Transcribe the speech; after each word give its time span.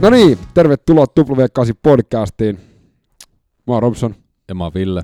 No 0.00 0.10
niin, 0.10 0.38
tervetuloa 0.54 1.06
W8 1.20 1.74
podcastiin. 1.82 2.56
Mä 3.66 3.74
oon 3.74 3.82
Robson 3.82 4.14
Ja 4.48 4.54
mä 4.54 4.64
oon 4.64 4.74
Ville. 4.74 5.02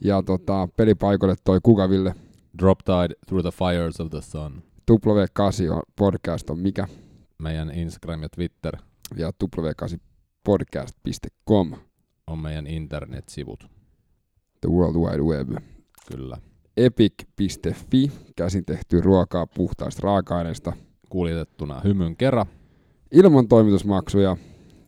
ja 0.00 0.22
tota, 0.22 0.68
pelipaikoille 0.76 1.34
toi 1.44 1.58
Kukaville. 1.62 2.14
Drop 2.58 2.78
Tide 2.78 3.14
Through 3.26 3.46
the 3.48 3.52
Fires 3.58 4.00
of 4.00 4.10
the 4.10 4.20
Sun. 4.20 4.62
W8 4.92 5.70
on- 5.76 5.82
podcast 5.96 6.50
on 6.50 6.58
mikä 6.58 6.88
Meidän 7.38 7.70
Instagram 7.70 8.22
ja 8.22 8.28
Twitter 8.28 8.76
ja 9.16 9.30
w8podcast.com, 9.44 11.72
on 12.26 12.38
meidän 12.38 12.66
internetsivut. 12.66 13.60
the 14.60 14.70
world 14.70 14.96
wide 14.96 15.22
web. 15.22 15.50
Kyllä. 16.12 16.36
Epic.fi, 16.76 18.10
käsin 18.36 18.64
tehty 18.64 19.00
ruokaa 19.00 19.46
puhtaista 19.46 20.02
raaka-aineista, 20.02 20.72
Kuljetettuna 21.08 21.80
hymyn 21.84 22.16
kerran. 22.16 22.46
Ilman 23.14 23.48
toimitusmaksuja. 23.48 24.36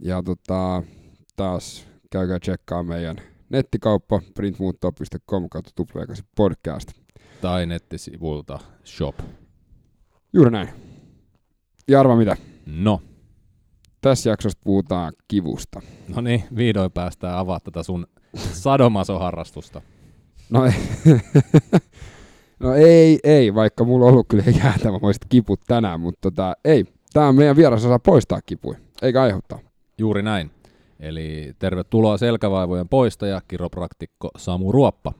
Ja 0.00 0.22
tota, 0.22 0.82
taas 1.36 1.88
käykää 2.10 2.40
tsekkaa 2.40 2.82
meidän 2.82 3.16
nettikauppa 3.48 4.20
printmuutto.com 4.34 5.48
kautta 5.48 5.70
W8 5.82 6.22
podcast. 6.36 6.88
Tai 7.40 7.66
nettisivulta 7.66 8.58
shop. 8.84 9.18
Juuri 10.32 10.50
näin. 10.50 10.68
Ja 11.88 12.00
arva 12.00 12.16
mitä? 12.16 12.36
No, 12.66 13.02
Tässä 14.00 14.30
jaksossa 14.30 14.58
puhutaan 14.64 15.12
kivusta. 15.28 15.80
no 16.14 16.20
niin, 16.20 16.44
vihdoin 16.56 16.92
päästään 16.92 17.38
avaa 17.38 17.60
tätä 17.60 17.82
sun 17.82 18.06
sadomasoharrastusta. 18.36 19.82
No 20.50 20.64
ei, 20.64 20.72
no 22.60 22.74
ei, 22.74 23.18
ei, 23.24 23.54
vaikka 23.54 23.84
mulla 23.84 24.06
on 24.06 24.12
ollut 24.12 24.26
kyllä 24.28 24.44
jäätävämoiset 24.64 25.24
kiput 25.28 25.60
tänään, 25.66 26.00
mutta 26.00 26.18
tota, 26.22 26.56
ei. 26.64 26.95
Tämä 27.12 27.32
meidän 27.32 27.56
vieras 27.56 27.84
osaa 27.84 27.98
poistaa 27.98 28.40
kipuja, 28.46 28.78
eikä 29.02 29.22
aiheuttaa. 29.22 29.58
Juuri 29.98 30.22
näin. 30.22 30.50
Eli 31.00 31.54
tervetuloa 31.58 32.18
selkävaivojen 32.18 32.88
poistaja, 32.88 33.42
kiropraktikko 33.48 34.30
Samu 34.38 34.72
Ruoppa. 34.72 35.12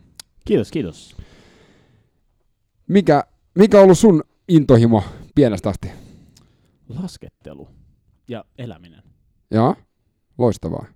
Kiitos, 0.45 0.71
kiitos. 0.71 1.17
Mikä, 2.89 3.25
mikä 3.55 3.79
on 3.79 3.85
ollut 3.85 3.99
sun 3.99 4.23
intohimo 4.49 5.03
pienestä 5.35 5.69
asti? 5.69 5.91
Laskettelu 6.89 7.69
ja 8.29 8.45
eläminen. 8.59 9.03
Joo, 9.51 9.75
loistavaa. 10.39 10.87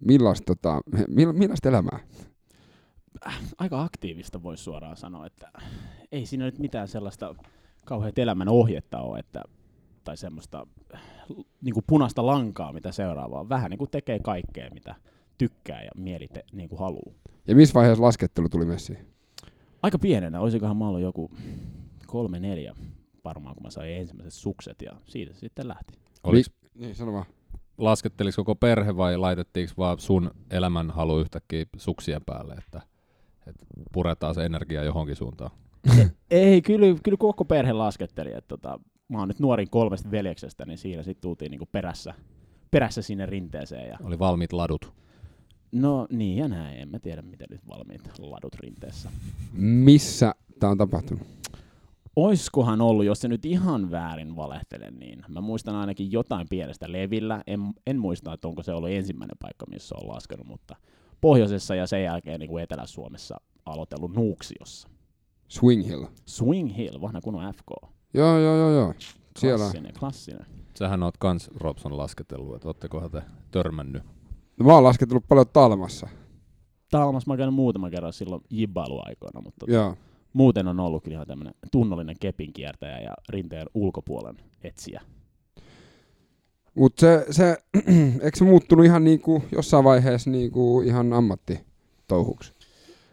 Millaista, 0.00 0.44
tota, 0.46 0.80
mill, 1.08 1.32
millaista 1.32 1.68
elämää? 1.68 1.98
Aika 3.58 3.82
aktiivista 3.82 4.42
voisi 4.42 4.64
suoraan 4.64 4.96
sanoa, 4.96 5.26
että 5.26 5.52
ei 6.12 6.26
siinä 6.26 6.44
nyt 6.44 6.58
mitään 6.58 6.88
sellaista 6.88 7.34
kauheat 7.84 8.18
elämän 8.18 8.48
ohjetta 8.48 8.98
ole, 8.98 9.18
että, 9.18 9.42
tai 10.04 10.16
semmoista 10.16 10.66
niin 11.62 11.74
kuin 11.74 11.84
punaista 11.86 12.26
lankaa, 12.26 12.72
mitä 12.72 12.92
seuraavaa. 12.92 13.48
Vähän 13.48 13.70
niin 13.70 13.78
kuin 13.78 13.90
tekee 13.90 14.18
kaikkea, 14.18 14.70
mitä 14.74 14.94
tykkää 15.38 15.82
ja 15.82 15.90
mieli 15.96 16.28
te, 16.28 16.44
niin 16.52 16.68
kuin 16.68 16.78
haluaa. 16.78 17.14
Ja 17.48 17.54
missä 17.54 17.74
vaiheessa 17.74 18.04
laskettelu 18.04 18.48
tuli 18.48 18.64
messiin? 18.64 18.98
Aika 19.82 19.98
pienenä, 19.98 20.40
olisikohan 20.40 20.76
mä 20.76 20.88
ollut 20.88 21.00
joku 21.00 21.30
kolme, 22.06 22.40
neljä 22.40 22.74
varmaan, 23.24 23.54
kun 23.54 23.62
mä 23.62 23.70
sain 23.70 23.92
ensimmäiset 23.96 24.32
sukset 24.32 24.82
ja 24.82 24.92
siitä 25.06 25.32
se 25.32 25.38
sitten 25.38 25.68
lähti. 25.68 25.92
Oliko 26.24 26.50
Niin, 26.74 26.94
sano 26.94 27.12
vaan. 27.12 27.24
lasketteliko 27.78 28.34
koko 28.36 28.54
perhe 28.54 28.96
vai 28.96 29.16
laitettiinko 29.16 29.72
vaan 29.78 29.98
sun 29.98 30.30
elämänhalu 30.50 31.20
yhtäkkiä 31.20 31.64
suksien 31.76 32.20
päälle, 32.26 32.54
että, 32.54 32.82
että 33.46 33.66
puretaan 33.92 34.34
se 34.34 34.44
energia 34.44 34.84
johonkin 34.84 35.16
suuntaan? 35.16 35.50
Ei, 36.30 36.62
kyllä, 36.62 36.86
kyllä 37.02 37.16
koko 37.18 37.44
perhe 37.44 37.72
lasketteli. 37.72 38.32
Että 38.32 38.48
tota, 38.48 38.80
mä 39.12 39.18
oon 39.18 39.28
nyt 39.28 39.40
nuorin 39.40 39.70
kolmesta 39.70 40.10
veljeksestä, 40.10 40.64
niin 40.66 40.78
siinä 40.78 41.02
sitten 41.02 41.22
tultiin 41.22 41.50
niinku 41.50 41.66
perässä, 41.72 42.14
perässä 42.70 43.02
sinne 43.02 43.26
rinteeseen. 43.26 43.88
Ja, 43.88 43.98
Oli 44.04 44.18
valmiit 44.18 44.52
ladut. 44.52 44.92
no 45.72 46.06
niin 46.10 46.36
ja 46.36 46.48
näin, 46.48 46.78
en 46.78 46.88
mä 46.88 46.98
tiedä 46.98 47.22
miten 47.22 47.46
nyt 47.50 47.68
valmiit 47.68 48.18
ladut 48.18 48.54
rinteessä. 48.54 49.10
Missä 49.52 50.34
tämä 50.60 50.70
on 50.70 50.78
tapahtunut? 50.78 51.26
Oiskohan 52.16 52.80
ollut, 52.80 53.04
jos 53.04 53.20
se 53.20 53.28
nyt 53.28 53.44
ihan 53.44 53.90
väärin 53.90 54.36
valehtele, 54.36 54.90
niin 54.90 55.22
mä 55.28 55.40
muistan 55.40 55.74
ainakin 55.74 56.12
jotain 56.12 56.46
pienestä 56.50 56.92
levillä. 56.92 57.42
En, 57.46 57.60
en 57.86 57.98
muista, 57.98 58.32
että 58.32 58.48
onko 58.48 58.62
se 58.62 58.72
ollut 58.72 58.90
ensimmäinen 58.90 59.36
paikka, 59.40 59.66
missä 59.70 59.94
on 60.02 60.08
laskenut, 60.08 60.46
mutta 60.46 60.76
pohjoisessa 61.20 61.74
ja 61.74 61.86
sen 61.86 62.04
jälkeen 62.04 62.40
niin 62.40 62.50
kuin 62.50 62.62
Etelä-Suomessa 62.62 63.40
aloitellut 63.66 64.14
Nuuksiossa. 64.16 64.88
Swing 65.48 65.86
Hill. 65.86 66.04
Swing 66.26 66.76
Hill, 66.76 67.00
vanha 67.00 67.20
kunnon 67.20 67.54
FK. 67.54 67.92
Joo, 68.14 68.38
joo, 68.38 68.56
joo, 68.56 68.70
joo. 68.70 68.94
Siellä. 69.38 69.58
Klassinen, 69.58 69.92
klassinen. 69.98 70.46
Sähän 70.78 71.02
oot 71.02 71.16
kans 71.18 71.50
Robson 71.54 71.96
lasketellut, 71.96 72.56
että 72.56 72.68
oottekohan 72.68 73.10
te 73.10 73.22
törmännyt. 73.50 74.02
No, 74.56 74.66
mä 74.66 74.74
oon 74.74 74.84
lasketellut 74.84 75.28
paljon 75.28 75.46
Talmassa. 75.52 76.08
Talmas 76.90 77.26
mä 77.26 77.32
oon 77.32 77.38
käynyt 77.38 77.54
muutaman 77.54 77.90
kerran 77.90 78.12
silloin 78.12 78.42
jibbailuaikoina, 78.50 79.40
mutta 79.40 79.58
tota, 79.58 79.72
Joo. 79.72 79.96
muuten 80.32 80.68
on 80.68 80.80
ollut 80.80 81.04
kyllä 81.04 81.14
ihan 81.14 81.26
tämmönen 81.26 81.54
tunnollinen 81.72 82.16
kepinkiertäjä 82.20 83.00
ja 83.00 83.14
rinteen 83.28 83.66
ulkopuolen 83.74 84.36
etsiä. 84.62 85.00
Mutta 86.74 87.00
se, 87.00 87.26
se 87.30 87.56
eikö 88.22 88.38
se 88.38 88.44
muuttunut 88.44 88.84
ihan 88.84 89.04
niinku 89.04 89.42
jossain 89.52 89.84
vaiheessa 89.84 90.30
niinku 90.30 90.80
ihan 90.80 91.12
ammattitouhuksi? 91.12 92.52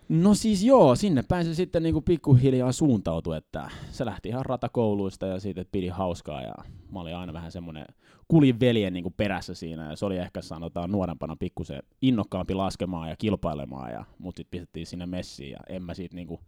No 0.09 0.33
siis 0.33 0.63
joo, 0.63 0.95
sinne 0.95 1.23
päin 1.27 1.45
se 1.45 1.53
sitten 1.53 1.83
niinku 1.83 2.01
pikkuhiljaa 2.01 2.71
suuntautui, 2.71 3.37
että 3.37 3.69
se 3.91 4.05
lähti 4.05 4.29
ihan 4.29 4.45
ratakouluista 4.45 5.27
ja 5.27 5.39
siitä 5.39 5.61
että 5.61 5.71
pidi 5.71 5.87
hauskaa 5.87 6.41
ja 6.41 6.53
mä 6.91 6.99
olin 6.99 7.15
aina 7.15 7.33
vähän 7.33 7.51
semmonen, 7.51 7.85
kuljin 8.27 8.59
veljen 8.59 8.93
niinku 8.93 9.09
perässä 9.09 9.53
siinä 9.53 9.89
ja 9.89 9.95
se 9.95 10.05
oli 10.05 10.17
ehkä 10.17 10.41
sanotaan 10.41 10.91
nuorempana 10.91 11.35
pikkusen 11.35 11.83
innokkaampi 12.01 12.53
laskemaan 12.53 13.09
ja 13.09 13.15
kilpailemaan 13.15 13.91
ja 13.91 14.05
mut 14.19 14.37
sit 14.37 14.47
pistettiin 14.51 14.85
sinne 14.87 15.05
messiin 15.05 15.51
ja 15.51 15.59
en 15.69 15.83
mä 15.83 15.93
siitä 15.93 16.15
niinku 16.15 16.39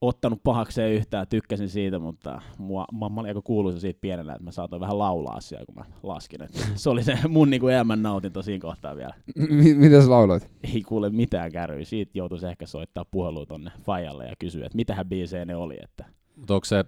ottanut 0.00 0.40
pahakseen 0.44 0.92
yhtään, 0.92 1.26
tykkäsin 1.28 1.68
siitä, 1.68 1.98
mutta 1.98 2.42
mua, 2.58 2.84
mä, 2.92 3.08
mä 3.08 3.20
olin 3.20 3.30
aika 3.30 3.42
kuuluisa 3.42 3.80
siitä 3.80 4.00
pienenä, 4.00 4.32
että 4.32 4.44
mä 4.44 4.50
saatoin 4.50 4.80
vähän 4.80 4.98
laulaa 4.98 5.40
siellä, 5.40 5.66
kun 5.66 5.74
mä 5.74 5.84
laskin. 6.02 6.42
Että 6.42 6.58
se 6.74 6.90
oli 6.90 7.04
se 7.04 7.18
mun 7.28 7.50
niinku 7.50 7.68
elämän 7.68 8.02
nautinto 8.02 8.42
siinä 8.42 8.62
kohtaa 8.62 8.96
vielä. 8.96 9.14
M- 9.36 9.78
miten 9.78 10.02
sä 10.02 10.10
lauloit? 10.10 10.50
Ei 10.74 10.82
kuule 10.82 11.10
mitään 11.10 11.52
kärryä. 11.52 11.84
Siitä 11.84 12.10
joutuisi 12.14 12.46
ehkä 12.46 12.66
soittaa 12.66 13.04
puhelua 13.10 13.46
tonne 13.46 13.70
Fajalle 13.82 14.26
ja 14.26 14.34
kysyä, 14.38 14.66
että 14.66 14.76
mitähän 14.76 15.08
biisejä 15.08 15.44
ne 15.44 15.56
oli. 15.56 15.76
Että 15.82 16.04
Mutta 16.36 16.54
onko 16.54 16.64
se 16.64 16.84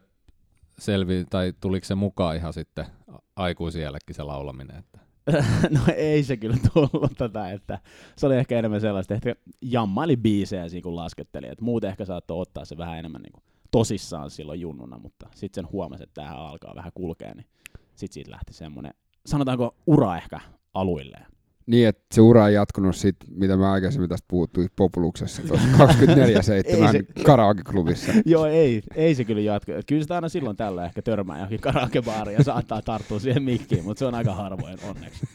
selvi, 0.79 1.25
tai 1.31 1.53
tuliko 1.61 1.85
se 1.87 1.95
mukaan 1.95 2.37
ihan 2.37 2.53
sitten 2.53 2.87
a- 3.13 3.19
aikuisiellekin 3.37 4.15
se 4.17 4.23
laulaminen? 4.23 4.77
Että 4.77 5.00
no 5.71 5.81
ei 5.97 6.23
se 6.23 6.37
kyllä 6.37 6.57
tullut 6.75 7.13
tätä, 7.19 7.51
että 7.51 7.79
se 8.17 8.27
oli 8.27 8.37
ehkä 8.37 8.59
enemmän 8.59 8.81
sellaista, 8.81 9.15
että 9.15 9.35
jammaili 9.63 10.17
biisejä 10.17 10.69
siinä 10.69 10.83
kun 10.83 10.97
lasketteli, 10.97 11.47
että 11.49 11.65
muuten 11.65 11.91
ehkä 11.91 12.05
saattoi 12.05 12.41
ottaa 12.41 12.65
se 12.65 12.79
vähän 12.79 12.99
enemmän 12.99 13.23
niin 13.23 13.33
kuin 13.33 13.45
tosissaan 13.71 14.31
silloin 14.31 14.61
junnuna, 14.61 14.99
mutta 14.99 15.27
sitten 15.35 15.65
sen 15.65 15.73
huomasi, 15.73 16.03
että 16.03 16.21
tähän 16.21 16.37
alkaa 16.37 16.75
vähän 16.75 16.93
kulkea, 16.95 17.35
niin 17.35 17.47
sitten 17.95 18.15
siitä 18.15 18.31
lähti 18.31 18.53
semmoinen, 18.53 18.95
sanotaanko 19.27 19.75
ura 19.87 20.17
ehkä 20.17 20.41
aluilleen. 20.75 21.27
Niin, 21.71 21.89
että 21.89 22.03
se 22.13 22.21
ura 22.21 22.49
ei 22.49 22.55
jatkunut 22.55 22.97
sit, 22.97 23.17
mitä 23.31 23.57
mä 23.57 23.73
aikaisemmin 23.73 24.09
tästä 24.09 24.27
puhuttiin 24.29 24.69
Populuksessa 24.77 25.43
tuossa 25.43 25.69
24-7 25.79 27.23
karaoke-klubissa. 27.23 28.13
Joo, 28.27 28.47
ei, 28.47 28.83
ei 28.95 29.15
se 29.15 29.25
kyllä 29.25 29.41
jatku. 29.41 29.73
Kyllä 29.87 30.03
sitä 30.03 30.15
aina 30.15 30.29
silloin 30.29 30.57
tällä 30.57 30.85
ehkä 30.85 31.03
törmää 31.03 31.37
johonkin 31.37 31.61
karaokebaariin 31.61 32.39
ja 32.39 32.45
saattaa 32.45 32.83
tarttua 32.83 33.19
siihen 33.19 33.43
mikkiin, 33.43 33.85
mutta 33.85 33.99
se 33.99 34.05
on 34.05 34.15
aika 34.15 34.35
harvoin 34.35 34.79
onneksi 34.89 35.27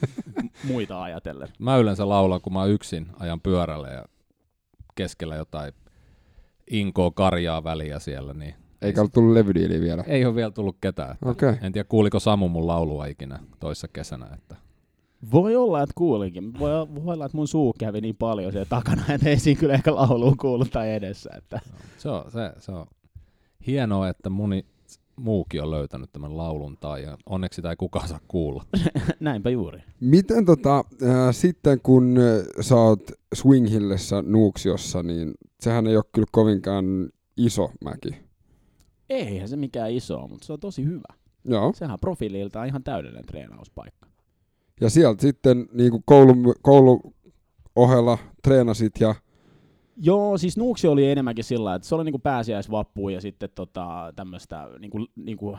muita 0.63 1.03
ajatellen. 1.03 1.47
mä 1.59 1.77
yleensä 1.77 2.09
laulan, 2.09 2.41
kun 2.41 2.53
mä 2.53 2.65
yksin 2.65 3.07
ajan 3.19 3.41
pyörällä 3.41 3.89
ja 3.89 4.05
keskellä 4.95 5.35
jotain 5.35 5.73
inkoa 6.71 7.11
karjaa 7.11 7.63
väliä 7.63 7.99
siellä, 7.99 8.33
niin 8.33 8.55
Eikä 8.81 9.01
ollut 9.01 9.13
tullut 9.13 9.33
levydiiliä 9.33 9.81
vielä. 9.81 10.03
ei 10.07 10.25
ole 10.25 10.35
vielä 10.35 10.51
tullut 10.51 10.77
ketään. 10.81 11.15
Okay. 11.25 11.55
En 11.61 11.71
tiedä, 11.71 11.87
kuuliko 11.89 12.19
Samu 12.19 12.49
mun 12.49 12.67
laulua 12.67 13.05
ikinä 13.05 13.39
toissa 13.59 13.87
kesänä. 13.87 14.27
Että 14.33 14.55
Voi 15.31 15.55
olla, 15.55 15.83
että 15.83 15.93
kuulinkin. 15.97 16.59
Voi, 16.59 16.71
voi 16.71 17.13
olla, 17.13 17.25
että 17.25 17.37
mun 17.37 17.47
suu 17.47 17.73
kävi 17.79 18.01
niin 18.01 18.15
paljon 18.15 18.51
siellä 18.51 18.69
takana, 18.69 19.03
että 19.13 19.29
ei 19.29 19.39
siinä 19.39 19.59
kyllä 19.59 19.73
ehkä 19.73 19.95
lauluun 19.95 20.37
kuulu 20.37 20.65
tai 20.65 20.93
edessä. 20.93 21.29
Että. 21.37 21.59
se, 21.97 22.09
on, 22.09 22.31
se, 22.31 22.51
se 22.57 22.71
on 22.71 22.85
hienoa, 23.67 24.09
että 24.09 24.29
moni 24.29 24.65
muukin 25.15 25.63
on 25.63 25.71
löytänyt 25.71 26.11
tämän 26.11 26.37
laulun 26.37 26.77
tai 26.79 27.03
ja 27.03 27.17
onneksi 27.25 27.55
sitä 27.55 27.69
ei 27.69 27.75
kukaan 27.75 28.07
saa 28.07 28.19
kuulla. 28.27 28.65
Näinpä 29.19 29.49
juuri. 29.49 29.83
Miten 29.99 30.45
tota, 30.45 30.77
äh, 30.77 30.83
sitten 31.31 31.79
kun 31.83 32.17
äh, 32.17 32.45
sä 32.61 32.75
oot 32.75 33.11
Swing 33.35 33.69
Hillissä 33.69 34.21
Nuuksiossa, 34.21 35.03
niin 35.03 35.33
sehän 35.59 35.87
ei 35.87 35.95
ole 35.95 36.03
kyllä 36.13 36.27
kovinkaan 36.31 36.85
iso 37.37 37.71
mäki. 37.83 38.25
Eihän 39.09 39.49
se 39.49 39.55
mikään 39.55 39.91
iso 39.91 40.27
mutta 40.27 40.45
se 40.45 40.53
on 40.53 40.59
tosi 40.59 40.85
hyvä. 40.85 41.13
Joo. 41.45 41.73
Sehän 41.75 41.93
on 41.93 41.99
profiililtaan 41.99 42.67
ihan 42.67 42.83
täydellinen 42.83 43.25
treenauspaikka. 43.25 44.14
Ja 44.81 44.89
sieltä 44.89 45.21
sitten 45.21 45.67
niin 45.73 45.91
kuin 45.91 46.03
koulun, 46.05 46.53
koulun 46.61 47.13
ohella 47.75 48.17
treenasit 48.43 48.93
ja 48.99 49.15
Joo, 49.97 50.37
siis 50.37 50.57
Nuuksi 50.57 50.87
oli 50.87 51.11
enemmänkin 51.11 51.43
sillä, 51.43 51.75
että 51.75 51.87
se 51.87 51.95
oli 51.95 52.03
niinku 52.03 52.19
pääsiäisvappu 52.19 53.09
ja 53.09 53.21
sitten 53.21 53.49
tota, 53.55 54.13
tämmöistä 54.15 54.69
niinku, 54.79 55.05
niinku 55.15 55.57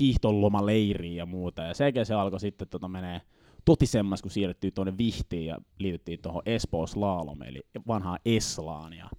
hiihtolomaleiriä 0.00 1.16
ja 1.16 1.26
muuta. 1.26 1.62
Ja 1.62 1.74
sen 1.74 2.06
se 2.06 2.14
alkoi 2.14 2.40
sitten 2.40 2.68
tota 2.68 2.88
menee 2.88 3.20
totisemmas, 3.64 4.22
kun 4.22 4.30
siirryttiin 4.30 4.74
tuonne 4.74 4.98
Vihtiin 4.98 5.46
ja 5.46 5.58
liityttiin 5.78 6.18
tuohon 6.22 6.42
Espoo 6.46 6.86
Slalom, 6.86 7.42
eli 7.42 7.60
vanhaan 7.86 8.18
Eslaan. 8.24 8.92
Ja 8.92 9.10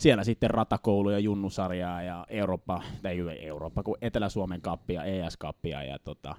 siellä 0.00 0.24
sitten 0.24 0.50
ratakoulu 0.50 1.10
ja 1.10 1.18
junnusarjaa 1.18 2.02
ja 2.02 2.26
Eurooppa, 2.28 2.82
tai 3.02 3.20
ei 3.20 3.46
Eurooppa, 3.46 3.82
kun 3.82 3.98
Etelä-Suomen 4.00 4.60
kappia, 4.60 5.04
ES-kappia 5.04 5.82
ja 5.82 5.98
tota, 5.98 6.34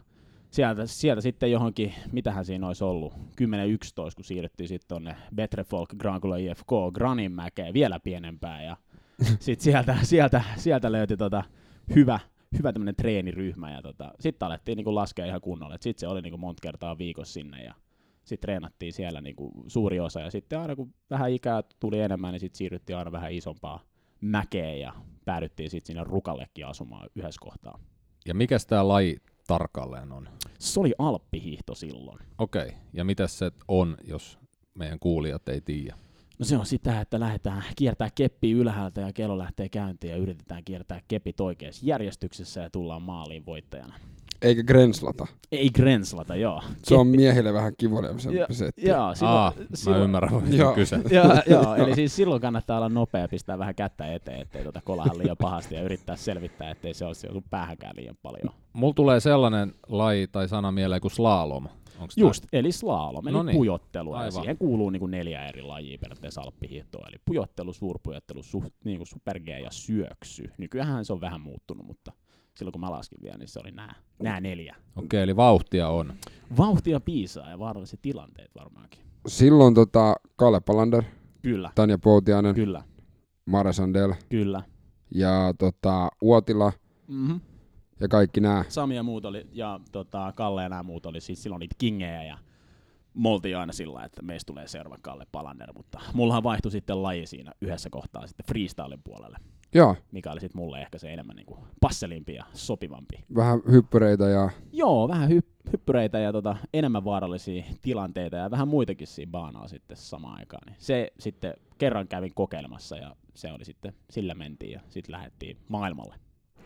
sieltä, 0.51 0.85
sieltä 0.85 1.21
sitten 1.21 1.51
johonkin, 1.51 1.93
mitähän 2.11 2.45
siinä 2.45 2.67
olisi 2.67 2.83
ollut, 2.83 3.13
10-11, 3.13 3.15
kun 4.15 4.25
siirryttiin 4.25 4.67
sitten 4.67 4.87
tuonne 4.87 5.15
Betrefolk 5.35 5.89
Grankula 5.97 6.37
IFK 6.37 6.69
Graninmäkeen 6.93 7.73
vielä 7.73 7.99
pienempään 7.99 8.65
ja 8.65 8.77
sitten 9.39 9.63
sieltä, 9.63 9.97
sieltä, 10.03 10.43
sieltä 10.55 10.91
löytyi 10.91 11.17
tota 11.17 11.43
hyvä, 11.95 12.19
hyvä 12.57 12.73
tämmöinen 12.73 12.95
treeniryhmä 12.95 13.71
ja 13.71 13.81
tota, 13.81 14.11
sitten 14.19 14.45
alettiin 14.45 14.75
niinku 14.75 14.95
laskea 14.95 15.25
ihan 15.25 15.41
kunnolla. 15.41 15.77
Sitten 15.81 15.99
se 15.99 16.07
oli 16.07 16.21
niinku 16.21 16.37
monta 16.37 16.61
kertaa 16.61 16.97
viikossa 16.97 17.33
sinne 17.33 17.63
ja 17.63 17.73
sitten 18.23 18.47
treenattiin 18.47 18.93
siellä 18.93 19.21
niinku 19.21 19.51
suuri 19.67 19.99
osa 19.99 20.19
ja 20.19 20.31
sitten 20.31 20.59
aina 20.59 20.75
kun 20.75 20.93
vähän 21.09 21.31
ikää 21.31 21.63
tuli 21.79 21.99
enemmän, 21.99 22.31
niin 22.31 22.39
sitten 22.39 22.57
siirryttiin 22.57 22.97
aina 22.97 23.11
vähän 23.11 23.31
isompaa 23.31 23.83
mäkeen 24.21 24.79
ja 24.79 24.93
päädyttiin 25.25 25.69
sitten 25.69 25.87
sinne 25.87 26.03
Rukallekin 26.03 26.67
asumaan 26.67 27.09
yhdessä 27.15 27.39
kohtaa. 27.41 27.79
Ja 28.25 28.33
mikä 28.33 28.57
tämä 28.67 28.87
laji 28.87 29.17
tarkalleen 29.47 30.11
on? 30.11 30.29
Se 30.59 30.79
oli 30.79 30.93
alppihiihto 30.97 31.75
silloin. 31.75 32.19
Okei, 32.37 32.67
okay. 32.67 32.79
ja 32.93 33.03
mitä 33.03 33.27
se 33.27 33.51
on, 33.67 33.97
jos 34.03 34.39
meidän 34.73 34.99
kuulijat 34.99 35.49
ei 35.49 35.61
tiedä? 35.61 35.95
No 36.39 36.45
se 36.45 36.57
on 36.57 36.65
sitä, 36.65 37.01
että 37.01 37.19
lähdetään 37.19 37.63
kiertää 37.75 38.09
keppi 38.15 38.51
ylhäältä 38.51 39.01
ja 39.01 39.13
kello 39.13 39.37
lähtee 39.37 39.69
käyntiin 39.69 40.11
ja 40.11 40.17
yritetään 40.17 40.63
kiertää 40.63 41.01
kepit 41.07 41.39
oikeassa 41.39 41.85
järjestyksessä 41.85 42.61
ja 42.61 42.69
tullaan 42.69 43.01
maaliin 43.01 43.45
voittajana. 43.45 43.93
Eikä 44.41 44.63
grenslata. 44.63 45.27
Ei 45.51 45.69
grenslata, 45.69 46.35
joo. 46.35 46.61
Se 46.83 46.95
on 46.95 47.07
miehille 47.07 47.53
vähän 47.53 47.73
kivuliamisen 47.77 48.33
Ja- 48.33 48.47
setti. 48.51 48.87
Joo, 48.87 49.15
silloin, 49.15 49.35
Aa, 49.37 49.53
mä 49.89 49.97
ymmärrän, 49.97 50.31
Joo. 50.31 50.41
mitä 50.41 50.71
kyse. 50.75 50.95
joo, 51.15 51.33
joo, 51.49 51.75
eli 51.75 51.95
siis 51.95 52.15
silloin 52.15 52.41
kannattaa 52.41 52.77
olla 52.77 52.89
nopea 52.89 53.21
ja 53.21 53.27
pistää 53.27 53.57
vähän 53.59 53.75
kättä 53.75 54.13
eteen, 54.13 54.41
ettei 54.41 54.63
tota 54.63 54.81
kolahan 54.83 55.17
liian 55.17 55.37
pahasti 55.37 55.75
ja 55.75 55.81
yrittää 55.81 56.15
selvittää, 56.15 56.71
ettei 56.71 56.93
se 56.93 57.05
ole 57.05 57.13
sun 57.13 57.43
päähänkään 57.49 57.95
liian 57.97 58.17
paljon. 58.21 58.53
Mulla 58.73 58.93
tulee 58.93 59.19
sellainen 59.19 59.73
laji 59.87 60.27
tai 60.27 60.47
sana 60.47 60.71
mieleen 60.71 61.01
kuin 61.01 61.11
slalom. 61.11 61.67
Onks 61.99 62.17
Just, 62.17 62.45
eli 62.53 62.71
slalom, 62.71 63.27
eli 63.27 63.33
No 63.37 63.43
niin. 63.43 63.57
pujottelua. 63.57 64.23
Ja 64.25 64.31
siihen 64.31 64.57
kuuluu 64.57 64.89
niin 64.89 64.99
kuin 64.99 65.11
neljä 65.11 65.45
eri 65.47 65.61
lajia 65.61 65.97
periaatteessa 65.97 66.41
alppihiihtoa. 66.41 67.05
Eli 67.09 67.17
pujottelu, 67.25 67.73
suurpujottelu, 67.73 68.43
su, 68.43 68.63
niin 68.83 68.97
kuin 68.97 69.07
super 69.07 69.39
G 69.39 69.47
ja 69.47 69.71
syöksy. 69.71 70.49
Nykyään 70.57 71.05
se 71.05 71.13
on 71.13 71.21
vähän 71.21 71.41
muuttunut, 71.41 71.85
mutta 71.87 72.11
silloin 72.57 72.71
kun 72.71 72.81
mä 72.81 72.91
laskin 72.91 73.19
vielä, 73.23 73.37
niin 73.37 73.47
se 73.47 73.59
oli 73.59 73.71
nämä, 73.71 73.93
nämä 74.23 74.41
neljä. 74.41 74.75
Okei, 74.95 75.23
eli 75.23 75.35
vauhtia 75.35 75.89
on. 75.89 76.13
Vauhtia 76.57 76.99
piisaa 76.99 77.49
ja 77.49 77.59
vaaralliset 77.59 78.01
tilanteet 78.01 78.51
varmaankin. 78.55 78.99
Silloin 79.27 79.73
tota, 79.73 80.15
Kalle 80.35 80.59
Palander, 80.59 81.03
Kyllä, 81.41 81.71
Tanja 81.75 81.97
Poutiainen, 81.97 82.55
kyllä, 82.55 82.83
Mare 83.45 83.73
Sandel 83.73 84.13
kyllä. 84.29 84.63
ja 85.15 85.53
tota, 85.59 86.09
Uotila 86.21 86.71
Mm-hmm. 87.07 87.39
ja 87.99 88.07
kaikki 88.07 88.41
nämä. 88.41 88.63
Sami 88.69 88.95
ja 88.95 89.03
muut 89.03 89.25
oli, 89.25 89.47
ja 89.51 89.79
tota, 89.91 90.33
Kalle 90.35 90.63
ja 90.63 90.69
nämä 90.69 90.83
muut 90.83 91.05
oli 91.05 91.21
siis 91.21 91.43
silloin 91.43 91.59
niitä 91.59 91.75
kingejä 91.77 92.23
ja 92.23 92.37
me 93.13 93.29
oltiin 93.29 93.57
aina 93.57 93.73
sillä, 93.73 94.03
että 94.03 94.21
meistä 94.21 94.47
tulee 94.53 94.67
seuraava 94.67 94.97
Kalle 95.01 95.25
Palander, 95.31 95.73
mutta 95.73 95.99
mullahan 96.13 96.43
vaihtui 96.43 96.71
sitten 96.71 97.03
laji 97.03 97.27
siinä 97.27 97.51
yhdessä 97.61 97.89
kohtaa 97.89 98.27
sitten 98.27 98.45
freestylen 98.45 99.03
puolelle, 99.03 99.37
Joo, 99.73 99.95
mikä 100.11 100.31
oli 100.31 100.39
sitten 100.39 100.61
mulle 100.61 100.81
ehkä 100.81 100.97
se 100.97 101.13
enemmän 101.13 101.35
niinku 101.35 101.57
passelimpi 101.81 102.33
ja 102.35 102.43
sopivampi. 102.53 103.23
vähän 103.35 103.59
hyppyreitä 103.71 104.29
ja 104.29 104.49
Joo, 104.71 105.07
vähän 105.07 105.29
hy- 105.29 105.71
hyppyreitä 105.71 106.19
ja 106.19 106.31
tota, 106.31 106.55
enemmän 106.73 107.05
vaarallisia 107.05 107.63
tilanteita 107.81 108.37
ja 108.37 108.51
vähän 108.51 108.67
muitakin 108.67 109.07
siinä 109.07 109.31
baanaa 109.31 109.67
sitten 109.67 109.97
samaan 109.97 110.39
aikaan. 110.39 110.61
Niin 110.65 110.75
se 110.79 111.11
sitten 111.19 111.53
kerran 111.77 112.07
kävin 112.07 112.33
kokeilemassa 112.33 112.97
ja 112.97 113.15
se 113.33 113.51
oli 113.51 113.65
sitten, 113.65 113.93
sillä 114.09 114.33
mentiin 114.33 114.71
ja 114.71 114.79
sitten 114.89 115.11
lähdettiin 115.13 115.57
maailmalle. 115.69 116.15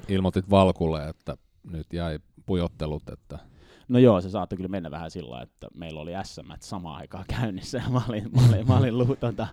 Ilmoitit 0.07 0.49
Valkulle, 0.49 1.09
että 1.09 1.37
nyt 1.71 1.93
jäi 1.93 2.19
pujottelut, 2.45 3.09
että 3.09 3.39
No 3.87 3.99
joo, 3.99 4.21
se 4.21 4.29
saattoi 4.29 4.57
kyllä 4.57 4.67
mennä 4.69 4.91
vähän 4.91 5.11
sillä 5.11 5.41
että 5.41 5.67
meillä 5.73 5.99
oli 6.01 6.11
SM 6.23 6.51
samaan 6.59 6.95
aikaan 6.97 7.25
käynnissä 7.27 7.77
ja 7.77 7.89
mä 7.93 8.01
olin, 8.09 8.31
mä 8.31 8.41
olin, 8.49 8.67
mä 8.67 8.77
olin 8.77 8.97
lu, 8.97 9.15
tota, 9.19 9.47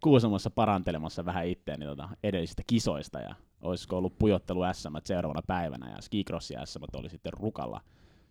Kuusamossa 0.00 0.50
parantelemassa 0.50 1.24
vähän 1.24 1.46
itteeni 1.46 1.84
tota, 1.84 2.08
edellisistä 2.22 2.62
kisoista 2.66 3.20
ja 3.20 3.34
olisiko 3.60 3.98
ollut 3.98 4.18
pujottelu 4.18 4.60
SM 4.72 4.96
seuraavana 5.04 5.42
päivänä 5.46 5.90
ja 5.90 6.02
skicrossi 6.02 6.54
SM 6.64 6.82
oli 6.96 7.10
sitten 7.10 7.32
Rukalla 7.32 7.80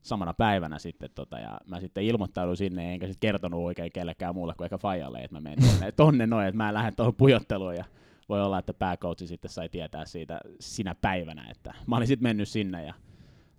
samana 0.02 0.34
päivänä 0.34 0.80
sitten 0.80 1.10
tota, 1.16 1.40
ja 1.40 1.60
mä 1.66 1.80
sitten 1.80 2.04
ilmoittauduin 2.04 2.58
sinne 2.58 2.94
enkä 2.94 3.08
sitten 3.08 3.28
kertonut 3.28 3.66
oikein 3.66 3.92
kellekään 3.92 4.36
muulle 4.36 4.54
kuin 4.58 4.66
ehkä 4.66 4.78
Fajalle, 4.78 5.19
että 5.19 5.36
mä 5.36 5.42
menen 5.42 5.60
tonne, 5.69 5.92
tonne 6.06 6.28
noin, 6.28 6.48
että 6.48 6.58
mä 6.58 6.74
lähden 6.74 6.96
tuohon 6.96 7.16
pujotteluun 7.16 7.75
ja 7.75 7.86
voi 8.30 8.42
olla, 8.42 8.60
että 8.60 8.74
pääkoutsi 8.74 9.28
sitten 9.28 9.52
sai 9.52 9.69
tietää 9.69 10.06
siitä 10.06 10.42
sinä 10.60 10.96
päivänä, 10.96 11.48
että 11.52 11.74
mä 11.88 11.98
olin 11.98 12.08
sitten 12.08 12.24
mennyt 12.24 12.50
sinne 12.50 12.86
ja 12.86 12.94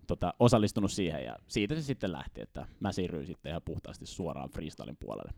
tota, 0.06 0.34
osallistunut 0.38 0.90
siihen 0.92 1.24
ja 1.24 1.36
siitä 1.48 1.74
se 1.74 1.82
sitten 1.82 2.12
lähti, 2.12 2.40
että 2.40 2.66
mä 2.80 2.92
siirryin 2.92 3.26
sitten 3.26 3.50
ihan 3.50 3.62
puhtaasti 3.64 4.06
suoraan 4.06 4.50
freestylin 4.50 4.96
puolelle. 4.96 5.32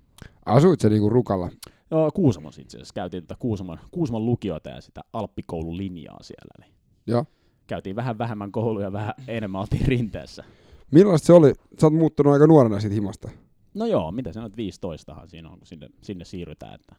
Asuit 0.46 0.80
se 0.80 0.88
niinku 0.88 1.10
Rukalla. 1.10 1.50
Joo, 1.90 2.10
Kuusamossa 2.14 2.62
itse 2.62 2.76
asiassa 2.76 2.94
käytiin 2.94 3.22
tota 3.22 3.36
Kuusamon, 3.38 3.78
Kuusamon 3.90 4.26
lukiota 4.26 4.70
ja 4.70 4.80
sitä 4.80 5.00
Alppikoululinjaa 5.12 6.22
siellä. 6.22 6.54
Eli 6.58 6.74
Joo. 7.06 7.24
käytiin 7.66 7.96
vähän 7.96 8.18
vähemmän 8.18 8.52
kouluja, 8.52 8.92
vähän 8.92 9.14
enemmän 9.28 9.60
oltiin 9.60 9.86
rinteessä. 9.86 10.44
Millaista 10.90 11.26
se 11.26 11.32
oli? 11.32 11.52
Sä 11.80 11.86
oot 11.86 11.94
muuttunut 11.94 12.32
aika 12.32 12.46
nuorena 12.46 12.80
siitä 12.80 12.94
himasta. 12.94 13.28
No 13.74 13.86
joo, 13.86 14.12
mitä 14.12 14.32
sä 14.32 14.42
nyt 14.42 14.56
15 14.56 15.16
siinä 15.26 15.50
on, 15.50 15.58
kun 15.58 15.66
sinne, 15.66 15.88
sinne 16.02 16.24
siirrytään. 16.24 16.74
Että 16.74 16.96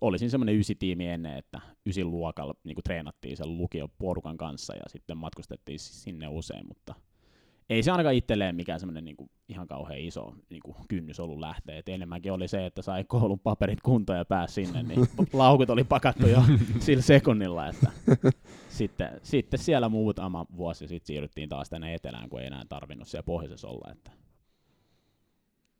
olisin 0.00 0.30
semmoinen 0.30 0.56
ysitiimi 0.56 1.08
ennen, 1.08 1.38
että 1.38 1.60
ysin 1.86 2.10
luokalla 2.10 2.54
niin 2.64 2.76
treenattiin 2.84 3.36
sen 3.36 3.58
lukioporukan 3.58 4.36
kanssa 4.36 4.74
ja 4.74 4.82
sitten 4.86 5.16
matkustettiin 5.16 5.78
sinne 5.78 6.28
usein, 6.28 6.66
mutta 6.66 6.94
ei 7.70 7.82
se 7.82 7.90
ainakaan 7.90 8.14
itselleen 8.14 8.56
mikään 8.56 8.80
semmoinen 8.80 9.04
niin 9.04 9.16
ihan 9.48 9.66
kauhean 9.66 10.00
iso 10.00 10.34
niin 10.50 10.62
kuin 10.62 10.76
kynnys 10.88 11.20
ollut 11.20 11.38
lähteä. 11.38 11.78
Et 11.78 11.88
enemmänkin 11.88 12.32
oli 12.32 12.48
se, 12.48 12.66
että 12.66 12.82
sai 12.82 13.04
koulun 13.04 13.38
paperit 13.38 13.80
kuntoon 13.80 14.18
ja 14.18 14.24
pääsi 14.24 14.54
sinne, 14.54 14.82
niin 14.82 15.08
laukut 15.32 15.70
oli 15.70 15.84
pakattu 15.84 16.26
jo 16.26 16.42
sillä 16.78 17.02
sekunnilla. 17.02 17.68
Että 17.68 17.90
sitten, 18.68 19.20
sitten 19.22 19.60
siellä 19.60 19.88
muutama 19.88 20.46
vuosi 20.56 20.88
sitten 20.88 21.06
siirryttiin 21.06 21.48
taas 21.48 21.70
tänne 21.70 21.94
etelään, 21.94 22.28
kun 22.28 22.40
ei 22.40 22.46
enää 22.46 22.64
tarvinnut 22.68 23.08
siellä 23.08 23.26
pohjoisessa 23.26 23.68
olla. 23.68 23.92
Että 23.92 24.10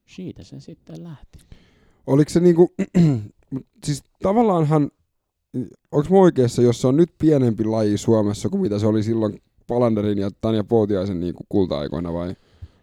siitä 0.06 0.44
se 0.44 0.60
sitten 0.60 1.04
lähti. 1.04 1.38
Oliko 2.06 2.30
se 2.30 2.40
niinku, 2.40 2.74
siis 3.84 4.04
tavallaanhan, 4.22 4.90
onko 5.92 6.08
mä 6.10 6.16
oikeassa, 6.16 6.62
jos 6.62 6.80
se 6.80 6.86
on 6.86 6.96
nyt 6.96 7.10
pienempi 7.18 7.64
laji 7.64 7.98
Suomessa 7.98 8.48
kuin 8.48 8.60
mitä 8.60 8.78
se 8.78 8.86
oli 8.86 9.02
silloin 9.02 9.42
Palanderin 9.66 10.18
ja 10.18 10.30
Tanja 10.40 10.64
Poutiaisen 10.64 11.20
niinku 11.20 11.44
kulta-aikoina 11.48 12.12
vai? 12.12 12.36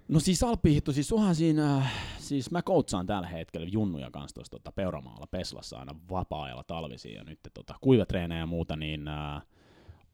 No 0.08 0.20
siis 0.20 0.44
alppihiihto, 0.44 0.92
siis 0.92 1.13
onhan 1.13 1.36
siinä, 1.36 1.78
äh, 1.78 1.92
siis 2.18 2.52
mä 2.52 2.62
coachaan 2.62 3.06
tällä 3.06 3.28
hetkellä 3.28 3.68
junnuja 3.72 4.12
kanssa 4.12 4.36
tuossa 4.36 4.52
tota, 4.52 4.72
Peuramaalla 4.72 5.28
Peslassa 5.28 5.78
aina 5.78 5.96
vapaa-ajalla 6.10 6.63
talvisin 6.63 7.13
ja 7.13 7.24
nyt 7.24 7.40
tota, 7.54 7.75
kuivatreenejä 7.82 8.40
ja 8.40 8.46
muuta, 8.46 8.75
niin 8.75 9.08
äh, 9.08 9.42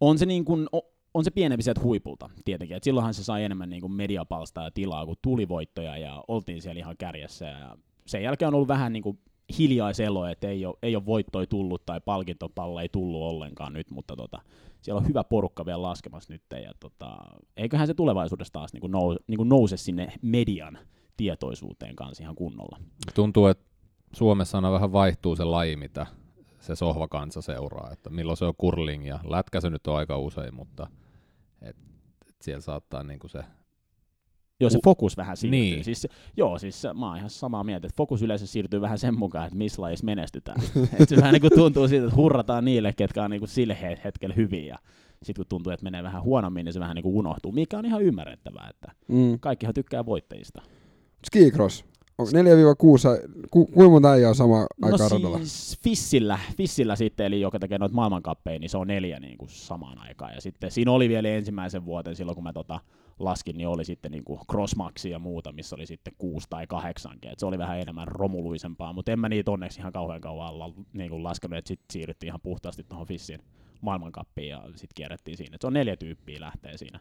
on 0.01 0.17
se 0.17 0.25
niin 0.25 0.45
kuin, 0.45 0.67
o, 0.75 0.79
on 1.13 1.23
se 1.23 1.31
pienempi 1.31 1.63
sieltä 1.63 1.81
huipulta 1.81 2.29
tietenkin, 2.45 2.77
et 2.77 2.83
silloinhan 2.83 3.13
se 3.13 3.23
sai 3.23 3.43
enemmän 3.43 3.69
niin 3.69 3.81
kuin 3.81 3.93
mediapalstaa 3.93 4.63
ja 4.63 4.71
tilaa, 4.71 5.05
kun 5.05 5.15
tuli 5.21 5.47
voittoja 5.47 5.97
ja 5.97 6.23
oltiin 6.27 6.61
siellä 6.61 6.79
ihan 6.79 6.97
kärjessä 6.97 7.45
ja 7.45 7.77
sen 8.05 8.23
jälkeen 8.23 8.47
on 8.47 8.53
ollut 8.53 8.67
vähän 8.67 8.93
niin 8.93 9.03
kuin 9.03 9.19
hiljaiselo, 9.57 10.25
että 10.25 10.47
ei 10.47 10.65
ole, 10.65 10.75
ei 10.83 10.95
ole 10.95 11.05
voittoi 11.05 11.47
tullut 11.47 11.85
tai 11.85 12.01
palkintopalla 12.05 12.81
ei 12.81 12.89
tullut 12.89 13.21
ollenkaan 13.21 13.73
nyt, 13.73 13.91
mutta 13.91 14.15
tota, 14.15 14.41
siellä 14.81 14.99
on 14.99 15.07
hyvä 15.07 15.23
porukka 15.23 15.65
vielä 15.65 15.81
laskemassa 15.81 16.33
nyt 16.33 16.43
ja 16.63 16.71
tota, 16.79 17.17
eiköhän 17.57 17.87
se 17.87 17.93
tulevaisuudessa 17.93 18.53
taas 18.53 18.73
niin 18.73 18.81
kuin 18.81 18.91
nous, 18.91 19.17
niin 19.27 19.37
kuin 19.37 19.49
nouse 19.49 19.77
sinne 19.77 20.13
median 20.21 20.79
tietoisuuteen 21.17 21.95
kanssa 21.95 22.23
ihan 22.23 22.35
kunnolla. 22.35 22.79
tuntuu, 23.15 23.47
että 23.47 23.65
Suomessa 24.13 24.57
aina 24.57 24.71
vähän 24.71 24.91
vaihtuu 24.91 25.35
se 25.35 25.43
laji, 25.43 25.75
mitä 25.75 26.05
se 26.59 26.75
sohvakansa 26.75 27.41
seuraa, 27.41 27.89
että 27.91 28.09
milloin 28.09 28.37
se 28.37 28.45
on 28.45 28.55
curling 28.55 29.07
ja 29.07 29.19
lätkä 29.29 29.61
se 29.61 29.69
nyt 29.69 29.87
on 29.87 29.97
aika 29.97 30.17
usein, 30.17 30.55
mutta 30.55 30.87
et, 31.61 31.75
et 32.29 32.35
siellä 32.41 32.61
saattaa 32.61 33.03
niinku 33.03 33.27
se, 33.27 33.43
Joo, 34.59 34.69
se 34.69 34.79
fokus 34.83 35.17
vähän 35.17 35.37
siirtyy. 35.37 35.59
Niin. 35.59 35.83
Siis, 35.83 36.07
joo, 36.37 36.59
siis 36.59 36.83
mä 36.99 37.07
oon 37.07 37.17
ihan 37.17 37.29
samaa 37.29 37.63
mieltä, 37.63 37.87
että 37.87 37.97
fokus 37.97 38.21
yleensä 38.21 38.47
siirtyy 38.47 38.81
vähän 38.81 38.97
sen 38.99 39.17
mukaan, 39.19 39.45
että 39.45 39.57
missä 39.57 39.81
lajissa 39.81 40.05
menestytään. 40.05 40.61
et 40.99 41.09
se 41.09 41.15
vähän 41.17 41.33
niin 41.33 41.41
kuin 41.41 41.51
tuntuu 41.55 41.87
siitä, 41.87 42.05
että 42.05 42.15
hurrataan 42.15 42.65
niille, 42.65 42.93
ketkä 42.93 43.23
on 43.23 43.31
niin 43.31 43.39
kuin 43.41 43.49
sille 43.49 43.77
he- 43.81 43.99
hetkellä 44.03 44.35
hyviä. 44.35 44.77
Ja 45.19 45.25
sitten 45.25 45.43
kun 45.43 45.49
tuntuu, 45.49 45.73
että 45.73 45.83
menee 45.83 46.03
vähän 46.03 46.23
huonommin, 46.23 46.65
niin 46.65 46.73
se 46.73 46.79
vähän 46.79 46.95
niin 46.95 47.03
kuin 47.03 47.15
unohtuu, 47.15 47.51
mikä 47.51 47.77
on 47.77 47.85
ihan 47.85 48.01
ymmärrettävää, 48.01 48.67
että 48.69 48.91
Mm. 49.07 49.39
kaikkihan 49.39 49.73
tykkää 49.73 50.05
voittajista. 50.05 50.61
Skicross. 51.25 51.85
Onko 52.17 52.31
4-6, 52.31 53.27
ku, 53.51 53.65
kuinka 53.65 53.89
monta 53.91 54.11
äijää 54.11 54.29
on 54.29 54.35
sama 54.35 54.67
aikaa 54.81 55.07
no 55.07 55.09
radalla? 55.09 55.37
siis 55.37 55.77
Fissillä, 55.83 56.39
Fissillä 56.57 56.95
sitten, 56.95 57.25
eli 57.25 57.41
joka 57.41 57.59
tekee 57.59 57.77
noita 57.77 57.95
maailmankappeja, 57.95 58.59
niin 58.59 58.69
se 58.69 58.77
on 58.77 58.87
neljä 58.87 59.19
niin 59.19 59.37
kuin 59.37 59.49
samaan 59.49 59.97
aikaan. 59.97 60.33
Ja 60.35 60.41
sitten 60.41 60.71
siinä 60.71 60.91
oli 60.91 61.09
vielä 61.09 61.29
ensimmäisen 61.29 61.85
vuoden 61.85 62.15
silloin, 62.15 62.35
kun 62.35 62.43
mä 62.43 62.53
tota, 62.53 62.79
laskin, 63.19 63.57
niin 63.57 63.67
oli 63.67 63.85
sitten 63.85 64.11
niinku 64.11 64.39
crossmaxi 64.51 65.09
ja 65.09 65.19
muuta, 65.19 65.51
missä 65.51 65.75
oli 65.75 65.85
sitten 65.85 66.13
kuusi 66.17 66.47
tai 66.49 66.67
kahdeksankin. 66.67 67.31
Et 67.31 67.39
se 67.39 67.45
oli 67.45 67.57
vähän 67.57 67.79
enemmän 67.79 68.07
romuluisempaa, 68.07 68.93
mutta 68.93 69.11
en 69.11 69.19
mä 69.19 69.29
niitä 69.29 69.51
onneksi 69.51 69.79
ihan 69.79 69.93
kauhean 69.93 70.21
kauan 70.21 70.59
la, 70.59 70.73
niinku 70.93 71.23
laskenut, 71.23 71.57
että 71.57 71.67
sitten 71.67 71.93
siirryttiin 71.93 72.27
ihan 72.27 72.41
puhtaasti 72.41 72.83
tuohon 72.83 73.07
Fissin 73.07 73.41
maailmankappiin 73.81 74.49
ja 74.49 74.63
sitten 74.65 74.95
kierrettiin 74.95 75.37
siinä. 75.37 75.55
Et 75.55 75.61
se 75.61 75.67
on 75.67 75.73
neljä 75.73 75.95
tyyppiä 75.95 76.39
lähtee 76.39 76.77
siinä 76.77 76.99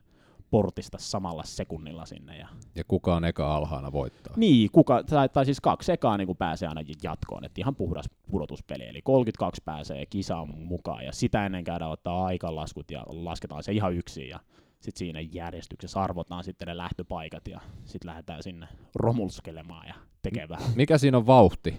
portista 0.50 0.98
samalla 1.00 1.42
sekunnilla 1.42 2.06
sinne. 2.06 2.38
Ja... 2.38 2.48
Ja 2.75 2.84
kuka 2.88 3.16
on 3.16 3.25
eka 3.25 3.56
alhaana 3.56 3.92
voittaa. 3.92 4.34
Niin, 4.37 4.70
kuka, 4.72 5.04
tai, 5.04 5.28
tai 5.28 5.44
siis 5.44 5.60
kaksi 5.60 5.92
ekaa 5.92 6.16
niin 6.16 6.37
pääsee 6.37 6.68
ainakin 6.68 6.94
jatkoon, 7.02 7.44
että 7.44 7.60
ihan 7.60 7.76
puhdas 7.76 8.06
pudotuspeli, 8.30 8.88
eli 8.88 9.02
32 9.02 9.62
pääsee 9.64 10.06
kisaan 10.06 10.48
mukaan, 10.58 11.04
ja 11.04 11.12
sitä 11.12 11.46
ennen 11.46 11.64
käydään 11.64 11.90
ottaa 11.90 12.25
aikalaskut 12.25 12.90
ja 12.90 13.04
lasketaan 13.06 13.62
se 13.62 13.72
ihan 13.72 13.94
yksin, 13.94 14.28
ja 14.28 14.40
sitten 14.80 14.99
siinä 14.99 15.20
järjestyksessä 15.20 16.00
arvotaan 16.00 16.44
sitten 16.44 16.68
ne 16.68 16.76
lähtöpaikat, 16.76 17.49
ja 17.49 17.61
sitten 17.85 18.08
lähdetään 18.08 18.42
sinne 18.42 18.68
romulskelemaan 18.94 19.88
ja 19.88 19.94
tekee 20.23 20.49
vähän. 20.49 20.70
Mikä 20.76 20.99
siinä 20.99 21.18
on 21.18 21.26
vauhti? 21.26 21.76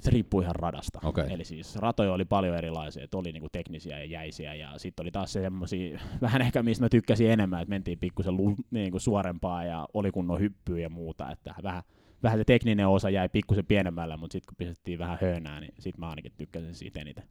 Se 0.00 0.10
riippuu 0.10 0.40
ihan 0.40 0.54
radasta. 0.54 1.00
Okay. 1.04 1.26
Eli 1.30 1.44
siis 1.44 1.76
ratoja 1.76 2.12
oli 2.12 2.24
paljon 2.24 2.56
erilaisia, 2.56 3.04
että 3.04 3.18
oli 3.18 3.32
niinku 3.32 3.48
teknisiä 3.52 3.98
ja 3.98 4.04
jäisiä 4.04 4.54
ja 4.54 4.72
sitten 4.76 5.04
oli 5.04 5.10
taas 5.10 5.32
semmoisia, 5.32 6.00
vähän 6.22 6.42
ehkä 6.42 6.62
mistä 6.62 6.84
mä 6.84 6.88
tykkäsin 6.88 7.30
enemmän, 7.30 7.62
että 7.62 7.70
mentiin 7.70 7.98
pikkusen 7.98 8.36
lu, 8.36 8.56
niinku 8.70 8.98
suorempaa 8.98 9.64
ja 9.64 9.88
oli 9.94 10.10
kunnon 10.10 10.40
hyppyä 10.40 10.78
ja 10.78 10.88
muuta, 10.88 11.30
että 11.30 11.54
vähän, 11.62 11.82
vähän 12.22 12.38
se 12.38 12.44
tekninen 12.44 12.88
osa 12.88 13.10
jäi 13.10 13.28
pikkusen 13.28 13.66
pienemmällä, 13.66 14.16
mutta 14.16 14.32
sitten 14.32 14.46
kun 14.48 14.56
pistettiin 14.56 14.98
vähän 14.98 15.18
höönää, 15.20 15.60
niin 15.60 15.74
sitten 15.78 16.00
mä 16.00 16.08
ainakin 16.08 16.32
tykkäsin 16.36 16.74
siitä 16.74 17.00
eniten. 17.00 17.24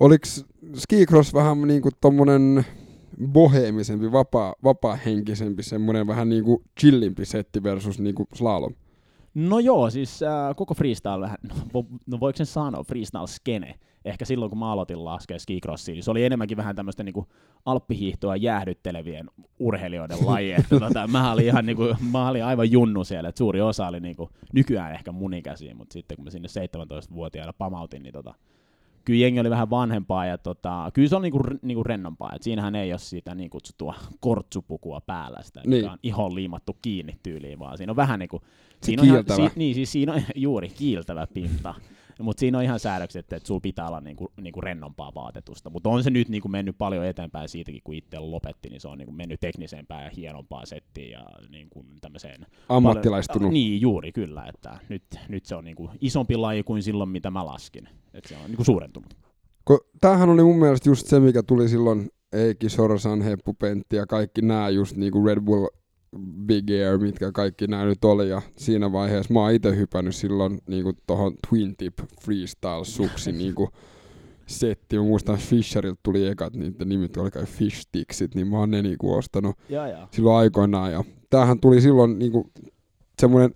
Oliko 0.00 0.26
skicross 0.74 1.34
vähän 1.34 1.62
niinku 1.62 1.90
tommonen 2.00 2.64
boheemisempi, 3.26 4.12
vapaa, 4.12 4.54
vapaa-henkisempi, 4.64 5.62
semmoinen 5.62 6.06
vähän 6.06 6.28
niinku 6.28 6.62
chillimpi 6.80 7.24
setti 7.24 7.62
versus 7.62 8.00
niinku 8.00 8.26
slalom? 8.34 8.74
No 9.34 9.58
joo, 9.58 9.90
siis 9.90 10.22
äh, 10.22 10.56
koko 10.56 10.74
freestyle 10.74 11.20
vähän, 11.20 11.38
no, 11.74 11.84
no 12.06 12.20
voiko 12.20 12.36
sen 12.36 12.46
sanoa, 12.46 12.84
freestyle 12.84 13.26
skene. 13.26 13.74
Ehkä 14.04 14.24
silloin 14.24 14.50
kun 14.50 14.58
mä 14.58 14.72
aloitin 14.72 15.04
laskea 15.04 15.38
skicrossiin, 15.38 15.94
niin 15.94 16.02
se 16.02 16.10
oli 16.10 16.24
enemmänkin 16.24 16.56
vähän 16.56 16.76
tämmöistä 16.76 17.02
niinku 17.02 17.26
alppihiihtoa 17.64 18.36
jäähdyttelevien 18.36 19.30
urheilijoiden 19.58 20.18
laji. 20.26 20.52
että 20.52 20.80
tota, 20.80 21.06
mä, 21.06 21.32
olin 21.32 21.46
ihan 21.46 21.66
niinku, 21.66 21.82
mä 22.12 22.28
olin 22.28 22.44
aivan 22.44 22.70
junnu 22.70 23.04
siellä, 23.04 23.28
että 23.28 23.38
suuri 23.38 23.60
osa 23.60 23.86
oli 23.86 24.00
niinku, 24.00 24.30
nykyään 24.52 24.92
ehkä 24.92 25.12
mun 25.12 25.34
ikäisiä, 25.34 25.74
mutta 25.74 25.92
sitten 25.92 26.16
kun 26.16 26.24
mä 26.24 26.30
sinne 26.30 26.48
17-vuotiaana 26.48 27.52
pamautin, 27.52 28.02
niin 28.02 28.12
tota, 28.12 28.34
kyllä 29.06 29.20
jengi 29.20 29.40
oli 29.40 29.50
vähän 29.50 29.70
vanhempaa 29.70 30.26
ja 30.26 30.38
tota, 30.38 30.90
kyllä 30.94 31.08
se 31.08 31.16
on 31.16 31.22
niinku, 31.22 31.40
niinku 31.62 31.84
rennompaa. 31.84 32.32
Et 32.36 32.42
siinähän 32.42 32.74
ei 32.74 32.92
ole 32.92 32.98
sitä 32.98 33.34
niin 33.34 33.50
kutsuttua 33.50 33.94
kortsupukua 34.20 35.00
päällä, 35.00 35.42
sitä, 35.42 35.62
niin. 35.66 35.90
on 35.90 35.98
ihon 36.02 36.34
liimattu 36.34 36.76
kiinni 36.82 37.18
tyyliin, 37.22 37.58
vaan 37.58 37.76
siinä 37.76 37.92
on 37.92 37.96
vähän 37.96 38.18
niinku, 38.18 38.42
siinä 38.82 39.02
on 39.02 39.08
ihan, 39.08 39.24
si, 39.36 39.42
niin, 39.56 39.74
siis 39.74 39.92
siinä 39.92 40.12
on 40.12 40.22
juuri 40.34 40.68
kiiltävä 40.68 41.26
pinta. 41.26 41.74
Mutta 42.22 42.40
siinä 42.40 42.58
on 42.58 42.64
ihan 42.64 42.80
säädökset, 42.80 43.20
että, 43.20 43.36
että 43.36 43.46
sulla 43.46 43.60
pitää 43.60 43.86
olla 43.86 44.00
niinku, 44.00 44.32
niinku 44.40 44.60
rennompaa 44.60 45.14
vaatetusta. 45.14 45.70
Mutta 45.70 45.88
on 45.88 46.04
se 46.04 46.10
nyt 46.10 46.28
niinku 46.28 46.48
mennyt 46.48 46.78
paljon 46.78 47.06
eteenpäin 47.06 47.48
siitäkin, 47.48 47.80
kun 47.84 47.94
itse 47.94 48.18
lopetti, 48.18 48.68
niin 48.68 48.80
se 48.80 48.88
on 48.88 48.98
niinku 48.98 49.12
mennyt 49.12 49.40
teknisempään 49.40 50.04
ja 50.04 50.10
hienompaa 50.16 50.66
settiin 50.66 51.10
ja 51.10 51.24
niinku 51.48 51.84
tämmöiseen... 52.00 52.46
Ammattilaistunut. 52.68 53.40
Paljon, 53.40 53.52
niin, 53.52 53.80
juuri 53.80 54.12
kyllä. 54.12 54.46
Että 54.54 54.78
nyt, 54.88 55.02
nyt 55.28 55.44
se 55.44 55.54
on 55.54 55.64
niinku 55.64 55.90
isompi 56.00 56.36
laji 56.36 56.62
kuin 56.62 56.82
silloin, 56.82 57.08
mitä 57.08 57.30
mä 57.30 57.46
laskin. 57.46 57.88
Että 58.16 58.28
se 58.28 58.36
on 58.36 58.50
niinku 58.50 58.64
suurentunut. 58.64 59.14
Tämähän 60.00 60.28
oli 60.28 60.42
mun 60.42 60.58
mielestä 60.58 60.88
just 60.88 61.06
se, 61.06 61.20
mikä 61.20 61.42
tuli 61.42 61.68
silloin 61.68 62.08
Eiki 62.32 62.68
Sorsan, 62.68 63.22
Heppu 63.22 63.54
Pentti 63.54 63.96
ja 63.96 64.06
kaikki 64.06 64.42
nämä 64.42 64.68
just 64.68 64.96
niinku 64.96 65.26
Red 65.26 65.40
Bull 65.40 65.66
Big 66.46 66.70
Air, 66.70 66.98
mitkä 66.98 67.32
kaikki 67.32 67.66
nämä 67.66 67.84
nyt 67.84 68.04
oli, 68.04 68.28
ja 68.28 68.42
siinä 68.56 68.92
vaiheessa 68.92 69.34
mä 69.34 69.40
oon 69.40 69.52
itse 69.52 69.76
hypännyt 69.76 70.14
silloin 70.14 70.58
niinku 70.68 70.92
tohon 71.06 71.34
Twin 71.48 71.76
Tip 71.76 71.98
Freestyle 72.20 72.84
suksi 72.84 73.32
niinku 73.42 73.68
setti. 74.46 74.98
Mä 74.98 75.04
muistan 75.04 75.36
Fisherilta 75.38 76.00
tuli 76.02 76.26
ekat 76.26 76.54
niiden 76.54 76.88
nimet, 76.88 77.16
oli 77.16 77.30
kai 77.30 77.46
Fish 77.46 77.80
Sticksit, 77.80 78.34
niin 78.34 78.46
mä 78.46 78.58
oon 78.58 78.70
ne 78.70 78.82
niinku 78.82 79.14
ostanut 79.14 79.56
ja, 79.68 79.88
ja. 79.88 80.08
silloin 80.10 80.36
aikoinaan. 80.36 80.92
Ja 80.92 81.04
tämähän 81.30 81.60
tuli 81.60 81.80
silloin 81.80 82.18
niinku 82.18 82.50
semmoinen 83.20 83.50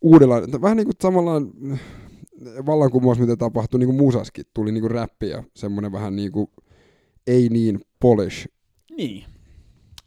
uudenlainen, 0.00 0.62
vähän 0.62 0.76
niinku 0.76 0.92
samanlainen 1.02 1.80
vallankumous, 2.66 3.18
mitä 3.18 3.36
tapahtui 3.36 3.80
niinku 3.80 3.92
musaskin, 3.92 4.44
tuli 4.54 4.72
niinku 4.72 4.88
räppi 4.88 5.28
ja 5.28 5.42
semmoinen 5.56 5.92
vähän 5.92 6.16
niinku 6.16 6.50
ei 7.26 7.48
niin 7.48 7.80
polish. 8.00 8.48
Niin, 8.96 9.24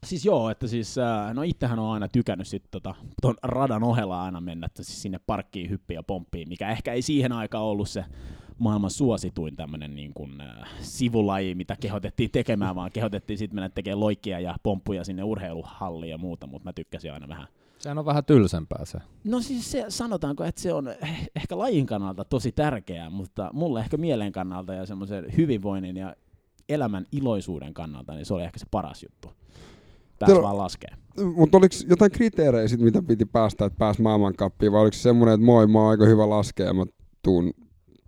Siis 0.04 0.26
joo, 0.26 0.50
että 0.50 0.68
siis, 0.68 0.98
äh, 0.98 1.34
no 1.34 1.42
itsehän 1.42 1.80
on 1.80 1.94
aina 1.94 2.08
tykännyt 2.08 2.48
sit 2.48 2.64
tota, 2.72 2.96
ton 3.22 3.36
radan 3.44 3.84
ohella 3.84 4.24
aina 4.24 4.42
mennä 4.42 4.66
että 4.66 4.84
siis 4.84 5.02
sinne 5.02 5.20
parkkiin 5.26 5.70
hyppiä 5.70 5.98
ja 5.98 6.04
pomppiin, 6.04 6.50
mikä 6.50 6.70
ehkä 6.70 6.94
ei 6.94 7.02
siihen 7.02 7.32
aikaan 7.32 7.64
ollut 7.64 7.90
se 7.90 8.06
maailman 8.58 8.92
suosituin 8.92 9.56
tämmönen 9.56 9.96
niin 9.96 10.14
kuin, 10.14 10.42
äh, 10.42 10.70
sivulaji, 10.82 11.56
mitä 11.56 11.76
kehotettiin 11.80 12.32
tekemään, 12.32 12.76
vaan 12.76 12.92
kehotettiin 12.92 13.38
sitten 13.38 13.56
mennä 13.56 13.70
tekemään 13.70 14.00
loikkia 14.00 14.40
ja 14.40 14.56
pomppuja 14.64 15.04
sinne 15.04 15.24
urheiluhalliin 15.24 16.12
ja 16.12 16.18
muuta, 16.18 16.48
mutta 16.48 16.70
mä 16.70 16.74
tykkäsin 16.74 17.14
aina 17.14 17.28
vähän. 17.28 17.48
Sehän 17.84 17.98
on 17.98 18.06
vähän 18.06 18.26
tylsempää 18.26 18.86
se. 18.86 19.00
No 19.24 19.42
siis 19.42 19.72
se, 19.72 19.86
sanotaanko, 19.90 20.44
että 20.44 20.62
se 20.62 20.74
on 20.74 20.88
eh, 20.88 21.30
ehkä 21.36 21.58
lajin 21.58 21.86
kannalta 21.86 22.26
tosi 22.26 22.52
tärkeää, 22.52 23.10
mutta 23.10 23.50
mulle 23.54 23.80
ehkä 23.80 23.98
mielen 23.98 24.32
kannalta 24.32 24.74
ja 24.74 24.86
semmoisen 24.86 25.26
hyvinvoinnin 25.38 25.98
ja 25.98 26.16
elämän 26.70 27.06
iloisuuden 27.12 27.74
kannalta, 27.74 28.14
niin 28.14 28.26
se 28.26 28.34
oli 28.34 28.44
ehkä 28.44 28.60
se 28.60 28.66
paras 28.72 29.04
juttu 29.04 29.30
pääsi 30.20 30.42
vaan 30.42 30.58
laskee. 30.58 30.90
Mutta 31.36 31.58
oliko 31.58 31.76
jotain 31.90 32.12
kriteerejä 32.12 32.68
sit, 32.68 32.80
mitä 32.80 33.02
piti 33.02 33.26
päästä, 33.26 33.66
että 33.66 33.78
pääsi 33.78 34.02
maailmankappiin, 34.02 34.72
vai 34.72 34.82
oliko 34.82 34.94
se 34.94 35.02
semmoinen, 35.02 35.34
että 35.34 35.46
moi, 35.46 35.68
mä 35.68 35.80
oon 35.80 35.90
aika 35.90 36.06
hyvä 36.06 36.30
laskea 36.30 36.66
ja 36.66 36.74
mä 36.74 36.86
tuun 37.24 37.54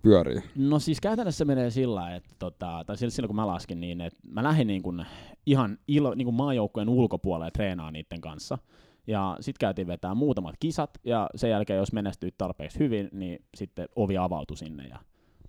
pyöriin? 0.01 0.43
No 0.55 0.79
siis 0.79 1.01
käytännössä 1.01 1.45
menee 1.45 1.71
sillä 1.71 2.15
että 2.15 2.35
tota, 2.39 2.83
tai 2.85 2.97
silloin 2.97 3.27
kun 3.27 3.35
mä 3.35 3.47
laskin 3.47 3.79
niin, 3.79 4.01
että 4.01 4.19
mä 4.27 4.43
lähdin 4.43 4.67
niin 4.67 4.83
kun 4.83 5.05
ihan 5.45 5.77
ilo, 5.87 6.13
niin 6.15 6.25
kun 6.25 6.33
maajoukkueen 6.33 6.89
ulkopuolelle 6.89 7.51
treenaa 7.51 7.91
niiden 7.91 8.21
kanssa. 8.21 8.57
Ja 9.07 9.37
sitten 9.39 9.59
käytiin 9.59 9.87
vetää 9.87 10.15
muutamat 10.15 10.55
kisat, 10.59 10.99
ja 11.03 11.29
sen 11.35 11.49
jälkeen 11.49 11.77
jos 11.77 11.93
menestyy 11.93 12.29
tarpeeksi 12.37 12.79
hyvin, 12.79 13.09
niin 13.11 13.45
sitten 13.57 13.87
ovi 13.95 14.17
avautui 14.17 14.57
sinne, 14.57 14.87
ja 14.87 14.99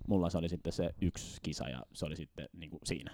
mulla 0.07 0.29
se 0.29 0.37
oli 0.37 0.49
sitten 0.49 0.73
se 0.73 0.95
yksi 1.01 1.39
kisa, 1.41 1.69
ja 1.69 1.81
se 1.93 2.05
oli 2.05 2.15
sitten 2.15 2.49
niin 2.53 2.69
kuin 2.69 2.81
siinä. 2.83 3.11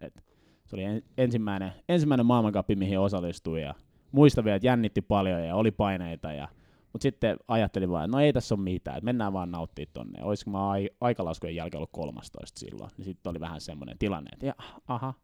Et 0.00 0.24
se 0.66 0.76
oli 0.76 0.82
ensimmäinen, 1.18 1.72
ensimmäinen 1.88 2.26
maailmankappi, 2.26 2.76
mihin 2.76 2.98
osallistui 2.98 3.62
ja 3.62 3.74
muista 4.12 4.44
vielä, 4.44 4.56
että 4.56 4.66
jännitti 4.66 5.02
paljon 5.02 5.46
ja 5.46 5.56
oli 5.56 5.70
paineita 5.70 6.32
ja 6.32 6.48
mutta 6.92 7.02
sitten 7.02 7.36
ajattelin 7.48 7.90
vaan, 7.90 8.04
että 8.04 8.16
no 8.16 8.20
ei 8.20 8.32
tässä 8.32 8.54
ole 8.54 8.62
mitään, 8.62 8.96
että 8.96 9.04
mennään 9.04 9.32
vaan 9.32 9.50
nauttimaan 9.50 9.92
tonne. 9.92 10.22
Olisiko 10.22 10.50
mä 10.50 10.70
ai- 10.70 10.90
aikalaskujen 11.00 11.56
jälkeen 11.56 11.78
ollut 11.78 11.92
13 11.92 12.60
silloin, 12.60 12.90
niin 12.96 13.04
sitten 13.04 13.30
oli 13.30 13.40
vähän 13.40 13.60
semmoinen 13.60 13.98
tilanne, 13.98 14.30
että 14.32 14.46
ja, 14.46 14.54
aha, 14.88 15.14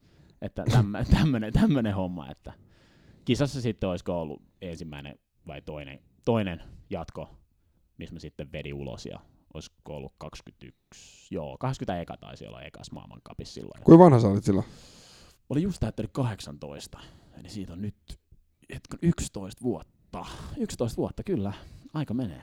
että 0.43 0.65
tämmöinen, 1.11 1.53
tämmöinen 1.61 1.95
homma, 1.95 2.31
että 2.31 2.53
kisassa 3.29 3.61
sitten 3.61 3.89
olisiko 3.89 4.21
ollut 4.21 4.43
ensimmäinen 4.63 5.19
vai 5.47 5.63
toinen, 5.63 6.01
toinen 6.25 6.63
jatko, 6.91 7.31
missä 7.99 8.15
mä 8.15 8.19
sitten 8.19 8.53
vedin 8.53 8.75
ulos 8.75 9.07
ja 9.07 9.21
olisiko 9.55 9.97
ollut 9.97 10.13
21, 10.19 11.35
joo, 11.35 11.57
20 11.61 12.01
eka 12.01 12.17
taisi 12.17 12.47
olla 12.47 12.63
ekas 12.63 12.91
maailmankapissa 12.93 13.55
silloin. 13.55 13.83
Kuinka 13.85 14.05
vanha 14.05 14.21
sä 14.21 14.29
olit 14.29 14.45
silloin? 14.45 14.67
oli 15.51 15.63
just 15.63 15.81
täyttänyt 15.81 16.11
18, 16.13 16.99
eli 17.41 17.49
siitä 17.49 17.73
on 17.73 17.83
nyt 17.83 17.97
hetken 18.75 18.99
11 19.03 19.63
vuotta. 19.63 20.27
11 20.57 20.97
vuotta, 20.97 21.23
kyllä. 21.23 21.53
Aika 21.95 22.15
menee. 22.15 22.43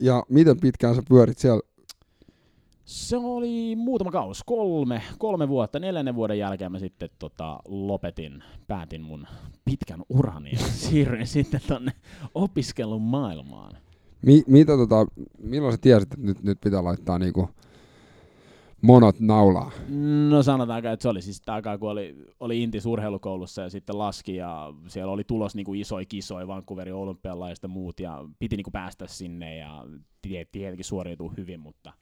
Ja 0.00 0.22
miten 0.28 0.60
pitkään 0.60 0.94
sä 0.94 1.02
pyörit 1.08 1.38
siellä? 1.38 1.73
Se 2.84 3.16
oli 3.16 3.76
muutama 3.76 4.10
kausi, 4.10 4.42
kolme, 4.46 5.02
kolme 5.18 5.48
vuotta. 5.48 5.78
Neljännen 5.78 6.14
vuoden 6.14 6.38
jälkeen 6.38 6.72
mä 6.72 6.78
sitten 6.78 7.10
tota, 7.18 7.60
lopetin, 7.68 8.44
päätin 8.66 9.02
mun 9.02 9.26
pitkän 9.64 10.02
urani 10.08 10.50
ja 10.52 10.58
siirryin 10.82 11.26
sitten 11.26 11.60
tonne 11.68 11.92
opiskelun 12.34 13.02
maailmaan. 13.02 13.76
Mi- 14.22 14.44
mitä 14.46 14.76
tota, 14.76 15.06
milloin 15.38 15.72
sä 15.72 15.78
tiesit, 15.78 16.12
että 16.12 16.26
nyt, 16.26 16.42
nyt 16.42 16.60
pitää 16.60 16.84
laittaa 16.84 17.18
niinku 17.18 17.48
monot 18.80 19.20
naulaa? 19.20 19.70
No 20.28 20.42
sanotaanko, 20.42 20.88
että 20.88 21.02
se 21.02 21.08
oli 21.08 21.22
siis 21.22 21.42
aikaa, 21.46 21.78
kun 21.78 21.90
oli, 21.90 22.16
oli 22.40 22.62
Intis 22.62 22.86
urheilukoulussa 22.86 23.62
ja 23.62 23.70
sitten 23.70 23.98
laski 23.98 24.36
ja 24.36 24.74
siellä 24.86 25.12
oli 25.12 25.24
tulos 25.24 25.54
niin 25.54 25.66
kuin 25.66 25.80
isoja 25.80 26.06
kisoja, 26.06 26.46
Vancouverin 26.46 26.94
olympialaista 26.94 27.68
muut 27.68 28.00
ja 28.00 28.24
piti 28.38 28.56
niin 28.56 28.64
kuin 28.64 28.72
päästä 28.72 29.06
sinne 29.06 29.56
ja 29.56 29.84
tietenkin 30.52 30.84
suoriutua 30.84 31.32
hyvin, 31.36 31.60
mutta 31.60 31.92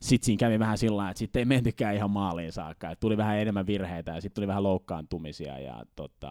sitten 0.00 0.26
siinä 0.26 0.38
kävi 0.38 0.58
vähän 0.58 0.78
sillä 0.78 1.10
että 1.10 1.18
sitten 1.18 1.40
ei 1.40 1.44
mentykään 1.44 1.94
ihan 1.94 2.10
maaliin 2.10 2.52
saakka, 2.52 2.90
että 2.90 3.00
tuli 3.00 3.16
vähän 3.16 3.38
enemmän 3.38 3.66
virheitä 3.66 4.10
ja 4.10 4.20
sitten 4.20 4.34
tuli 4.34 4.46
vähän 4.46 4.62
loukkaantumisia. 4.62 5.58
Ja, 5.58 5.82
tota... 5.96 6.30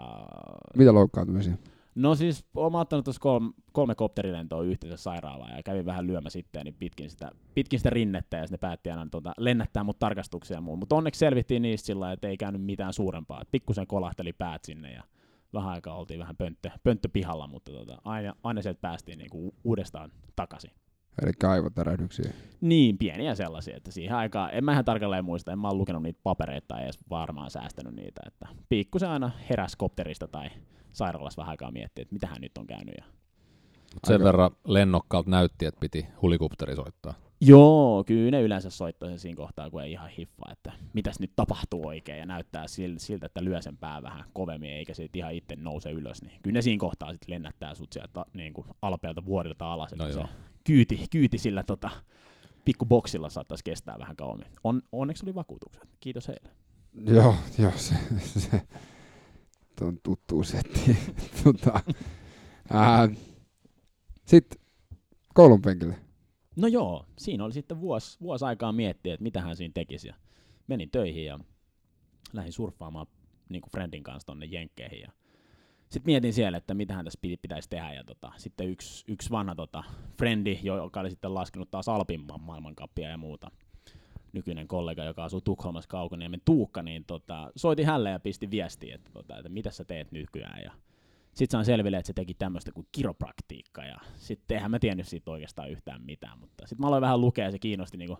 Mitä 0.78 0.94
loukkaantumisia? 0.94 1.58
No 1.96 2.16
siis 2.16 2.46
olen 2.56 2.76
ottanut 2.76 3.06
tuossa 3.06 3.22
kolme, 3.22 3.52
kolme 3.72 3.96
kopterilentoa 3.96 4.64
yhteensä 4.64 5.04
sairaalaan 5.04 5.58
ja 5.58 5.64
kävin 5.64 5.86
vähän 5.86 6.08
lyömä 6.08 6.30
sitten 6.30 6.66
niin 6.66 6.76
pitkin 6.80 7.10
sitä, 7.10 7.32
pitkin 7.54 7.80
sitä 7.80 7.90
rinnettä 7.90 8.38
ja 8.38 8.44
sitten 8.44 8.54
ne 8.54 8.68
päätti 8.68 8.90
aina 8.92 9.08
tuota, 9.12 9.34
lennättää 9.38 9.84
mut 9.84 10.00
tarkastuksia 10.00 10.58
ja. 10.58 10.62
Mutta 10.62 10.96
onneksi 10.96 11.20
selvittiin 11.20 11.62
niistä 11.62 11.86
sillä 11.86 12.12
että 12.12 12.28
ei 12.28 12.38
käynyt 12.38 12.62
mitään 12.62 12.94
suurempaa. 12.94 13.42
Pikkusen 13.52 13.88
kolahteli 13.88 14.34
päät 14.34 14.64
sinne 14.64 14.94
ja 14.94 15.04
vähän 15.54 15.72
aikaa 15.72 15.96
oltiin 15.98 16.20
vähän 16.20 16.36
pönttö, 16.36 16.70
pönttöpihalla, 16.84 17.48
mutta 17.48 17.72
tota, 17.72 17.98
aina, 18.04 18.36
aina 18.44 18.62
sieltä 18.62 18.82
päästiin 18.82 19.18
niinku 19.18 19.56
uudestaan 19.64 20.12
takaisin. 20.36 20.72
Eli 21.24 21.32
aivotärähdyksiä. 21.52 22.34
Niin, 22.62 22.98
pieniä 22.98 23.36
sellaisia, 23.36 23.78
että 23.78 23.92
siihen 23.92 24.16
aikaan, 24.16 24.50
en 24.54 24.64
mä 24.64 24.72
ihan 24.72 24.86
tarkalleen 24.86 25.26
muista, 25.26 25.52
en 25.52 25.60
mä 25.60 25.70
ole 25.70 25.78
lukenut 25.78 26.04
niitä 26.04 26.20
papereita 26.24 26.68
tai 26.68 26.84
edes 26.84 27.00
varmaan 27.10 27.52
säästänyt 27.52 27.96
niitä, 27.96 28.22
että 28.28 28.48
pikkusen 28.70 29.10
aina 29.10 29.32
heräs 29.50 29.76
kopterista 29.76 30.28
tai 30.28 30.50
sairaalassa 30.92 31.40
vähän 31.40 31.52
aikaa 31.52 31.72
miettiä, 31.72 32.02
että 32.02 32.14
mitähän 32.14 32.42
nyt 32.42 32.58
on 32.58 32.68
käynyt. 32.68 32.96
Ja... 32.98 33.06
Mut 33.94 34.06
sen 34.08 34.14
Aika- 34.14 34.24
verran 34.24 34.52
lennokkaalta 34.68 35.30
näytti, 35.30 35.66
että 35.66 35.80
piti 35.80 36.06
hulikopteri 36.22 36.76
soittaa. 36.76 37.14
Joo, 37.42 38.04
kyllä 38.04 38.32
ne 38.32 38.42
yleensä 38.42 38.70
soittaa 38.70 39.10
sen 39.10 39.20
siinä 39.20 39.36
kohtaa, 39.36 39.70
kun 39.70 39.84
ei 39.84 39.92
ihan 39.92 40.10
hiffa, 40.10 40.52
että 40.52 40.72
mitäs 40.94 41.20
nyt 41.20 41.32
tapahtuu 41.36 41.88
oikein 41.88 42.20
ja 42.20 42.26
näyttää 42.26 42.66
sil- 42.76 43.00
siltä, 43.00 43.26
että 43.26 43.44
lyö 43.44 43.62
sen 43.62 43.78
pää 43.78 44.04
vähän 44.04 44.24
kovemmin 44.34 44.72
eikä 44.72 44.94
siitä 44.94 45.18
ihan 45.18 45.34
itse 45.34 45.56
nouse 45.56 45.92
ylös, 45.92 46.22
niin 46.22 46.40
kyllä 46.44 46.54
ne 46.54 46.62
siinä 46.62 46.80
kohtaa 46.80 47.12
sitten 47.12 47.34
lennättää 47.34 47.76
sut 47.76 47.94
sieltä 47.94 48.26
niin 48.34 48.54
kuin 48.54 48.68
alpeelta 48.82 49.26
vuorilta 49.26 49.74
alas, 49.74 49.92
että 49.92 50.04
No 50.04 50.12
se 50.12 50.20
joo. 50.20 50.28
Kyyti, 50.66 51.08
kyyti 51.12 51.38
sillä 51.38 51.64
tota, 51.64 51.90
pikkuboksilla 52.66 53.30
saattaisi 53.30 53.64
kestää 53.64 54.00
vähän 54.00 54.16
kauemmin. 54.16 54.48
On, 54.64 54.82
onneksi 54.92 55.26
oli 55.26 55.36
vakuutukset, 55.36 55.90
kiitos 56.00 56.28
heille. 56.28 56.50
Joo, 56.94 57.36
joo, 57.58 57.72
se, 57.76 57.96
se 58.26 58.64
on 59.82 60.00
tuttu 60.04 60.44
setti. 60.44 60.98
tota, 61.44 61.80
Sitten 64.26 64.60
koulun 65.34 65.62
penkille. 65.62 65.96
No 66.56 66.68
joo, 66.68 67.06
siinä 67.18 67.44
oli 67.44 67.54
sitten 67.54 67.82
vuosi, 67.82 68.20
vuosi 68.22 68.46
aikaa 68.46 68.72
miettiä, 68.72 69.14
että 69.14 69.24
mitä 69.24 69.42
hän 69.42 69.56
siinä 69.56 69.72
tekisi. 69.74 70.08
Ja 70.08 70.16
menin 70.68 70.90
töihin 70.90 71.26
ja 71.26 71.40
lähdin 72.34 72.54
surffaamaan 72.54 73.08
niin 73.50 73.62
kuin 73.62 73.72
friendin 73.72 74.04
kanssa 74.04 74.26
tonne 74.26 74.46
Jenkkeihin. 74.46 75.02
Ja 75.02 75.12
sitten 75.90 76.12
mietin 76.12 76.34
siellä, 76.34 76.58
että 76.58 76.74
mitä 76.74 76.94
hän 76.94 77.06
tässä 77.06 77.20
pitäisi 77.42 77.70
tehdä. 77.70 77.94
Ja 77.94 78.04
tota, 78.04 78.32
sitten 78.38 78.70
yksi, 78.70 79.06
yksi 79.08 79.30
vanha 79.30 79.56
tota, 79.56 79.84
friendi, 80.18 80.60
joka 80.64 81.00
oli 81.00 81.10
sitten 81.10 81.34
laskenut 81.34 81.72
taas 81.72 81.90
Alpin 81.90 82.22
ma- 82.22 82.38
maailmankappia 82.38 83.10
ja 83.10 83.18
muuta, 83.18 83.52
nykyinen 84.34 84.68
kollega, 84.68 85.04
joka 85.04 85.24
asuu 85.24 85.42
Tukholmassa 85.42 85.90
Kaukoniemen 85.90 86.42
Tuukka, 86.46 86.84
niin 86.84 87.06
tota, 87.06 87.52
soitin 87.56 87.86
hänelle 87.86 88.10
ja 88.10 88.20
pisti 88.20 88.52
viestiä, 88.52 88.96
että, 88.96 89.12
tota, 89.14 89.38
että 89.38 89.50
mitä 89.50 89.72
sä 89.72 89.86
teet 89.86 90.12
nykyään. 90.12 90.64
Ja 90.64 90.72
sitten 91.34 91.52
sain 91.52 91.66
selville, 91.66 91.98
että 91.98 92.08
se 92.08 92.14
teki 92.14 92.34
tämmöistä 92.34 92.72
kuin 92.72 92.88
kiropraktiikka, 92.92 93.84
ja 93.84 93.98
sitten 94.16 94.56
eihän 94.56 94.72
mä 94.72 94.80
tiennyt 94.80 95.08
siitä 95.08 95.32
oikeastaan 95.32 95.72
yhtään 95.72 96.02
mitään, 96.02 96.40
mutta 96.40 96.68
sitten 96.68 96.82
mä 96.84 96.88
aloin 96.88 97.02
vähän 97.02 97.22
lukea, 97.22 97.46
ja 97.46 97.52
se 97.52 97.60
kiinnosti, 97.60 97.98
niinku, 97.98 98.18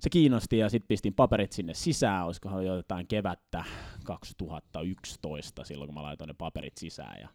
se 0.00 0.10
kiinnosti 0.10 0.58
ja 0.58 0.68
sitten 0.68 0.88
pistin 0.88 1.14
paperit 1.14 1.52
sinne 1.52 1.74
sisään, 1.74 2.26
olisikohan 2.26 2.66
jo 2.66 2.76
jotain 2.76 3.06
kevättä 3.06 3.64
2011 4.04 5.64
silloin, 5.64 5.88
kun 5.88 5.94
mä 5.94 6.02
laitoin 6.02 6.28
ne 6.28 6.34
paperit 6.34 6.76
sisään, 6.78 7.20
ja 7.20 7.28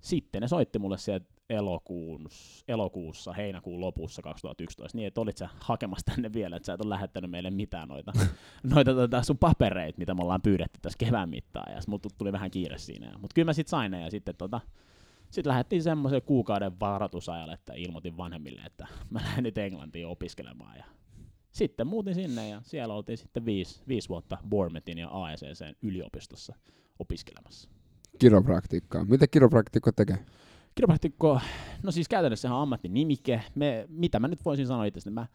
sitten 0.00 0.42
ne 0.42 0.48
soitti 0.48 0.78
mulle 0.78 0.98
sieltä 0.98 1.26
elokuussa, 1.50 2.64
elokuussa, 2.68 3.32
heinäkuun 3.32 3.80
lopussa 3.80 4.22
2011, 4.22 4.98
niin 4.98 5.06
että 5.06 5.20
olit 5.20 5.36
sä 5.36 5.48
hakemassa 5.60 6.12
tänne 6.14 6.32
vielä, 6.32 6.56
että 6.56 6.66
sä 6.66 6.72
et 6.72 6.80
ole 6.80 6.90
lähettänyt 6.90 7.30
meille 7.30 7.50
mitään 7.50 7.88
noita, 7.88 8.12
noita 8.74 8.94
tota 8.94 9.22
sun 9.22 9.38
papereita, 9.38 9.98
mitä 9.98 10.14
me 10.14 10.22
ollaan 10.22 10.42
pyydetty 10.42 10.78
tässä 10.82 10.98
kevään 10.98 11.28
mittaan, 11.28 11.72
ja 11.72 11.80
mut 11.86 12.06
tuli 12.18 12.32
vähän 12.32 12.50
kiire 12.50 12.78
siinä. 12.78 13.18
Mutta 13.18 13.34
kyllä 13.34 13.48
mä 13.48 13.52
sitten 13.52 13.70
sain 13.70 13.90
ne, 13.90 14.00
ja 14.00 14.10
sitten 14.10 14.36
tota, 14.36 14.60
sitten 15.30 15.50
lähdettiin 15.50 15.82
semmoisen 15.82 16.22
kuukauden 16.22 16.80
varoitusajalle, 16.80 17.54
että 17.54 17.72
ilmoitin 17.76 18.16
vanhemmille, 18.16 18.60
että 18.60 18.86
mä 19.10 19.20
lähden 19.20 19.44
nyt 19.44 19.58
Englantiin 19.58 20.06
opiskelemaan. 20.06 20.76
Ja 20.76 20.84
sitten 21.52 21.86
muutin 21.86 22.14
sinne 22.14 22.48
ja 22.48 22.60
siellä 22.64 22.94
oltiin 22.94 23.18
sitten 23.18 23.44
viisi, 23.44 23.82
viisi 23.88 24.08
vuotta 24.08 24.38
Bournemouthin 24.48 24.98
ja 24.98 25.08
AECCn 25.08 25.74
yliopistossa 25.82 26.54
opiskelemassa. 26.98 27.70
Kiropraktiikkaa. 28.18 29.04
Mitä 29.04 29.26
kiropraktikko 29.26 29.92
tekee? 29.92 30.18
Kiropraktikko, 30.74 31.40
no 31.82 31.90
siis 31.90 32.08
käytännössä 32.08 32.48
ihan 32.48 32.60
ammattinimike. 32.60 33.42
Me, 33.54 33.86
mitä 33.88 34.20
mä 34.20 34.28
nyt 34.28 34.44
voisin 34.44 34.66
sanoa 34.66 34.84
itse, 34.84 35.10
mä 35.10 35.26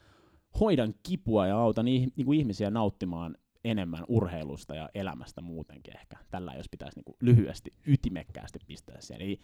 hoidan 0.60 0.94
kipua 1.04 1.48
ja 1.48 1.58
autan 1.58 1.88
ih, 1.88 2.08
niin 2.16 2.26
kuin 2.26 2.40
ihmisiä 2.40 2.70
nauttimaan 2.70 3.38
enemmän 3.64 4.04
urheilusta 4.08 4.76
ja 4.76 4.90
elämästä 4.94 5.42
muutenkin 5.42 5.98
ehkä. 5.98 6.18
Tällä 6.32 6.54
jos 6.54 6.70
pitäisi 6.70 6.98
niin 6.98 7.06
kuin 7.06 7.16
lyhyesti, 7.22 7.74
ytimekkäästi 7.88 8.60
pistää 8.68 9.02
sen. 9.02 9.22
Eli 9.22 9.40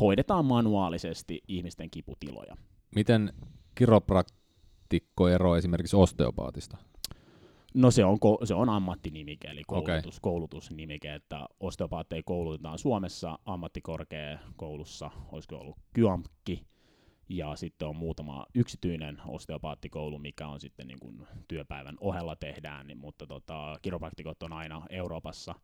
hoidetaan 0.00 0.44
manuaalisesti 0.44 1.42
ihmisten 1.48 1.90
kiputiloja. 1.90 2.56
Miten 2.94 3.32
kiropraktikko 5.00 5.28
eroaa 5.28 5.58
esimerkiksi 5.58 5.96
osteopaatista? 5.96 6.76
No 7.74 7.90
se 7.90 8.04
on, 8.04 8.18
se 8.44 8.54
on 8.54 8.68
ammattinimike, 8.68 9.48
eli 9.48 9.62
koulutus, 9.66 10.20
koulutusnimike, 10.20 11.14
että 11.14 11.46
osteopaatteja 11.60 12.22
koulutetaan 12.24 12.78
Suomessa 12.78 13.38
ammattikorkeakoulussa, 13.44 15.10
olisiko 15.32 15.56
ollut 15.56 15.76
KYAMKki, 15.92 16.66
ja 17.28 17.56
sitten 17.56 17.88
on 17.88 17.96
muutama 17.96 18.46
yksityinen 18.54 19.22
osteopaattikoulu, 19.26 20.18
mikä 20.18 20.46
on 20.46 20.60
sitten 20.60 20.86
niin 20.86 21.00
kuin 21.00 21.26
työpäivän 21.48 21.96
ohella 22.00 22.36
tehdään, 22.36 22.86
niin, 22.86 22.98
mutta 22.98 23.26
tota, 23.26 23.78
kiropraktikot 23.82 24.42
on 24.42 24.52
aina 24.52 24.82
Euroopassa 24.90 25.54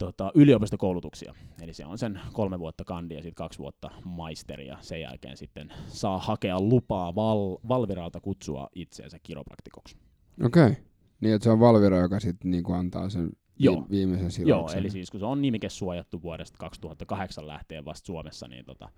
tota, 0.00 0.30
yliopistokoulutuksia. 0.34 1.34
Eli 1.62 1.72
se 1.72 1.86
on 1.86 1.98
sen 1.98 2.20
kolme 2.32 2.58
vuotta 2.58 2.84
kandi 2.84 3.14
ja 3.14 3.22
sitten 3.22 3.34
kaksi 3.34 3.58
vuotta 3.58 3.90
maisteri 4.04 4.66
ja 4.66 4.78
sen 4.80 5.00
jälkeen 5.00 5.36
sitten 5.36 5.72
saa 5.88 6.18
hakea 6.18 6.60
lupaa 6.60 7.14
val- 7.14 7.58
Valviralta 7.68 8.20
kutsua 8.20 8.68
itseensä 8.74 9.18
kiropraktikoksi. 9.22 9.96
Okei. 10.44 10.66
Okay. 10.66 10.82
Niin, 11.20 11.34
että 11.34 11.44
se 11.44 11.50
on 11.50 11.60
Valvira, 11.60 11.98
joka 11.98 12.20
sitten 12.20 12.50
niinku 12.50 12.72
antaa 12.72 13.08
sen 13.08 13.30
Joo. 13.58 13.76
vi- 13.82 13.90
viimeisen 13.90 14.24
Joo, 14.24 14.30
silauksen. 14.30 14.78
eli 14.78 14.90
siis 14.90 15.10
kun 15.10 15.20
se 15.20 15.26
on 15.26 15.42
nimike 15.42 15.68
suojattu 15.68 16.22
vuodesta 16.22 16.58
2008 16.58 17.46
lähtien 17.46 17.84
vasta 17.84 18.06
Suomessa, 18.06 18.48
niin 18.48 18.64
tota, 18.64 18.88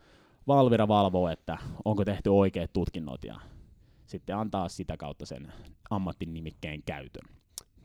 Valvira 0.46 0.88
valvoo, 0.88 1.28
että 1.28 1.58
onko 1.84 2.04
tehty 2.04 2.28
oikeat 2.30 2.72
tutkinnot 2.72 3.24
ja 3.24 3.40
sitten 4.06 4.36
antaa 4.36 4.68
sitä 4.68 4.96
kautta 4.96 5.26
sen 5.26 5.52
ammattinimikkeen 5.90 6.82
käytön. 6.86 7.36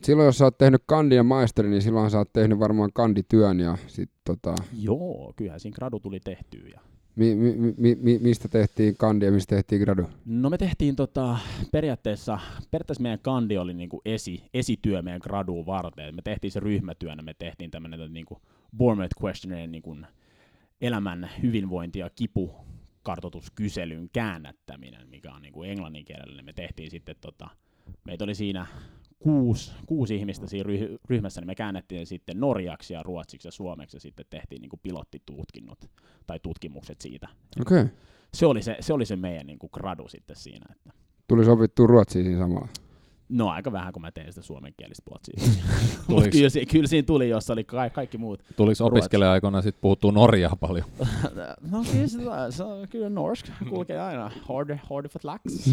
Silloin 0.04 0.26
jos 0.26 0.38
sä 0.38 0.46
oot 0.46 0.58
tehnyt 0.58 0.84
kandi 0.86 1.16
ja 1.16 1.24
maisteri, 1.24 1.70
niin 1.70 1.82
silloin 1.82 2.12
sä 2.12 2.18
oot 2.18 2.34
tehnyt 2.34 2.60
varmaan 2.60 2.90
kandityön 2.94 3.60
ja 3.60 3.78
sit 3.88 4.10
tota, 4.24 4.56
Joo, 4.80 5.34
kyllähän 5.36 5.60
siinä 5.60 5.76
gradu 5.76 6.00
tuli 6.00 6.20
tehtyä. 6.20 6.68
Ja... 6.74 6.80
mi, 7.16 7.36
mi, 7.36 7.74
mi, 7.78 7.96
mi, 7.96 8.20
mistä 8.20 8.48
tehtiin 8.48 8.98
kandi 8.98 9.26
ja 9.26 9.32
mistä 9.32 9.56
tehtiin 9.56 9.82
gradu? 9.82 10.10
No 10.26 10.50
me 10.50 10.58
tehtiin 10.58 10.96
tota, 10.96 11.38
periaatteessa, 11.72 12.40
periaatteessa 12.72 13.04
meidän 13.04 13.20
kandi 13.20 13.58
oli 13.58 13.74
niinku 13.74 14.02
esi, 14.06 14.44
esityö 14.54 15.02
meidän 15.02 15.22
graduun 15.24 15.66
varten. 15.66 16.16
Me 16.16 16.22
tehtiin 16.22 16.52
se 16.52 16.60
ryhmätyönä, 16.60 17.24
me 17.24 17.34
tehtiin 17.34 17.72
tämmöinen 17.72 18.14
niinku 18.14 18.42
Bournemouth 18.78 19.24
Questionnaire 19.24 19.68
niinku 19.68 19.98
elämän 20.82 21.30
hyvinvointi- 21.44 22.00
ja 22.00 22.10
kipu 22.10 22.52
kartoituskyselyn 23.04 24.10
käännättäminen, 24.14 25.10
mikä 25.10 25.32
on 25.32 25.42
niinku 25.42 25.64
englanninkielellä. 25.64 26.44
Me 26.44 26.54
tehtiin 26.54 26.92
sitten, 26.92 27.16
tota, 27.22 27.48
meitä 28.06 28.24
oli 28.24 28.36
siinä 28.36 28.68
kuusi, 29.20 29.72
kuusi 29.86 30.16
ihmistä 30.16 30.48
siinä 30.48 30.70
ry- 30.70 30.98
ryhmässä, 31.10 31.42
niin 31.42 31.48
me 31.48 31.56
käännettiin 31.56 32.08
sitten 32.08 32.40
norjaksi 32.40 32.94
ja 32.94 33.04
ruotsiksi 33.04 33.48
ja 33.48 33.52
suomeksi 33.52 33.98
ja 33.98 34.02
sitten 34.02 34.26
tehtiin 34.30 34.62
niinku 34.62 34.80
pilottitutkinnot 34.84 35.80
tai 36.28 36.40
tutkimukset 36.44 37.02
siitä. 37.02 37.28
Okei. 37.62 37.82
Okay. 37.82 37.94
Se 38.34 38.46
oli 38.46 38.62
se, 38.62 38.78
se, 38.80 38.94
oli 38.94 39.06
se 39.06 39.16
meidän 39.16 39.48
niinku 39.48 39.70
gradu 39.70 40.08
sitten 40.08 40.36
siinä. 40.36 40.66
Että 40.72 40.90
Tuli 41.28 41.46
sovittua 41.46 41.88
ruotsia 41.88 42.24
siinä 42.24 42.40
samalla. 42.40 42.68
No 43.30 43.50
aika 43.50 43.72
vähän, 43.72 43.94
kun 43.94 44.02
mä 44.02 44.12
tein 44.12 44.34
sitä 44.34 44.42
suomenkielistä 44.42 45.04
plotsia. 45.06 45.64
Mutta 46.08 46.30
kyllä, 46.30 46.66
kyllä 46.72 46.88
siinä 46.88 47.06
tuli, 47.06 47.30
jossa 47.30 47.54
oli 47.54 47.64
ka- 47.64 47.90
kaikki 47.90 48.18
muut. 48.18 48.44
tuliks 48.56 48.82
opiskelija-aikoina 48.82 49.62
sitten 49.62 49.82
puhuttua 49.82 50.12
Norjaa 50.12 50.56
paljon? 50.56 50.86
no 51.72 51.84
kyllä 51.92 52.08
se, 52.08 52.20
se 52.50 52.64
on 52.64 52.88
kyllä 52.90 53.10
norsk 53.10 53.46
kulkee 53.70 54.02
aina. 54.02 54.32
Hard, 54.42 54.78
hard 54.90 55.08
for 55.10 55.22
lax. 55.24 55.42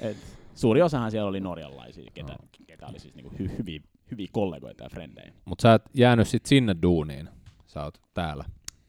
Et, 0.00 0.16
suuri 0.54 0.82
osahan 0.82 1.10
siellä 1.10 1.28
oli 1.28 1.40
norjalaisia, 1.40 2.10
ketä, 2.14 2.36
ketä 2.66 2.86
oli 2.86 2.98
siis 2.98 3.14
niinku 3.14 3.30
hy- 3.36 3.58
hyviä, 3.58 3.80
hyviä 4.10 4.28
kollegoita 4.32 4.84
ja 4.84 4.90
frendejä. 4.90 5.32
Mut 5.44 5.60
sä 5.60 5.74
et 5.74 5.82
jäänyt 5.94 6.28
sit 6.28 6.46
sinne 6.46 6.76
duuniin. 6.82 7.28
Sä 7.66 7.84
oot 7.84 7.98
täällä. 8.14 8.44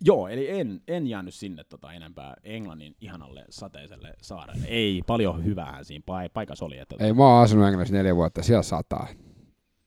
Joo, 0.06 0.28
eli 0.28 0.50
en, 0.50 0.82
en 0.88 1.08
jäänyt 1.08 1.34
sinne 1.34 1.64
tota 1.64 1.94
enempää 1.94 2.34
Englannin 2.44 2.96
ihanalle 3.02 3.46
sateiselle 3.50 4.14
saarelle. 4.22 4.66
Ei, 4.68 5.02
paljon 5.08 5.46
hyvää 5.46 5.84
siinä 5.84 6.04
pa- 6.12 6.30
paikassa 6.34 6.66
oli. 6.66 6.78
Että, 6.78 6.96
Ei, 7.00 7.14
mä 7.14 7.24
oon 7.28 7.44
asunut 7.44 7.66
Englannissa 7.66 7.96
neljä 7.96 8.16
vuotta, 8.16 8.44
siellä 8.44 8.64
sataa. 8.64 9.08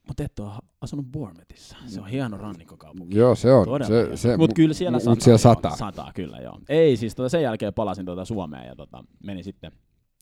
Mutta 0.09 0.25
et 0.25 0.39
ole 0.39 0.51
asunut 0.81 1.07
Bournemouthissa. 1.07 1.77
Se 1.87 2.01
on 2.01 2.07
hieno 2.07 2.37
rannikkokaupunki. 2.37 3.17
Joo, 3.19 3.35
se 3.35 3.53
on. 3.53 3.65
Todella 3.65 3.89
Se, 3.89 4.17
se, 4.17 4.37
Mut 4.37 4.55
kyllä 4.55 4.75
siellä 4.75 4.97
mut 4.97 5.03
sataa. 5.03 5.15
siellä 5.21 5.33
joo, 5.33 5.39
sataa. 5.55 5.77
Sataa, 5.77 6.12
kyllä 6.15 6.39
joo. 6.39 6.59
Ei, 6.69 6.97
siis 6.97 7.15
tota, 7.15 7.29
sen 7.29 7.43
jälkeen 7.43 7.75
palasin 7.75 8.07
tuota 8.07 8.25
Suomeen 8.25 8.67
ja 8.67 8.77
tota, 8.77 9.05
menin 9.25 9.45
sitten 9.45 9.73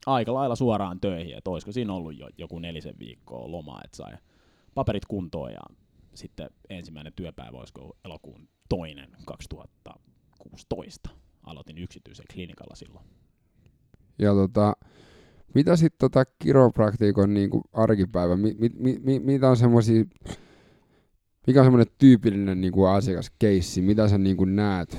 aika 0.07 0.35
lailla 0.35 0.57
suoraan 0.57 1.01
töihin. 1.01 1.37
Että 1.37 1.51
olisiko 1.51 1.73
siinä 1.73 1.93
ollut 1.93 2.19
jo 2.19 2.29
joku 2.39 2.59
nelisen 2.59 2.95
viikkoa 2.99 3.51
lomaa, 3.51 3.81
että 3.85 3.97
sai 3.97 4.13
paperit 4.75 5.07
kuntoon 5.07 5.53
ja 5.53 5.61
sitten 6.15 6.51
ensimmäinen 6.71 7.13
työpäivä 7.17 7.59
olisiko 7.59 7.97
elokuun 8.05 8.49
toinen 8.69 9.09
2016. 9.25 11.11
Aloitin 11.43 11.79
yksityisen 11.79 12.27
klinikalla 12.33 12.75
silloin. 12.75 13.07
Ja 14.19 14.35
tota, 14.35 14.77
mitä 15.55 15.77
sitten 15.77 16.11
tota 16.11 16.25
kiropraktiikon 16.39 17.35
niinku 17.35 17.63
arkipäivä, 17.73 18.37
mi, 18.37 18.55
mi, 18.59 18.71
mi, 18.75 18.99
mi, 19.03 19.19
mitä 19.19 19.51
on 19.51 19.57
semmoisia 19.57 20.05
Mikä 21.47 21.61
on 21.61 21.67
semmoinen 21.67 21.95
tyypillinen 21.99 22.61
niin 22.61 22.73
asiakaskeissi? 22.91 23.83
Mitä 23.83 24.09
sä 24.09 24.19
niin 24.19 24.57
näet? 24.57 24.99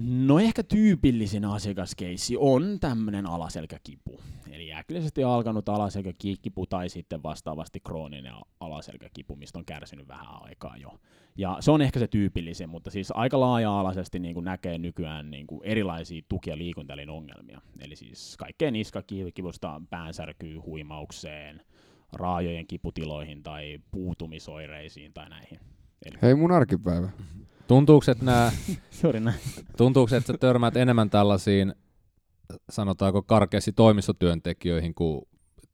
No 0.00 0.38
ehkä 0.38 0.62
tyypillisin 0.62 1.44
asiakaskeissi 1.44 2.36
on 2.38 2.80
tämmöinen 2.80 3.26
alaselkäkipu. 3.26 4.20
Eli 4.50 4.72
äkillisesti 4.72 5.24
alkanut 5.24 5.68
alaselkäkipu 5.68 6.66
tai 6.66 6.88
sitten 6.88 7.22
vastaavasti 7.22 7.80
krooninen 7.80 8.32
alaselkäkipu, 8.60 9.36
mistä 9.36 9.58
on 9.58 9.64
kärsinyt 9.64 10.08
vähän 10.08 10.42
aikaa 10.42 10.76
jo. 10.76 11.00
Ja 11.36 11.56
se 11.60 11.70
on 11.70 11.82
ehkä 11.82 11.98
se 11.98 12.06
tyypillisin, 12.08 12.68
mutta 12.68 12.90
siis 12.90 13.10
aika 13.14 13.40
laaja-alaisesti 13.40 14.18
niin 14.18 14.34
kuin 14.34 14.44
näkee 14.44 14.78
nykyään 14.78 15.30
niin 15.30 15.46
kuin 15.46 15.60
erilaisia 15.64 16.22
tuki- 16.28 16.50
ja 16.50 16.58
liikuntaelin 16.58 17.10
ongelmia. 17.10 17.60
Eli 17.80 17.96
siis 17.96 18.36
kaikkeen 18.36 18.72
niskakivusta 18.72 19.80
päänsärkyy 19.90 20.56
huimaukseen, 20.56 21.62
raajojen 22.12 22.66
kiputiloihin 22.66 23.42
tai 23.42 23.78
puutumisoireisiin 23.90 25.12
tai 25.12 25.28
näihin. 25.28 25.60
Eli... 26.06 26.18
Hei 26.22 26.34
mun 26.34 26.52
arkipäivä. 26.52 27.08
Tuntuuko, 27.68 28.10
että 28.10 28.24
nää, 28.24 28.52
Sorry, 28.90 29.20
näin. 29.20 29.40
tuntuuko, 29.76 30.16
että 30.16 30.32
sä 30.32 30.38
törmäät 30.38 30.76
enemmän 30.76 31.10
tällaisiin, 31.10 31.74
sanotaanko 32.70 33.22
karkeasti 33.22 33.72
toimistotyöntekijöihin 33.72 34.94
kuin 34.94 35.22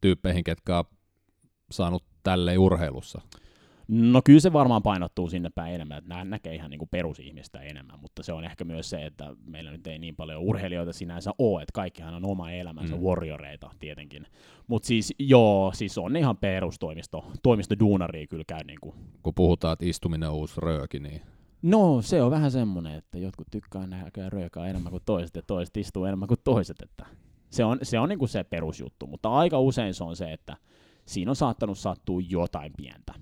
tyyppeihin, 0.00 0.44
ketkä 0.44 0.78
on 0.78 0.84
saanut 1.70 2.04
tälle 2.22 2.58
urheilussa? 2.58 3.20
No 3.88 4.20
kyllä 4.24 4.40
se 4.40 4.52
varmaan 4.52 4.82
painottuu 4.82 5.28
sinne 5.28 5.50
päin 5.54 5.74
enemmän, 5.74 5.98
että 5.98 6.08
nämä 6.08 6.24
näkee 6.24 6.54
ihan 6.54 6.70
niin 6.70 6.78
kuin 6.78 6.88
perusihmistä 6.88 7.60
enemmän, 7.60 8.00
mutta 8.00 8.22
se 8.22 8.32
on 8.32 8.44
ehkä 8.44 8.64
myös 8.64 8.90
se, 8.90 9.06
että 9.06 9.36
meillä 9.46 9.70
nyt 9.70 9.86
ei 9.86 9.98
niin 9.98 10.16
paljon 10.16 10.42
urheilijoita 10.42 10.92
sinänsä 10.92 11.30
ole, 11.38 11.62
että 11.62 11.72
kaikkihan 11.72 12.14
on 12.14 12.24
oma 12.24 12.50
elämänsä, 12.50 12.96
mm. 12.96 13.02
warrioreita 13.02 13.70
tietenkin. 13.78 14.26
Mutta 14.66 14.86
siis 14.86 15.14
joo, 15.18 15.72
siis 15.74 15.98
on 15.98 16.16
ihan 16.16 16.36
perustoimisto, 16.36 17.32
toimistoduunaria 17.42 18.26
kyllä 18.26 18.44
käy 18.46 18.64
niin 18.64 18.80
kuin. 18.80 18.94
Kun 19.22 19.34
puhutaan, 19.34 19.72
että 19.72 19.86
istuminen 19.86 20.28
on 20.28 20.34
uusi 20.34 20.60
rööki, 20.60 21.00
niin 21.00 21.20
No, 21.62 22.02
se 22.02 22.22
on 22.22 22.30
vähän 22.30 22.50
semmoinen, 22.50 22.94
että 22.94 23.18
jotkut 23.18 23.46
tykkää 23.50 23.86
nähdä 23.86 24.10
röökaa 24.28 24.66
enemmän 24.66 24.90
kuin 24.90 25.02
toiset 25.06 25.36
ja 25.36 25.42
toiset 25.46 25.76
istuu 25.76 26.04
enemmän 26.04 26.28
kuin 26.28 26.40
toiset, 26.44 26.82
että 26.82 27.06
se 27.50 27.64
on, 27.64 27.78
se 27.82 27.98
on 27.98 28.08
niin 28.08 28.18
kuin 28.18 28.28
se 28.28 28.44
perusjuttu, 28.44 29.06
mutta 29.06 29.28
aika 29.28 29.60
usein 29.60 29.94
se 29.94 30.04
on 30.04 30.16
se, 30.16 30.32
että 30.32 30.56
siinä 31.06 31.30
on 31.30 31.36
saattanut 31.36 31.78
sattua 31.78 32.20
jotain 32.28 32.72
pientä. 32.76 33.14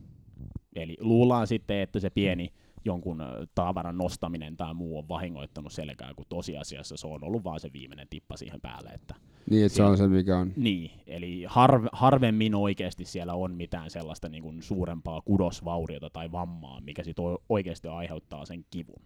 Eli 0.76 0.96
luullaan 1.00 1.46
sitten, 1.46 1.80
että 1.80 2.00
se 2.00 2.10
pieni 2.10 2.52
jonkun 2.84 3.22
tavaran 3.54 3.98
nostaminen 3.98 4.56
tai 4.56 4.74
muu 4.74 4.98
on 4.98 5.08
vahingoittanut 5.08 5.72
selkää, 5.72 6.12
kun 6.16 6.26
tosiasiassa 6.28 6.96
se 6.96 7.06
on 7.06 7.24
ollut 7.24 7.44
vaan 7.44 7.60
se 7.60 7.70
viimeinen 7.72 8.06
tippa 8.10 8.36
siihen 8.36 8.60
päälle. 8.60 8.90
Että 8.90 9.14
niin, 9.50 9.66
että 9.66 9.76
se 9.76 9.82
on 9.82 9.96
se, 9.96 10.08
mikä 10.08 10.38
on. 10.38 10.52
Niin, 10.56 10.90
eli 11.06 11.44
harve, 11.48 11.88
harvemmin 11.92 12.54
oikeasti 12.54 13.04
siellä 13.04 13.34
on 13.34 13.54
mitään 13.54 13.90
sellaista 13.90 14.28
niin 14.28 14.42
kuin 14.42 14.62
suurempaa 14.62 15.20
kudosvauriota 15.20 16.10
tai 16.10 16.32
vammaa, 16.32 16.80
mikä 16.80 17.04
sitten 17.04 17.24
oikeasti 17.48 17.88
aiheuttaa 17.88 18.44
sen 18.44 18.64
kivun. 18.70 19.02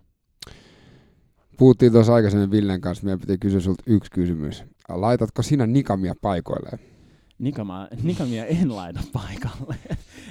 Puhuttiin 1.59 1.93
tuossa 1.93 2.15
aikaisemmin 2.15 2.51
Villen 2.51 2.81
kanssa, 2.81 3.05
meidän 3.05 3.21
piti 3.21 3.39
kysyä 3.39 3.61
sinulta 3.61 3.83
yksi 3.87 4.11
kysymys. 4.11 4.65
Laitatko 4.89 5.43
sinä 5.43 5.67
nikamia 5.67 6.15
paikoilleen? 6.23 6.79
Nikama, 7.39 7.89
nikamia 8.03 8.47
en 8.47 8.77
laita 8.77 9.01
paikalle. 9.13 9.77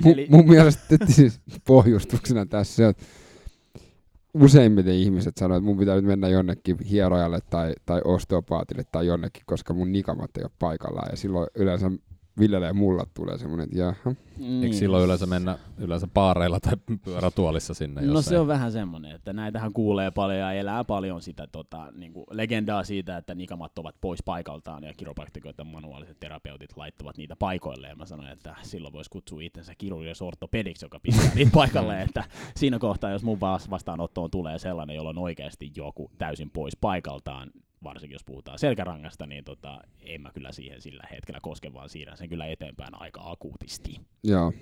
Eli... 0.06 0.28
Mun 0.30 0.50
mielestä 0.50 0.98
siis 1.08 1.40
pohjustuksena 1.68 2.46
tässä 2.46 2.90
että 2.90 3.04
useimmiten 4.34 4.94
ihmiset 4.94 5.38
sanoo, 5.38 5.58
että 5.58 5.66
mun 5.66 5.78
pitää 5.78 5.96
nyt 5.96 6.06
mennä 6.06 6.28
jonnekin 6.28 6.78
hierojalle 6.80 7.40
tai, 7.50 7.74
tai 7.86 8.02
osteopaatille 8.04 8.84
tai 8.92 9.08
jonnekin, 9.08 9.44
koska 9.46 9.74
mun 9.74 9.92
nikamat 9.92 10.38
ei 10.38 10.44
ole 10.44 10.52
paikallaan. 10.60 11.08
Ja 11.12 11.18
silloin 11.18 11.48
yleensä 11.56 11.92
Villelle 12.40 12.66
ja 12.66 12.74
mulla 12.74 13.06
tulee 13.14 13.38
semmoinen, 13.38 13.64
että 13.64 13.78
jaha. 13.78 14.16
Niin. 14.38 14.64
Eikö 14.64 14.76
silloin 14.76 15.06
yleensä 15.06 15.26
mennä 15.26 15.58
yleensä 15.78 16.08
paareilla 16.14 16.60
tai 16.60 16.74
pyörätuolissa 17.06 17.74
sinne? 17.74 18.02
No 18.02 18.22
se 18.22 18.40
on 18.40 18.48
vähän 18.48 18.72
semmoinen, 18.72 19.12
että 19.12 19.34
näitähän 19.34 19.74
kuulee 19.74 20.12
paljon 20.12 20.40
ja 20.40 20.52
elää 20.52 20.84
paljon 20.84 21.22
sitä 21.22 21.48
tota, 21.48 21.92
niin 21.96 22.14
kuin 22.14 22.26
legendaa 22.32 22.84
siitä, 22.84 23.18
että 23.18 23.36
nikamat 23.36 23.80
ovat 23.80 23.96
pois 24.02 24.24
paikaltaan 24.24 24.84
ja 24.84 24.94
kiropraktikot 24.94 25.58
ja 25.58 25.64
manuaaliset 25.64 26.20
terapeutit 26.20 26.78
laittavat 26.78 27.18
niitä 27.18 27.36
paikoille. 27.36 27.88
Ja 27.88 27.96
mä 27.96 28.06
sanoin, 28.06 28.30
että 28.30 28.56
silloin 28.62 28.94
voisi 28.94 29.10
kutsua 29.10 29.42
itsensä 29.42 29.74
kirurgias 29.78 30.22
ortopediksi, 30.22 30.86
joka 30.86 31.00
pistää 31.00 31.36
niitä 31.36 31.52
paikalle. 31.60 32.02
että 32.02 32.24
siinä 32.56 32.80
kohtaa, 32.80 33.12
jos 33.12 33.24
mun 33.24 33.40
vastaanottoon 33.70 34.32
tulee 34.32 34.60
sellainen, 34.60 34.96
jolla 34.96 35.10
on 35.10 35.18
oikeasti 35.18 35.72
joku 35.76 36.12
täysin 36.18 36.50
pois 36.50 36.78
paikaltaan, 36.82 37.52
varsinkin 37.84 38.16
jos 38.16 38.24
puhutaan 38.24 38.60
selkärangasta, 38.60 39.26
niin 39.26 39.44
tota, 39.44 39.82
en 40.00 40.22
mä 40.22 40.32
kyllä 40.34 40.52
siihen 40.52 40.82
sillä 40.82 41.04
hetkellä 41.12 41.40
koske, 41.42 41.74
vaan 41.74 41.90
siirrän 41.90 42.18
sen 42.18 42.30
kyllä 42.30 42.46
eteenpäin 42.46 43.02
aika 43.02 43.32
akuutisti. 43.32 44.02
Joo. 44.24 44.54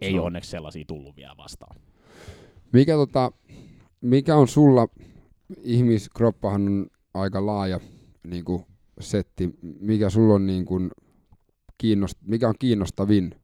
Ei 0.00 0.18
ole 0.18 0.26
onneksi 0.26 0.50
sellaisia 0.50 0.84
tullut 0.86 1.16
vielä 1.16 1.36
vastaan. 1.36 1.76
Mikä, 2.72 2.92
tota, 2.92 3.32
mikä 4.00 4.36
on 4.36 4.48
sulla, 4.48 4.88
ihmiskroppahan 5.62 6.68
on 6.68 6.86
aika 7.14 7.46
laaja 7.46 7.80
niin 8.26 8.44
kuin 8.44 8.64
setti, 9.00 9.50
mikä 9.80 10.10
sulla 10.10 10.34
on 10.34 10.46
niin 10.46 10.64
kuin 10.64 10.90
kiinnost, 11.78 12.18
mikä 12.26 12.48
on 12.48 12.54
kiinnostavin 12.58 13.34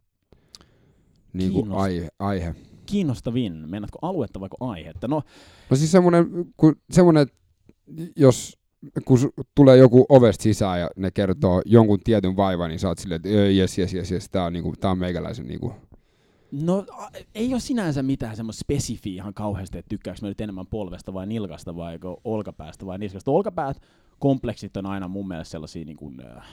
niin 1.32 1.52
kuin 1.52 1.62
Kiinnost... 1.62 1.82
aihe, 1.82 2.08
aihe? 2.18 2.54
Kiinnostavin, 2.86 3.52
mennätkö 3.52 3.98
aluetta 4.02 4.40
vai 4.40 4.48
aihetta? 4.60 5.08
No, 5.08 5.22
no 5.70 5.76
siis 5.76 5.92
semmoinen, 5.92 6.26
kun, 6.56 6.76
semmoinen, 6.90 7.26
jos 8.16 8.59
kun 9.04 9.18
tulee 9.54 9.76
joku 9.76 10.06
ovesta 10.08 10.42
sisään 10.42 10.80
ja 10.80 10.90
ne 10.96 11.10
kertoo 11.10 11.62
jonkun 11.66 12.00
tietyn 12.04 12.36
vaivan, 12.36 12.68
niin 12.68 12.78
sä 12.78 12.88
oot 12.88 12.98
silleen, 12.98 13.16
että 13.16 13.28
jes, 13.28 13.78
jes, 13.78 13.94
jes, 13.94 14.10
jes, 14.10 14.28
tää 14.30 14.44
on, 14.44 14.52
niinku, 14.52 14.74
tää 14.80 14.90
on 14.90 14.98
meikäläisen 14.98 15.46
niinku. 15.46 15.74
No 16.52 16.86
ei 17.34 17.52
ole 17.52 17.60
sinänsä 17.60 18.02
mitään 18.02 18.36
semmoista 18.36 18.60
spesifiä 18.60 19.14
ihan 19.14 19.34
kauheasti, 19.34 19.78
että 19.78 19.88
tykkääkö 19.88 20.18
mä 20.22 20.28
nyt 20.28 20.40
enemmän 20.40 20.66
polvesta 20.66 21.14
vai 21.14 21.26
nilkasta 21.26 21.76
vai 21.76 21.98
olkapäästä 22.24 22.86
vai 22.86 22.98
niskasta. 22.98 23.30
Olkapäät 23.30 23.82
kompleksit 24.18 24.76
on 24.76 24.86
aina 24.86 25.08
mun 25.08 25.28
mielestä 25.28 25.50
sellaisia, 25.50 25.84
niin 25.84 25.96
kuin, 25.96 26.26
äh, 26.26 26.44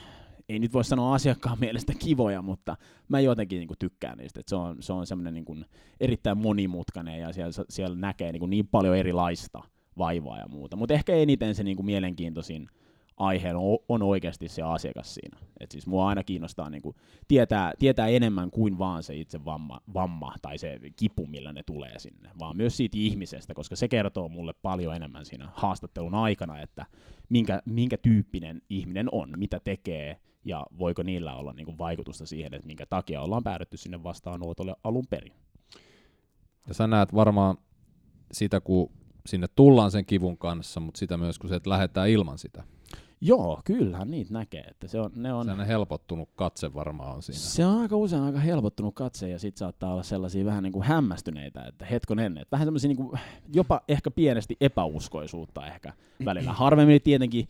ei 0.48 0.58
nyt 0.58 0.72
voi 0.72 0.84
sanoa 0.84 1.14
asiakkaan 1.14 1.58
mielestä 1.60 1.92
kivoja, 1.98 2.42
mutta 2.42 2.76
mä 3.08 3.20
jotenkin 3.20 3.58
niin 3.58 3.68
kuin, 3.68 3.78
tykkään 3.78 4.18
niistä. 4.18 4.40
että 4.40 4.50
se 4.50 4.56
on, 4.56 4.76
se 4.80 4.92
on 4.92 5.06
semmoinen 5.06 5.34
niin 5.34 5.44
kuin, 5.44 5.64
erittäin 6.00 6.38
monimutkainen 6.38 7.20
ja 7.20 7.32
siellä, 7.32 7.52
siellä 7.68 7.96
näkee 7.96 8.32
niin, 8.32 8.40
kuin, 8.40 8.50
niin 8.50 8.68
paljon 8.68 8.96
erilaista 8.96 9.62
vaivaa 9.98 10.38
ja 10.38 10.48
muuta. 10.48 10.76
Mutta 10.76 10.94
ehkä 10.94 11.14
eniten 11.14 11.54
se 11.54 11.64
niinku 11.64 11.82
mielenkiintoisin 11.82 12.68
aihe 13.16 13.54
on, 13.54 13.78
on 13.88 14.02
oikeasti 14.02 14.48
se 14.48 14.62
asiakas 14.62 15.14
siinä. 15.14 15.38
Et 15.60 15.70
siis 15.70 15.86
mua 15.86 16.08
aina 16.08 16.24
kiinnostaa 16.24 16.70
niinku 16.70 16.94
tietää, 17.28 17.72
tietää 17.78 18.08
enemmän 18.08 18.50
kuin 18.50 18.78
vaan 18.78 19.02
se 19.02 19.16
itse 19.16 19.44
vamma, 19.44 19.80
vamma 19.94 20.34
tai 20.42 20.58
se 20.58 20.80
kipu, 20.96 21.26
millä 21.26 21.52
ne 21.52 21.62
tulee 21.62 21.98
sinne, 21.98 22.30
vaan 22.38 22.56
myös 22.56 22.76
siitä 22.76 22.98
ihmisestä, 22.98 23.54
koska 23.54 23.76
se 23.76 23.88
kertoo 23.88 24.28
mulle 24.28 24.52
paljon 24.62 24.96
enemmän 24.96 25.24
siinä 25.24 25.48
haastattelun 25.54 26.14
aikana, 26.14 26.60
että 26.60 26.86
minkä, 27.28 27.62
minkä 27.64 27.96
tyyppinen 27.96 28.62
ihminen 28.70 29.08
on, 29.12 29.32
mitä 29.36 29.60
tekee 29.64 30.20
ja 30.44 30.66
voiko 30.78 31.02
niillä 31.02 31.34
olla 31.34 31.52
niinku 31.52 31.78
vaikutusta 31.78 32.26
siihen, 32.26 32.54
että 32.54 32.66
minkä 32.66 32.86
takia 32.86 33.22
ollaan 33.22 33.44
päädytty 33.44 33.76
sinne 33.76 34.02
vastaanotolle 34.02 34.74
alun 34.84 35.06
perin. 35.10 35.32
Ja 36.68 36.74
sä 36.74 36.86
näet 36.86 37.14
varmaan 37.14 37.56
sitä, 38.32 38.60
kun 38.60 38.90
sinne 39.26 39.46
tullaan 39.56 39.90
sen 39.90 40.06
kivun 40.06 40.38
kanssa, 40.38 40.80
mutta 40.80 40.98
sitä 40.98 41.16
myös, 41.16 41.38
kun 41.38 41.48
se, 41.48 41.56
että 41.56 41.70
lähdetään 41.70 42.08
ilman 42.08 42.38
sitä. 42.38 42.64
Joo, 43.20 43.60
kyllähän 43.64 44.10
niitä 44.10 44.32
näkee. 44.32 44.60
Että 44.60 44.88
se 44.88 45.00
on, 45.00 45.10
ne 45.14 45.32
on, 45.32 45.44
Sellainen 45.44 45.66
helpottunut 45.66 46.28
katse 46.36 46.74
varmaan 46.74 47.16
on 47.16 47.22
siinä. 47.22 47.38
Se 47.38 47.66
on 47.66 47.80
aika 47.80 47.96
usein 47.96 48.22
aika 48.22 48.38
helpottunut 48.38 48.94
katse 48.94 49.28
ja 49.28 49.38
sitten 49.38 49.58
saattaa 49.58 49.92
olla 49.92 50.02
sellaisia 50.02 50.44
vähän 50.44 50.62
niin 50.62 50.72
kuin 50.72 50.82
hämmästyneitä, 50.82 51.62
että 51.62 51.86
hetkonen, 51.86 52.38
että 52.38 52.52
vähän 52.52 52.66
semmoisia 52.66 52.88
niin 52.88 52.96
kuin, 52.96 53.20
jopa 53.54 53.80
ehkä 53.88 54.10
pienesti 54.10 54.56
epäuskoisuutta 54.60 55.66
ehkä 55.66 55.92
välillä. 56.24 56.52
Harvemmin 56.62 57.02
tietenkin 57.02 57.48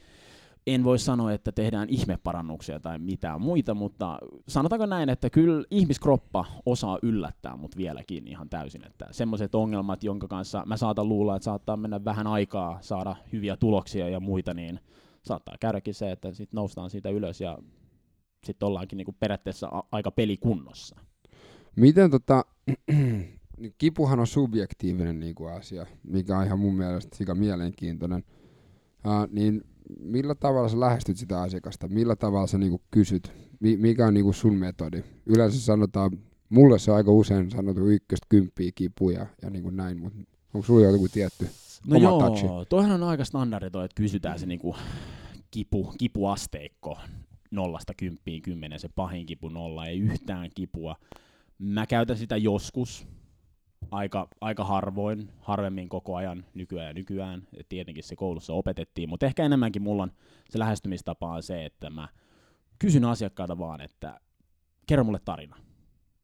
en 0.75 0.85
voi 0.85 0.99
sanoa, 0.99 1.33
että 1.33 1.53
tehdään 1.53 1.89
ihmeparannuksia 1.89 2.81
tai 2.81 2.99
mitään 2.99 3.41
muita, 3.41 3.75
mutta 3.75 4.19
sanotaanko 4.49 4.87
näin, 4.87 5.09
että 5.09 5.31
kyllä 5.31 5.65
ihmiskroppa 5.71 6.45
osaa 6.67 6.99
yllättää 7.03 7.57
mut 7.57 7.77
vieläkin 7.77 8.29
ihan 8.29 8.49
täysin. 8.49 8.87
Että 8.87 9.07
semmoiset 9.11 9.55
ongelmat, 9.55 10.05
jonka 10.05 10.29
kanssa 10.29 10.63
mä 10.67 10.77
saatan 10.77 11.09
luulla, 11.09 11.37
että 11.37 11.45
saattaa 11.45 11.77
mennä 11.77 12.05
vähän 12.05 12.27
aikaa 12.27 12.79
saada 12.81 13.17
hyviä 13.33 13.57
tuloksia 13.57 14.09
ja 14.09 14.21
muita, 14.21 14.55
niin 14.55 14.81
saattaa 15.23 15.57
käydäkin 15.61 15.95
se, 15.95 16.11
että 16.11 16.33
sitten 16.33 16.57
noustaan 16.57 16.91
siitä 16.91 17.11
ylös 17.11 17.41
ja 17.41 17.59
sitten 18.45 18.67
ollaankin 18.67 18.97
niinku 18.97 19.15
periaatteessa 19.21 19.85
aika 19.93 20.11
pelikunnossa. 20.11 20.97
Miten 21.77 22.11
tota, 22.11 22.45
kipuhan 23.79 24.21
on 24.21 24.27
subjektiivinen 24.27 25.21
niinku 25.21 25.47
asia, 25.47 25.87
mikä 26.03 26.39
on 26.39 26.47
ihan 26.47 26.59
mun 26.59 26.75
mielestä 26.75 27.17
sika 27.17 27.35
mielenkiintoinen. 27.35 28.25
Niin 29.31 29.65
millä 30.01 30.35
tavalla 30.35 30.69
sä 30.69 30.81
lähestyt 30.81 31.17
sitä 31.17 31.41
asiakasta? 31.43 31.89
Millä 31.89 32.17
tavalla 32.17 32.47
sä 32.47 32.59
niinku 32.59 32.81
kysyt? 32.91 33.33
Mikä 33.61 34.07
on 34.07 34.15
niinku 34.15 34.33
sun 34.33 34.55
metodi? 34.55 35.03
Yleensä 35.27 35.61
sanotaan, 35.61 36.11
mulle 36.49 36.79
se 36.79 36.91
on 36.91 36.97
aika 36.97 37.13
usein 37.13 37.51
sanottu 37.51 37.87
ykköstä 37.87 38.27
kymppiä 38.29 38.71
kipuja 38.75 39.27
ja 39.43 39.51
niinku 39.51 39.71
näin, 39.71 40.01
mutta 40.01 40.19
onko 40.55 40.67
sulla 40.67 40.87
joku 40.87 41.09
tietty 41.09 41.49
No 41.87 41.97
oma 41.97 42.09
joo, 42.09 42.21
touchi? 42.21 42.47
toihan 42.69 43.03
on 43.03 43.09
aika 43.09 43.25
standardi 43.25 43.71
toi, 43.71 43.85
että 43.85 43.95
kysytään 44.03 44.39
se 44.39 44.47
niinku 44.47 44.77
kipu, 45.51 45.95
kipuasteikko 45.99 46.99
nollasta 47.51 47.93
kymppiin 47.97 48.43
kymmenen, 48.43 48.81
se 48.81 48.89
pahin 48.89 49.27
kipu 49.27 49.49
nolla, 49.49 49.87
ei 49.87 49.99
yhtään 50.01 50.51
kipua. 50.55 50.97
Mä 51.59 51.87
käytän 51.87 52.17
sitä 52.17 52.37
joskus, 52.37 53.07
aika, 53.91 54.29
aika 54.41 54.65
harvoin, 54.65 55.31
harvemmin 55.41 55.89
koko 55.89 56.17
ajan 56.17 56.45
nykyään 56.55 56.87
ja 56.87 56.95
nykyään. 56.95 57.49
Et 57.57 57.69
tietenkin 57.69 58.05
se 58.05 58.17
koulussa 58.17 58.53
opetettiin, 58.53 59.09
mutta 59.09 59.27
ehkä 59.27 59.45
enemmänkin 59.45 59.83
mulla 59.83 60.03
on 60.03 60.13
se 60.51 60.59
lähestymistapa 60.59 61.35
on 61.35 61.43
se, 61.43 61.65
että 61.65 61.91
mä 61.91 62.09
kysyn 62.79 63.05
asiakkailta 63.05 63.59
vaan, 63.59 63.81
että 63.81 64.21
kerro 64.87 65.05
mulle 65.05 65.21
tarina. 65.25 65.57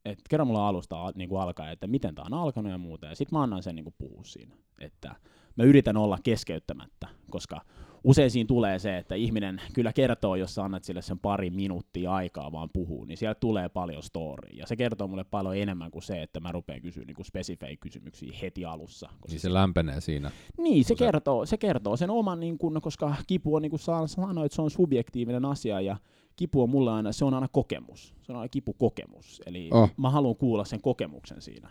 Et 0.05 0.18
kerro 0.31 0.44
mulle 0.44 0.61
alusta 0.61 1.12
niin 1.14 1.29
kuin 1.29 1.40
alkaa, 1.40 1.70
että 1.70 1.87
miten 1.87 2.14
tämä 2.14 2.27
on 2.27 2.35
alkanut 2.35 2.72
ja 2.72 2.79
muuta. 2.79 3.07
Ja 3.07 3.16
sitten 3.16 3.38
mä 3.38 3.42
annan 3.42 3.62
sen 3.62 3.74
niin 3.74 3.85
kuin 3.85 3.94
puhua 3.98 4.24
siinä. 4.24 4.57
Että 4.81 5.14
mä 5.57 5.64
yritän 5.64 5.96
olla 5.96 6.18
keskeyttämättä, 6.22 7.09
koska 7.31 7.61
usein 8.05 8.31
siinä 8.31 8.47
tulee 8.49 8.79
se, 8.79 8.99
että 8.99 9.14
ihminen 9.14 9.61
kyllä 9.73 9.93
kertoo, 9.93 10.37
jos 10.37 10.55
sä 10.55 10.64
annat 10.64 10.85
sille 10.85 11.03
sen 11.03 11.19
pari 11.19 11.51
minuuttia 11.51 12.12
aikaa 12.14 12.53
vaan 12.53 12.69
puhuu, 12.73 13.05
niin 13.05 13.17
sieltä 13.19 13.40
tulee 13.40 13.69
paljon 13.69 14.03
storya. 14.03 14.59
Ja 14.59 14.67
se 14.67 14.77
kertoo 14.77 15.09
mulle 15.09 15.25
paljon 15.25 15.57
enemmän 15.57 15.90
kuin 15.90 16.03
se, 16.03 16.23
että 16.23 16.40
mä 16.40 16.53
rupean 16.53 16.81
kysyä 16.83 17.05
niin 17.05 17.25
spesifejä 17.25 17.77
kysymyksiä 17.77 18.33
heti 18.43 18.64
alussa. 18.64 19.07
Koska 19.07 19.29
Niin 19.33 19.40
se 19.40 19.53
lämpenee 19.55 20.01
siinä. 20.01 20.31
niin, 20.59 20.85
se 20.85 20.88
se- 20.88 20.95
kertoo, 20.95 21.47
se 21.47 21.57
kertoo 21.57 21.97
sen 21.97 22.11
oman, 22.11 22.40
niin 22.40 22.59
kun, 22.59 22.79
koska 22.83 23.14
kipu 23.27 23.55
on, 23.55 23.62
niin 23.62 23.71
kuin 23.71 23.81
sanoin, 23.81 24.47
että 24.47 24.57
se 24.57 24.62
on 24.62 24.71
subjektiivinen 24.71 25.45
asia 25.45 25.81
ja 25.81 25.97
kipu 26.37 26.62
on 26.62 26.71
mulle 26.71 26.90
aina, 26.93 27.12
se 27.12 27.25
on 27.25 27.35
aina 27.35 27.49
kokemus. 27.53 28.14
Se 28.23 28.33
on 28.33 28.38
aina 28.38 28.49
kipukokemus. 28.49 29.43
Eli 29.47 29.69
Oh. 29.73 29.90
mä 29.97 30.11
haluan 30.11 30.37
kuulla 30.37 30.64
sen 30.64 30.81
kokemuksen 30.81 31.40
siinä, 31.43 31.71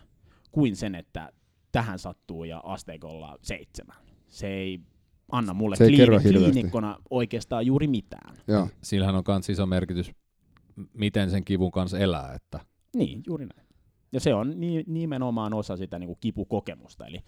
kuin 0.51 0.75
sen, 0.75 0.95
että 0.95 1.31
tähän 1.71 1.99
sattuu 1.99 2.43
ja 2.43 2.61
asteikolla 2.65 3.37
seitsemän. 3.41 3.97
Se 4.27 4.47
ei 4.47 4.79
anna 5.31 5.53
mulle 5.53 5.75
Se 5.75 5.87
kliini- 5.87 6.21
kliinikkona 6.21 6.97
oikeastaan 7.09 7.65
juuri 7.65 7.87
mitään. 7.87 8.35
Joo. 8.47 8.67
Sillähän 8.83 9.15
on 9.15 9.23
myös 9.27 9.49
iso 9.49 9.65
merkitys, 9.65 10.11
miten 10.93 11.29
sen 11.31 11.45
kivun 11.45 11.71
kanssa 11.71 11.97
elää. 11.99 12.33
Että 12.35 12.59
Niin, 12.95 13.23
juuri 13.27 13.45
näin. 13.45 13.67
Ja 14.11 14.19
se 14.19 14.33
on 14.33 14.53
ni- 14.59 14.83
nimenomaan 14.87 15.53
osa 15.53 15.77
sitä 15.77 15.99
niin 15.99 16.07
kuin 16.07 16.17
kipukokemusta. 16.21 17.05
Eli 17.05 17.19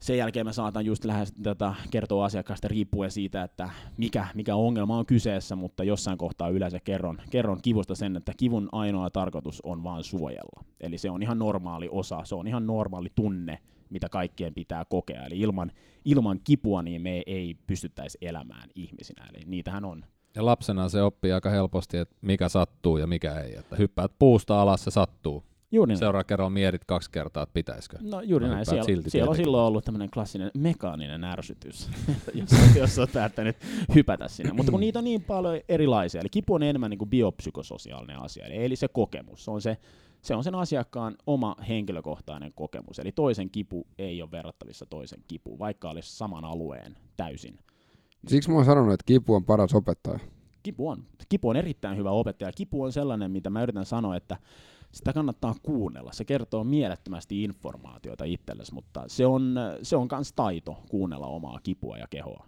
sen 0.00 0.18
jälkeen 0.18 0.46
mä 0.46 0.52
saatan 0.52 0.86
just 0.86 1.04
lähes 1.04 1.32
tätä 1.42 1.74
kertoa 1.90 2.24
asiakkaasta 2.24 2.68
riippuen 2.68 3.10
siitä, 3.10 3.42
että 3.42 3.70
mikä, 3.96 4.26
mikä 4.34 4.56
ongelma 4.56 4.98
on 4.98 5.06
kyseessä, 5.06 5.56
mutta 5.56 5.84
jossain 5.84 6.18
kohtaa 6.18 6.48
yleensä 6.48 6.80
kerron, 6.80 7.18
kerron 7.30 7.58
kivusta 7.62 7.94
sen, 7.94 8.16
että 8.16 8.32
kivun 8.36 8.68
ainoa 8.72 9.10
tarkoitus 9.10 9.60
on 9.60 9.82
vaan 9.84 10.04
suojella. 10.04 10.64
Eli 10.80 10.98
se 10.98 11.10
on 11.10 11.22
ihan 11.22 11.38
normaali 11.38 11.88
osa, 11.90 12.20
se 12.24 12.34
on 12.34 12.46
ihan 12.46 12.66
normaali 12.66 13.08
tunne, 13.14 13.58
mitä 13.90 14.08
kaikkien 14.08 14.54
pitää 14.54 14.84
kokea. 14.84 15.26
Eli 15.26 15.38
ilman, 15.40 15.72
ilman 16.04 16.40
kipua 16.44 16.82
niin 16.82 17.02
me 17.02 17.22
ei 17.26 17.56
pystyttäisi 17.66 18.18
elämään 18.20 18.68
ihmisinä. 18.74 19.26
Eli 19.34 19.44
niitähän 19.46 19.84
on 19.84 20.04
ja 20.36 20.46
lapsena 20.46 20.88
se 20.88 21.02
oppii 21.02 21.32
aika 21.32 21.50
helposti, 21.50 21.98
että 21.98 22.16
mikä 22.20 22.48
sattuu 22.48 22.96
ja 22.96 23.06
mikä 23.06 23.40
ei. 23.40 23.54
Että 23.54 23.76
hyppäät 23.76 24.12
puusta 24.18 24.62
alas, 24.62 24.84
se 24.84 24.90
sattuu. 24.90 25.44
juuri 25.70 25.88
näin. 25.88 25.98
Seuraava 25.98 26.24
kerralla 26.24 26.50
mietit 26.50 26.84
kaksi 26.84 27.10
kertaa, 27.10 27.42
että 27.42 27.52
pitäisikö. 27.54 27.98
No 28.00 28.20
juuri 28.20 28.46
No, 28.46 28.52
näin. 28.52 28.66
Siellä, 28.66 28.84
silti 28.84 29.10
siellä 29.10 29.30
on 29.30 29.36
silloin 29.36 29.64
ollut 29.64 29.84
tämmöinen 29.84 30.10
klassinen 30.10 30.50
mekaaninen 30.54 31.24
ärsytys, 31.24 31.88
jos, 32.34 32.50
jos 32.76 32.98
olet 32.98 33.12
päättänyt 33.12 33.56
hypätä 33.94 34.28
sinne. 34.28 34.52
Mutta 34.52 34.72
kun 34.72 34.80
niitä 34.80 34.98
on 34.98 35.04
niin 35.04 35.22
paljon 35.22 35.60
erilaisia, 35.68 36.20
eli 36.20 36.28
kipu 36.28 36.54
on 36.54 36.62
enemmän 36.62 36.90
niin 36.90 36.98
kuin 36.98 37.10
biopsykososiaalinen 37.10 38.18
asia, 38.18 38.46
eli, 38.46 38.64
eli 38.64 38.76
se 38.76 38.88
kokemus, 38.88 39.44
se 39.44 39.50
on, 39.50 39.62
se, 39.62 39.76
se 40.22 40.34
on 40.34 40.44
sen 40.44 40.54
asiakkaan 40.54 41.16
oma 41.26 41.56
henkilökohtainen 41.68 42.52
kokemus, 42.54 42.98
eli 42.98 43.12
toisen 43.12 43.50
kipu 43.50 43.86
ei 43.98 44.22
ole 44.22 44.30
verrattavissa 44.30 44.86
toisen 44.86 45.24
kipuun, 45.28 45.58
vaikka 45.58 45.90
olisi 45.90 46.16
saman 46.16 46.44
alueen 46.44 46.96
täysin. 47.16 47.58
Siksi 48.28 48.50
mä 48.50 48.56
oon 48.56 48.64
sanonut, 48.64 48.94
että 48.94 49.04
kipu 49.06 49.34
on 49.34 49.44
paras 49.44 49.74
opettaja. 49.74 50.18
Kipu 50.62 50.88
on, 50.88 51.04
kipu 51.28 51.48
on 51.48 51.56
erittäin 51.56 51.96
hyvä 51.96 52.10
opettaja. 52.10 52.52
Kipu 52.52 52.82
on 52.82 52.92
sellainen, 52.92 53.30
mitä 53.30 53.50
mä 53.50 53.62
yritän 53.62 53.84
sanoa, 53.84 54.16
että 54.16 54.36
sitä 54.92 55.12
kannattaa 55.12 55.54
kuunnella. 55.62 56.12
Se 56.12 56.24
kertoo 56.24 56.64
mielettömästi 56.64 57.44
informaatiota 57.44 58.24
itsellesi, 58.24 58.74
mutta 58.74 59.04
se 59.06 59.26
on, 59.26 59.56
se 59.82 59.96
on 59.96 60.08
kans 60.08 60.32
taito 60.32 60.76
kuunnella 60.90 61.26
omaa 61.26 61.60
kipua 61.62 61.98
ja 61.98 62.06
kehoa. 62.10 62.46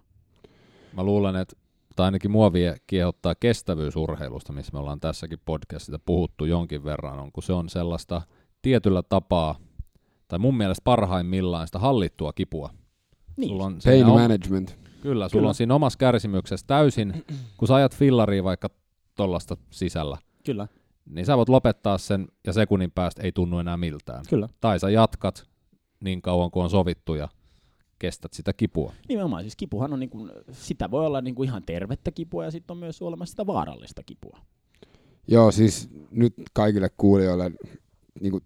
Mä 0.93 1.03
luulen, 1.03 1.35
että 1.35 1.55
tai 1.95 2.05
ainakin 2.05 2.31
mua 2.31 2.53
vie 2.53 2.75
kiehottaa 2.87 3.35
kestävyysurheilusta, 3.35 4.53
missä 4.53 4.73
me 4.73 4.79
ollaan 4.79 4.99
tässäkin 4.99 5.39
podcastissa 5.45 5.99
puhuttu 6.05 6.45
jonkin 6.45 6.83
verran, 6.83 7.19
on 7.19 7.31
kun 7.31 7.43
se 7.43 7.53
on 7.53 7.69
sellaista 7.69 8.21
tietyllä 8.61 9.03
tapaa, 9.03 9.55
tai 10.27 10.39
mun 10.39 10.57
mielestä 10.57 10.81
parhaimmillaan 10.83 11.67
sitä 11.67 11.79
hallittua 11.79 12.33
kipua. 12.33 12.69
Niin, 13.37 13.49
Sulla 13.49 13.65
on 13.65 13.77
Pain 13.85 14.05
om- 14.05 14.21
management. 14.21 14.77
Kyllä, 15.01 15.29
sulla 15.29 15.39
Kyllä. 15.41 15.49
on 15.49 15.55
siinä 15.55 15.75
omassa 15.75 15.97
kärsimyksessä 15.99 16.67
täysin, 16.67 17.25
kun 17.57 17.67
sä 17.67 17.75
ajat 17.75 17.95
fillaria 17.95 18.43
vaikka 18.43 18.69
tollasta 19.15 19.57
sisällä, 19.69 20.17
kyllä, 20.45 20.67
niin 21.05 21.25
sä 21.25 21.37
voit 21.37 21.49
lopettaa 21.49 21.97
sen 21.97 22.27
ja 22.47 22.53
sekunnin 22.53 22.91
päästä 22.91 23.23
ei 23.23 23.31
tunnu 23.31 23.59
enää 23.59 23.77
miltään. 23.77 24.23
kyllä. 24.29 24.49
Tai 24.61 24.79
sä 24.79 24.89
jatkat 24.89 25.47
niin 25.99 26.21
kauan 26.21 26.51
kuin 26.51 26.63
on 26.63 26.69
sovittu 26.69 27.15
ja 27.15 27.27
kestät 28.05 28.33
sitä 28.33 28.53
kipua. 28.53 28.93
Nimenomaan, 29.09 29.43
siis 29.43 29.55
kipuhan 29.55 29.93
on, 29.93 29.99
niin 29.99 30.09
kuin, 30.09 30.31
sitä 30.51 30.91
voi 30.91 31.05
olla 31.05 31.21
niin 31.21 31.35
kuin 31.35 31.47
ihan 31.47 31.63
tervettä 31.63 32.11
kipua 32.11 32.45
ja 32.45 32.51
sitten 32.51 32.73
on 32.73 32.77
myös 32.77 33.01
olemassa 33.01 33.31
sitä 33.31 33.47
vaarallista 33.47 34.03
kipua. 34.03 34.39
Joo, 35.27 35.51
siis 35.51 35.89
nyt 36.11 36.33
kaikille 36.53 36.89
kuulijoille, 36.97 37.51
niin 38.21 38.31
kuin, 38.31 38.43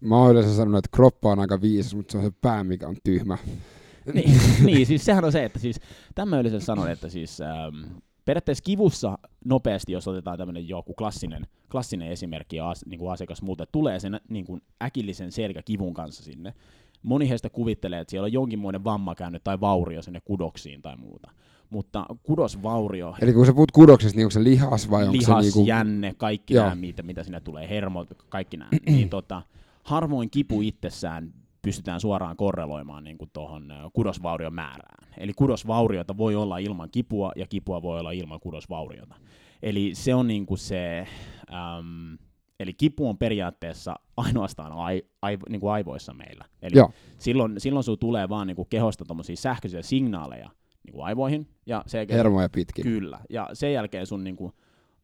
mä 0.00 0.16
oon 0.16 0.32
yleensä 0.32 0.56
sanonut, 0.56 0.78
että 0.78 0.96
kroppa 0.96 1.32
on 1.32 1.38
aika 1.38 1.60
viisas, 1.60 1.94
mutta 1.94 2.12
se 2.12 2.18
on 2.18 2.24
se 2.24 2.30
pää, 2.40 2.64
mikä 2.64 2.88
on 2.88 2.96
tyhmä. 3.04 3.38
niin, 4.14 4.40
niin, 4.64 4.86
siis 4.86 5.04
sehän 5.04 5.24
on 5.24 5.32
se, 5.32 5.44
että 5.44 5.58
siis 5.58 5.80
tämän 6.14 6.40
yleensä 6.40 6.66
sanon, 6.66 6.90
että 6.90 7.08
siis 7.08 7.40
ähm, 7.40 7.96
periaatteessa 8.24 8.64
kivussa 8.64 9.18
nopeasti, 9.44 9.92
jos 9.92 10.08
otetaan 10.08 10.38
tämmöinen 10.38 10.68
joku 10.68 10.94
klassinen, 10.94 11.46
klassinen 11.70 12.10
esimerkki 12.10 12.56
ja 12.56 12.70
as, 12.70 12.86
niin 12.86 12.98
kuin 12.98 13.12
asiakas 13.12 13.42
muuta, 13.42 13.62
että 13.62 13.72
tulee 13.72 14.00
sen 14.00 14.20
niin 14.28 14.44
kuin 14.44 14.62
äkillisen 14.82 15.32
selkäkivun 15.32 15.94
kanssa 15.94 16.24
sinne. 16.24 16.54
Moni 17.02 17.28
heistä 17.28 17.50
kuvittelee, 17.50 18.00
että 18.00 18.10
siellä 18.10 18.26
on 18.26 18.32
jonkinmoinen 18.32 18.84
vamma 18.84 19.14
käynyt 19.14 19.44
tai 19.44 19.60
vaurio 19.60 20.02
sinne 20.02 20.20
kudoksiin 20.24 20.82
tai 20.82 20.96
muuta. 20.96 21.30
Mutta 21.70 22.06
kudosvaurio, 22.22 23.14
Eli 23.20 23.32
kun 23.32 23.46
sä 23.46 23.52
puhut 23.52 23.72
kudoksesta, 23.72 24.16
niin 24.16 24.24
onko 24.24 24.30
se 24.30 24.44
lihas 24.44 24.90
vai 24.90 25.02
onko 25.02 25.12
lihas, 25.12 25.36
se 25.36 25.42
niinku... 25.42 25.64
jänne, 25.66 26.14
kaikki 26.16 26.54
Joo. 26.54 26.64
nämä, 26.64 26.74
mitä, 26.74 27.02
mitä 27.02 27.22
sinne 27.22 27.40
tulee, 27.40 27.68
hermot, 27.68 28.08
kaikki 28.28 28.56
nämä, 28.56 28.70
niin 28.86 29.08
tota, 29.08 29.42
harvoin 29.82 30.30
kipu 30.30 30.62
itsessään 30.62 31.32
pystytään 31.62 32.00
suoraan 32.00 32.36
korreloimaan 32.36 33.04
niin 33.04 33.18
kuin 33.18 33.30
tuohon 33.32 33.72
kudosvaurion 33.92 34.54
määrään. 34.54 35.08
Eli 35.18 35.32
kudosvauriota 35.32 36.16
voi 36.16 36.36
olla 36.36 36.58
ilman 36.58 36.88
kipua 36.90 37.32
ja 37.36 37.46
kipua 37.46 37.82
voi 37.82 38.00
olla 38.00 38.10
ilman 38.10 38.40
kudosvauriota. 38.40 39.14
Eli 39.62 39.90
se 39.94 40.14
on 40.14 40.26
niin 40.26 40.46
kuin 40.46 40.58
se, 40.58 41.06
äm, 41.52 42.18
eli 42.60 42.74
kipu 42.74 43.08
on 43.08 43.18
periaatteessa 43.18 43.96
ainoastaan 44.16 44.72
ai, 44.72 45.02
ai, 45.22 45.38
niin 45.48 45.60
kuin 45.60 45.72
aivoissa 45.72 46.14
meillä. 46.14 46.44
Eli 46.62 46.76
Joo. 46.78 46.92
silloin, 47.18 47.54
silloin 47.60 47.84
sulla 47.84 47.96
tulee 47.96 48.28
vaan 48.28 48.46
niin 48.46 48.56
kuin 48.56 48.68
kehosta 48.70 49.04
sähköisiä 49.34 49.82
signaaleja 49.82 50.50
niin 50.84 50.92
kuin 50.92 51.04
aivoihin. 51.04 51.48
Ja 51.66 51.84
se 51.86 52.06
Hermoja 52.10 52.48
pitkin. 52.48 52.82
Kyllä, 52.82 53.20
ja 53.30 53.48
sen 53.52 53.72
jälkeen 53.72 54.06
sun 54.06 54.24
niinku 54.24 54.52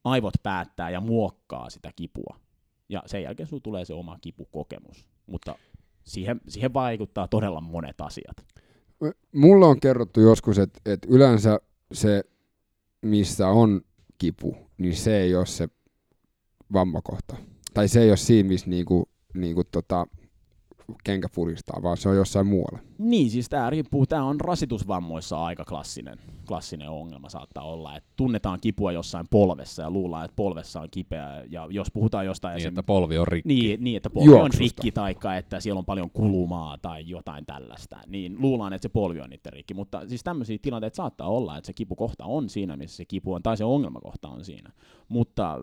aivot 0.05 0.35
päättää 0.43 0.91
ja 0.91 1.01
muokkaa 1.01 1.71
sitä 1.71 1.91
kipua. 1.97 2.37
Ja 2.89 3.03
sen 3.07 3.23
jälkeen 3.23 3.47
sun 3.47 3.63
tulee 3.63 3.85
se 3.85 3.95
oma 3.95 4.19
kipukokemus. 4.21 5.07
Mutta 5.27 5.55
siihen, 6.05 6.41
siihen 6.49 6.75
vaikuttaa 6.75 7.29
todella 7.29 7.61
monet 7.61 8.01
asiat. 8.01 8.37
Mulla 9.33 9.67
on 9.67 9.81
kerrottu 9.81 10.21
joskus, 10.21 10.59
että, 10.59 10.81
että 10.87 11.09
yleensä 11.11 11.61
se, 11.93 12.25
missä 13.03 13.49
on 13.49 13.81
kipu, 14.19 14.57
niin 14.79 14.97
se 14.97 15.21
ei 15.21 15.35
ole 15.35 15.47
se 15.47 15.69
vammakohta. 16.73 17.37
Tai 17.75 17.89
se 17.89 18.03
ei 18.03 18.09
ole 18.09 18.17
siinä, 18.17 18.49
missä 18.49 18.71
niinku, 18.71 19.09
niinku 19.35 19.65
tota, 19.65 20.07
kenkä 21.05 21.29
puristaa, 21.35 21.83
vaan 21.83 21.97
se 21.97 22.09
on 22.09 22.17
jossain 22.17 22.47
muualla. 22.47 22.79
Niin, 22.99 23.31
siis 23.31 23.49
tämä 23.49 23.71
riippuu, 23.71 24.07
tämä 24.07 24.25
on 24.25 24.41
rasitusvammoissa 24.41 25.45
aika 25.45 25.65
klassinen, 25.65 26.19
klassinen 26.49 26.91
ongelma 26.91 27.29
saattaa 27.29 27.65
olla, 27.65 27.97
että 27.97 28.11
tunnetaan 28.17 28.59
kipua 28.61 28.93
jossain 28.93 29.27
polvessa 29.31 29.83
ja 29.83 29.91
luullaan, 29.91 30.25
että 30.25 30.37
polvessa 30.37 30.81
on 30.81 30.89
kipeä, 30.91 31.45
ja 31.51 31.67
jos 31.71 31.91
puhutaan 31.91 32.27
jostain 32.27 32.55
Niin, 32.55 32.63
esim- 32.67 32.69
että 32.69 32.83
polvi 32.83 33.19
on 33.19 33.29
rikki. 33.29 33.55
Niin, 33.55 33.85
niin, 33.85 33.97
että 33.97 34.11
polvi 34.11 34.29
on 34.29 34.39
Juoksusta. 34.39 34.59
rikki 34.59 34.93
tai 34.93 35.39
että 35.39 35.61
siellä 35.61 35.79
on 35.79 35.85
paljon 35.85 36.11
kulumaa 36.11 36.79
tai 36.79 37.09
jotain 37.09 37.47
tällaista, 37.47 38.01
niin 38.07 38.37
luullaan, 38.41 38.73
että 38.73 38.83
se 38.83 38.89
polvi 38.89 39.21
on 39.21 39.31
niiden 39.31 39.53
rikki. 39.53 39.75
Mutta 39.75 40.09
siis 40.09 40.25
tämmöisiä 40.25 40.59
tilanteita 40.63 40.97
saattaa 40.97 41.29
olla, 41.29 41.57
että 41.59 41.67
se 41.67 41.73
kipukohta 41.73 42.25
on 42.25 42.49
siinä, 42.49 42.77
missä 42.77 42.97
se 42.97 43.05
kipu 43.05 43.33
on, 43.33 43.43
tai 43.43 43.57
se 43.57 43.65
ongelmakohta 43.65 44.29
on 44.29 44.45
siinä. 44.45 44.71
Mutta 45.09 45.61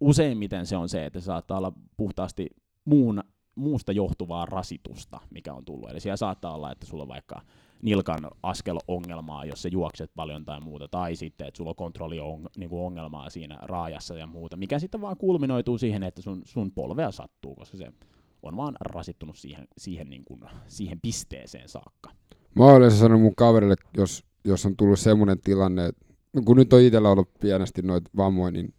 useimmiten 0.00 0.66
se 0.66 0.76
on 0.76 0.88
se, 0.88 1.06
että 1.06 1.20
se 1.20 1.24
saattaa 1.24 1.58
olla 1.58 1.72
puhtaasti 1.96 2.46
muun, 2.84 3.22
muusta 3.54 3.92
johtuvaa 3.92 4.46
rasitusta, 4.46 5.20
mikä 5.30 5.54
on 5.54 5.64
tullut. 5.64 5.90
Eli 5.90 6.00
siellä 6.00 6.16
saattaa 6.16 6.54
olla, 6.54 6.72
että 6.72 6.86
sulla 6.86 7.02
on 7.02 7.08
vaikka 7.08 7.42
nilkan 7.82 8.30
askelongelmaa, 8.42 9.44
jos 9.44 9.62
sä 9.62 9.68
juokset 9.68 10.10
paljon 10.16 10.44
tai 10.44 10.60
muuta, 10.60 10.88
tai 10.88 11.16
sitten, 11.16 11.48
että 11.48 11.58
sulla 11.58 11.70
on 11.70 11.76
kontrolliongelmaa 11.76 13.24
niin 13.24 13.30
siinä 13.30 13.58
raajassa 13.62 14.14
ja 14.14 14.26
muuta, 14.26 14.56
mikä 14.56 14.78
sitten 14.78 15.00
vaan 15.00 15.16
kulminoituu 15.16 15.78
siihen, 15.78 16.02
että 16.02 16.22
sun, 16.22 16.42
sun 16.44 16.72
polvea 16.72 17.10
sattuu, 17.10 17.54
koska 17.54 17.76
se 17.76 17.92
on 18.42 18.56
vaan 18.56 18.76
rasittunut 18.80 19.36
siihen, 19.36 19.68
siihen, 19.78 20.10
niin 20.10 20.24
kuin, 20.24 20.40
siihen 20.66 21.00
pisteeseen 21.02 21.68
saakka. 21.68 22.10
Mä 22.54 22.64
oon 22.64 22.76
yleensä 22.76 22.98
sanonut 22.98 23.22
mun 23.22 23.34
kaverille, 23.34 23.74
jos, 23.96 24.24
jos 24.44 24.66
on 24.66 24.76
tullut 24.76 24.98
semmoinen 24.98 25.40
tilanne, 25.40 25.86
että 25.86 26.06
kun 26.44 26.56
nyt 26.56 26.72
on 26.72 26.80
itsellä 26.80 27.10
ollut 27.10 27.34
pienesti 27.40 27.82
noita 27.82 28.10
vammoja, 28.16 28.50
niin 28.50 28.74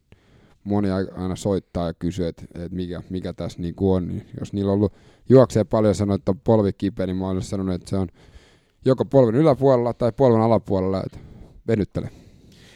moni 0.64 0.90
aina 0.92 1.36
soittaa 1.36 1.88
ja 1.88 1.94
kysyy, 1.94 2.28
että, 2.28 2.44
että 2.56 2.76
mikä, 2.76 3.04
mikä 3.10 3.34
tässä 3.34 3.62
niin 3.62 3.76
on. 3.80 4.08
Niin 4.08 4.26
jos 4.40 4.54
niillä 4.54 4.72
on 4.72 4.76
ollut 4.78 4.94
juoksee 5.30 5.64
paljon 5.64 5.90
ja 5.90 5.94
sanoo, 5.94 6.16
että 6.16 6.32
on 6.32 6.40
polvi 6.40 6.74
kipeä, 6.74 7.06
niin 7.06 7.18
mä 7.18 7.30
olen 7.30 7.42
sanonut, 7.42 7.76
että 7.76 7.90
se 7.90 7.98
on 7.98 8.08
joko 8.86 9.06
polven 9.06 9.36
yläpuolella 9.36 9.94
tai 9.94 10.12
polven 10.12 10.42
alapuolella, 10.42 11.04
että 11.06 11.20
venyttele. 11.68 12.12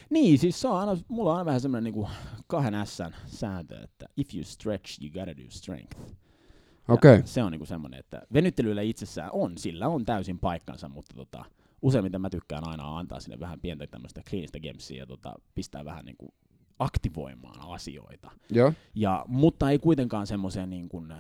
Niin, 0.10 0.40
siis 0.40 0.62
se 0.62 0.68
on 0.68 0.78
aina, 0.78 0.98
mulla 1.08 1.32
on 1.32 1.38
aina 1.38 1.46
vähän 1.46 1.62
semmoinen 1.62 1.94
niin 1.94 2.08
kahden 2.48 2.88
S 2.88 3.02
sääntö, 3.26 3.84
että 3.84 4.06
if 4.18 4.36
you 4.36 4.44
stretch, 4.44 5.04
you 5.04 5.12
gotta 5.12 5.44
do 5.44 5.50
strength. 5.50 5.98
Okei. 6.88 7.14
Okay. 7.14 7.28
Se 7.28 7.44
on 7.44 7.52
niinku 7.52 7.66
semmoinen, 7.66 8.00
että 8.00 8.22
venyttelyllä 8.34 8.82
itsessään 8.82 9.30
on, 9.34 9.58
sillä 9.58 9.88
on 9.88 10.06
täysin 10.06 10.40
paikkansa, 10.40 10.90
mutta 10.90 11.16
tota, 11.16 11.46
useimmiten 11.82 12.22
mä 12.22 12.30
tykkään 12.30 12.68
aina 12.68 12.98
antaa 12.98 13.20
sinne 13.20 13.40
vähän 13.40 13.60
pientä 13.60 13.88
tämmöistä 13.88 14.22
kliinistä 14.30 14.60
gemssiä 14.60 14.98
ja 14.98 15.06
tota, 15.06 15.34
pistää 15.56 15.86
vähän 15.86 16.06
niinku 16.06 16.34
aktivoimaan 16.80 17.74
asioita. 17.74 18.32
Joo. 18.52 18.74
Ja, 18.96 19.26
mutta 19.28 19.70
ei 19.70 19.80
kuitenkaan 19.80 20.28
semmoiseen 20.28 20.70
niin 20.70 20.90
kuin 20.90 21.14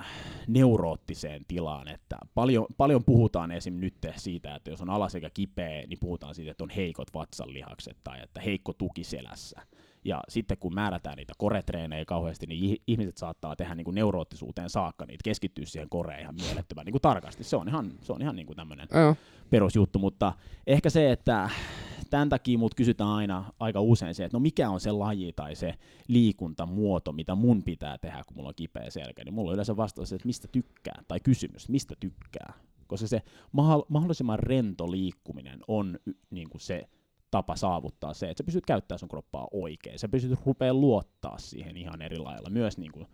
neuroottiseen 0.48 1.46
tilaan, 1.48 1.88
että 1.88 2.18
paljon, 2.34 2.66
paljon 2.78 3.04
puhutaan 3.04 3.52
esim. 3.52 3.74
nyt 3.80 3.96
siitä, 4.16 4.56
että 4.56 4.70
jos 4.70 4.82
on 4.82 4.90
alasekä 4.90 5.30
kipeä, 5.30 5.84
niin 5.88 6.00
puhutaan 6.00 6.36
siitä, 6.36 6.52
että 6.52 6.64
on 6.64 6.70
heikot 6.70 7.14
vatsanlihakset 7.14 7.98
tai 8.04 8.22
että 8.24 8.42
heikko 8.42 8.74
tuki 8.74 9.04
selässä. 9.04 9.62
Ja 10.06 10.22
sitten 10.30 10.58
kun 10.58 10.74
määrätään 10.74 11.18
niitä 11.18 11.34
koretreenejä 11.38 12.06
kauheasti, 12.06 12.48
niin 12.48 12.78
ihmiset 12.88 13.18
saattaa 13.18 13.56
tehdä 13.56 13.76
niin 13.76 13.86
kuin 13.86 13.96
neuroottisuuteen 13.96 14.70
saakka 14.70 15.06
niitä, 15.06 15.24
keskittyä 15.24 15.66
siihen 15.66 15.90
koreen 15.90 16.22
ihan 16.22 16.36
mielettömän 16.36 16.86
niin 16.86 16.92
kuin 16.92 17.02
tarkasti. 17.02 17.44
Se 17.44 17.56
on 17.56 17.68
ihan, 17.68 17.92
se 18.02 18.14
on 18.14 18.22
ihan 18.22 18.36
niin 18.36 18.46
kuin 18.46 18.58
tämmöinen 18.58 18.88
perusjuttu, 19.50 20.00
mutta 20.00 20.34
ehkä 20.68 20.90
se, 20.90 21.12
että 21.12 21.50
tämän 22.10 22.30
takia 22.30 22.58
mut 22.58 22.76
kysytään 22.76 23.10
aina 23.10 23.46
aika 23.60 23.82
usein 23.82 24.16
se, 24.16 24.26
että 24.26 24.38
no 24.38 24.42
mikä 24.42 24.70
on 24.70 24.80
se 24.80 24.92
laji 24.92 25.34
tai 25.36 25.56
se 25.56 25.74
liikuntamuoto, 26.08 27.12
mitä 27.12 27.36
mun 27.36 27.64
pitää 27.64 27.98
tehdä, 27.98 28.24
kun 28.28 28.38
mulla 28.38 28.50
on 28.50 28.56
kipeä 28.56 28.90
selkä, 28.90 29.24
niin 29.24 29.34
mulla 29.34 29.52
on 29.52 29.54
yleensä 29.54 29.78
vastaus, 29.78 30.14
että 30.14 30.26
mistä 30.26 30.48
tykkää, 30.52 31.04
tai 31.08 31.20
kysymys, 31.20 31.70
mistä 31.70 31.96
tykkää. 32.00 32.54
Koska 32.88 33.08
se 33.08 33.22
mahdollisimman 33.90 34.40
rento 34.40 34.92
liikkuminen 34.92 35.60
on 35.68 36.00
niin 36.30 36.50
kuin 36.50 36.62
se 36.62 36.90
tapa 37.32 37.56
saavuttaa 37.56 38.14
se, 38.14 38.30
että 38.30 38.44
sä 38.44 38.46
pystyt 38.46 38.66
käyttämään 38.66 39.00
sun 39.00 39.10
kroppaa 39.10 39.48
oikein. 39.52 40.00
Sä 40.00 40.10
pystyt 40.10 40.46
rupea 40.46 40.74
luottaa 40.74 41.38
siihen 41.38 41.78
ihan 41.78 42.02
eri 42.02 42.18
lailla, 42.18 42.50
myös 42.50 42.78
niin 42.78 42.92
kuin 42.92 43.08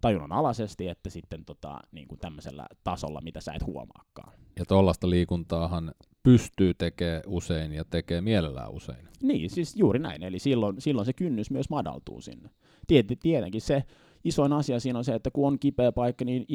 tajunnan 0.00 0.32
alaisesti, 0.32 0.88
että 0.88 1.10
sitten 1.10 1.44
tota, 1.44 1.80
niin 1.92 2.08
kuin 2.08 2.18
tämmöisellä 2.18 2.66
tasolla, 2.84 3.20
mitä 3.20 3.40
sä 3.40 3.52
et 3.52 3.66
huomaakaan. 3.66 4.32
Ja 4.58 4.64
tuollaista 4.64 5.10
liikuntaahan 5.10 5.94
pystyy 6.22 6.74
tekemään 6.74 7.22
usein 7.26 7.72
ja 7.72 7.84
tekee 7.84 8.20
mielellään 8.20 8.70
usein. 8.70 9.08
Niin, 9.22 9.50
siis 9.50 9.76
juuri 9.76 9.98
näin. 9.98 10.22
Eli 10.22 10.38
silloin, 10.38 10.80
silloin 10.80 11.06
se 11.06 11.12
kynnys 11.12 11.50
myös 11.50 11.70
madaltuu 11.70 12.20
sinne. 12.20 12.50
Tietenkin 12.86 13.60
se 13.60 13.82
isoin 14.24 14.52
asia 14.52 14.80
siinä 14.80 14.98
on 14.98 15.04
se, 15.04 15.14
että 15.14 15.30
kun 15.30 15.46
on 15.46 15.58
kipeä 15.58 15.92
paikka, 15.92 16.24
niin 16.24 16.46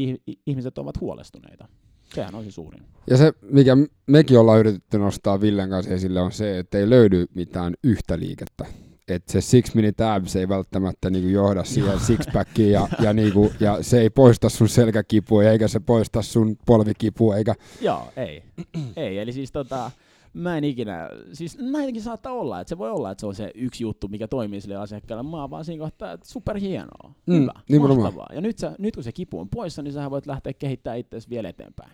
ihmiset 0.48 0.78
ovat 0.78 1.02
huolestuneita. 1.02 1.68
Sehän 2.16 2.36
on 2.36 2.44
se 2.44 2.52
suurin. 2.52 2.84
Ja 3.10 3.18
se, 3.18 3.34
mikä 3.42 3.78
mekin 4.08 4.40
ollaan 4.40 4.60
yritetty 4.60 4.98
nostaa 4.98 5.42
Villen 5.42 5.70
kanssa 5.70 5.94
esille, 5.94 6.22
on 6.22 6.32
se, 6.32 6.60
että 6.60 6.78
ei 6.78 6.90
löydy 6.90 7.26
mitään 7.34 7.74
yhtä 7.84 8.20
liikettä. 8.20 8.66
Että 9.08 9.32
se 9.32 9.42
six 9.42 9.76
minute 9.76 10.04
abs 10.04 10.36
ei 10.36 10.50
välttämättä 10.50 11.10
niinku 11.10 11.30
johda 11.30 11.64
siihen 11.64 12.00
sixpackiin 12.00 12.72
ja, 12.72 12.88
ja, 13.02 13.14
niinku, 13.20 13.52
ja 13.60 13.84
se 13.84 14.02
ei 14.02 14.10
poista 14.10 14.50
sun 14.50 14.70
selkäkipua 14.70 15.44
eikä 15.44 15.68
se 15.68 15.80
poista 15.80 16.22
sun 16.22 16.58
polvikipua. 16.66 17.36
Eikä... 17.36 17.56
Joo, 17.82 18.08
ei. 18.18 18.44
ei. 18.96 19.20
Eli 19.20 19.34
siis 19.34 19.52
tota, 19.52 19.92
mä 20.34 20.58
en 20.58 20.64
ikinä, 20.64 21.10
siis 21.34 21.58
näitäkin 21.58 22.02
saattaa 22.02 22.34
olla, 22.34 22.62
että 22.62 22.70
se 22.70 22.78
voi 22.78 22.92
olla, 22.92 23.12
että 23.12 23.20
se 23.20 23.26
on 23.26 23.36
se 23.36 23.52
yksi 23.56 23.84
juttu, 23.84 24.08
mikä 24.08 24.28
toimii 24.28 24.62
sille 24.62 24.76
asiakkaalle. 24.76 25.24
Mä 25.24 25.42
oon 25.42 25.50
vaan 25.50 25.66
siinä 25.66 25.84
kohtaa, 25.84 26.12
että 26.12 26.28
superhienoa, 26.28 27.14
mm, 27.26 27.48
hyvä, 27.70 27.88
mahtavaa. 27.88 28.30
Ja 28.34 28.42
nyt, 28.42 28.58
sä, 28.58 28.76
nyt 28.80 28.96
kun 28.96 29.04
se 29.04 29.12
kipu 29.12 29.40
on 29.40 29.50
poissa, 29.50 29.82
niin 29.82 29.94
sä 29.94 30.12
voit 30.12 30.28
lähteä 30.28 30.54
kehittämään 30.54 31.00
itseäsi 31.00 31.30
vielä 31.30 31.50
eteenpäin. 31.50 31.92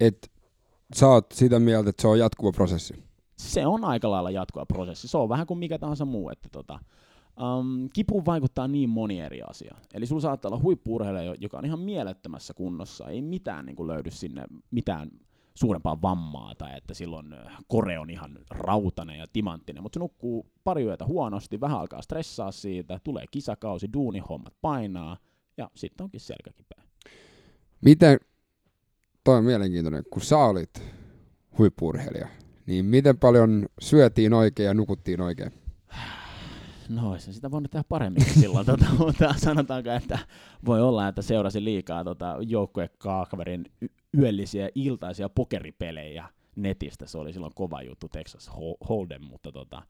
Et 0.00 0.30
sä 0.94 1.08
oot 1.08 1.32
sitä 1.32 1.58
mieltä, 1.58 1.90
että 1.90 2.02
se 2.02 2.08
on 2.08 2.18
jatkuva 2.18 2.52
prosessi? 2.52 2.94
Se 3.42 3.66
on 3.66 3.84
aika 3.84 4.10
lailla 4.10 4.30
jatkuva 4.30 4.66
prosessi. 4.66 5.08
Se 5.08 5.18
on 5.18 5.28
vähän 5.28 5.46
kuin 5.46 5.58
mikä 5.58 5.78
tahansa 5.78 6.04
muu, 6.04 6.30
että 6.30 6.48
tota, 6.52 6.78
Um, 7.40 7.88
kipuun 7.92 8.24
vaikuttaa 8.26 8.68
niin 8.68 8.90
moni 8.90 9.20
eri 9.20 9.42
asia. 9.42 9.76
Eli 9.94 10.06
sulla 10.06 10.20
saattaa 10.20 10.48
olla 10.48 10.62
huippuurheilija, 10.62 11.34
joka 11.38 11.58
on 11.58 11.64
ihan 11.64 11.80
mielettömässä 11.80 12.54
kunnossa, 12.54 13.08
ei 13.08 13.22
mitään 13.22 13.66
niin 13.66 13.76
kuin 13.76 13.86
löydy 13.86 14.10
sinne 14.10 14.44
mitään 14.70 15.10
suurempaa 15.54 16.02
vammaa 16.02 16.54
tai 16.54 16.76
että 16.76 16.94
silloin 16.94 17.34
kore 17.68 17.98
on 17.98 18.10
ihan 18.10 18.38
rautainen 18.50 19.18
ja 19.18 19.26
timanttinen, 19.32 19.82
mutta 19.82 19.96
se 19.96 20.00
nukkuu 20.00 20.46
pari 20.64 20.84
yötä 20.84 21.06
huonosti, 21.06 21.60
vähän 21.60 21.78
alkaa 21.80 22.02
stressaa 22.02 22.52
siitä, 22.52 23.00
tulee 23.04 23.24
kisakausi, 23.30 23.88
duunihommat 23.92 24.54
painaa 24.60 25.16
ja 25.56 25.70
sitten 25.74 26.04
onkin 26.04 26.20
selkäkipeä. 26.20 26.82
Miten, 27.84 28.18
toi 29.24 29.36
on 29.38 29.44
mielenkiintoinen, 29.44 30.02
kun 30.10 30.22
sä 30.22 30.38
olit 30.38 30.82
huippuurheilija, 31.58 32.28
niin 32.66 32.84
miten 32.84 33.18
paljon 33.18 33.66
syötiin 33.80 34.34
oikein 34.34 34.66
ja 34.66 34.74
nukuttiin 34.74 35.20
oikein? 35.20 35.52
No, 36.88 37.18
se 37.18 37.32
sitä 37.32 37.50
voinut 37.50 37.70
tehdä 37.70 37.84
paremmin 37.88 38.24
silloin, 38.24 38.66
tota, 38.66 38.86
mutta 38.98 39.34
sanotaanko, 39.36 39.90
että 39.90 40.18
voi 40.66 40.82
olla, 40.82 41.08
että 41.08 41.22
seurasin 41.22 41.64
liikaa 41.64 42.04
tota, 42.04 42.36
joukkuekaverin 42.40 43.64
yöllisiä 44.18 44.68
iltaisia 44.74 45.28
pokeripelejä 45.28 46.28
netistä. 46.56 47.06
Se 47.06 47.18
oli 47.18 47.32
silloin 47.32 47.54
kova 47.54 47.82
juttu, 47.82 48.08
Texas 48.08 48.50
Hold'em, 48.84 49.22
mutta 49.30 49.52
tota, 49.52 49.82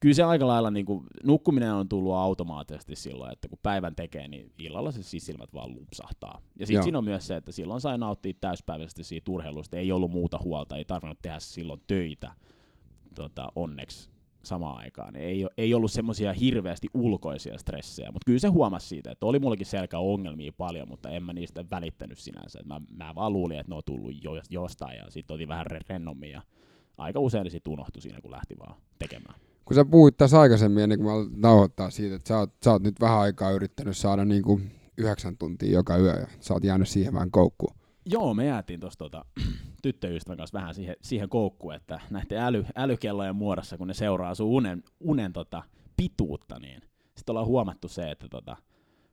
kyllä 0.00 0.14
se 0.14 0.22
aika 0.22 0.46
lailla 0.46 0.70
niin 0.70 0.86
kuin, 0.86 1.06
nukkuminen 1.24 1.74
on 1.74 1.88
tullut 1.88 2.14
automaattisesti 2.14 2.96
silloin, 2.96 3.32
että 3.32 3.48
kun 3.48 3.58
päivän 3.62 3.94
tekee, 3.96 4.28
niin 4.28 4.52
illalla 4.58 4.92
se 4.92 5.02
siis 5.02 5.26
silmät 5.26 5.54
vaan 5.54 5.74
lupsahtaa. 5.74 6.40
Ja 6.58 6.66
sitten 6.66 6.82
siinä 6.82 6.98
on 6.98 7.04
myös 7.04 7.26
se, 7.26 7.36
että 7.36 7.52
silloin 7.52 7.80
sai 7.80 7.98
nauttia 7.98 8.32
täyspäiväisesti 8.40 9.04
siitä 9.04 9.30
urheilusta, 9.30 9.76
ei 9.76 9.92
ollut 9.92 10.10
muuta 10.10 10.38
huolta, 10.38 10.76
ei 10.76 10.84
tarvinnut 10.84 11.18
tehdä 11.22 11.40
silloin 11.40 11.80
töitä 11.86 12.32
tota, 13.14 13.52
onneksi 13.56 14.10
samaan 14.42 14.78
aikaan. 14.78 15.16
Ei, 15.16 15.46
ei 15.56 15.74
ollut 15.74 15.92
semmoisia 15.92 16.32
hirveästi 16.32 16.88
ulkoisia 16.94 17.58
stressejä, 17.58 18.12
mutta 18.12 18.26
kyllä 18.26 18.38
se 18.38 18.48
huomasi 18.48 18.88
siitä, 18.88 19.10
että 19.10 19.26
oli 19.26 19.38
mullakin 19.38 19.66
ongelmia 19.96 20.52
paljon, 20.52 20.88
mutta 20.88 21.10
en 21.10 21.22
mä 21.22 21.32
niistä 21.32 21.64
välittänyt 21.70 22.18
sinänsä. 22.18 22.58
Mä, 22.64 22.80
mä 22.96 23.14
vaan 23.14 23.32
luulin, 23.32 23.58
että 23.58 23.72
ne 23.72 23.76
on 23.76 23.82
tullut 23.86 24.24
jo, 24.24 24.32
jostain 24.50 24.96
ja 24.96 25.10
sitten 25.10 25.34
oli 25.34 25.48
vähän 25.48 25.66
rennommin 25.66 26.30
ja 26.30 26.42
aika 26.98 27.20
usein 27.20 27.50
sitten 27.50 27.72
unohtui 27.72 28.02
siinä, 28.02 28.20
kun 28.20 28.30
lähti 28.30 28.58
vaan 28.58 28.76
tekemään. 28.98 29.40
Kun 29.70 29.74
sä 29.74 29.84
puhuit 29.84 30.16
tässä 30.16 30.40
aikaisemmin, 30.40 30.82
ennen 30.82 30.98
kuin 30.98 31.26
mä 31.26 31.30
nauhoittaa 31.36 31.90
siitä, 31.90 32.16
että 32.16 32.28
sä 32.28 32.38
oot, 32.38 32.50
sä 32.64 32.72
oot 32.72 32.82
nyt 32.82 33.00
vähän 33.00 33.18
aikaa 33.18 33.50
yrittänyt 33.50 33.96
saada 33.96 34.24
niin 34.24 34.42
kuin 34.42 34.70
yhdeksän 34.98 35.36
tuntia 35.36 35.72
joka 35.72 35.96
yö 35.96 36.20
ja 36.20 36.26
sä 36.40 36.54
oot 36.54 36.64
jäänyt 36.64 36.88
siihen 36.88 37.14
vähän 37.14 37.30
koukkuun. 37.30 37.74
Joo, 38.06 38.34
me 38.34 38.46
jäätiin 38.46 38.80
tuossa 38.80 38.98
tota, 38.98 39.24
tyttöystävän 39.82 40.36
kanssa 40.38 40.58
vähän 40.58 40.74
siihen, 40.74 40.96
siihen 41.02 41.28
koukkuun, 41.28 41.74
että 41.74 42.00
näiden 42.10 42.38
äly, 42.38 42.64
älykellojen 42.76 43.36
muodossa, 43.36 43.78
kun 43.78 43.88
ne 43.88 43.94
seuraa 43.94 44.34
sun 44.34 44.46
unen, 44.46 44.82
unen 45.00 45.32
tota, 45.32 45.62
pituutta, 45.96 46.58
niin 46.58 46.82
sitten 47.16 47.32
ollaan 47.32 47.46
huomattu 47.46 47.88
se, 47.88 48.10
että 48.10 48.28
tota, 48.28 48.56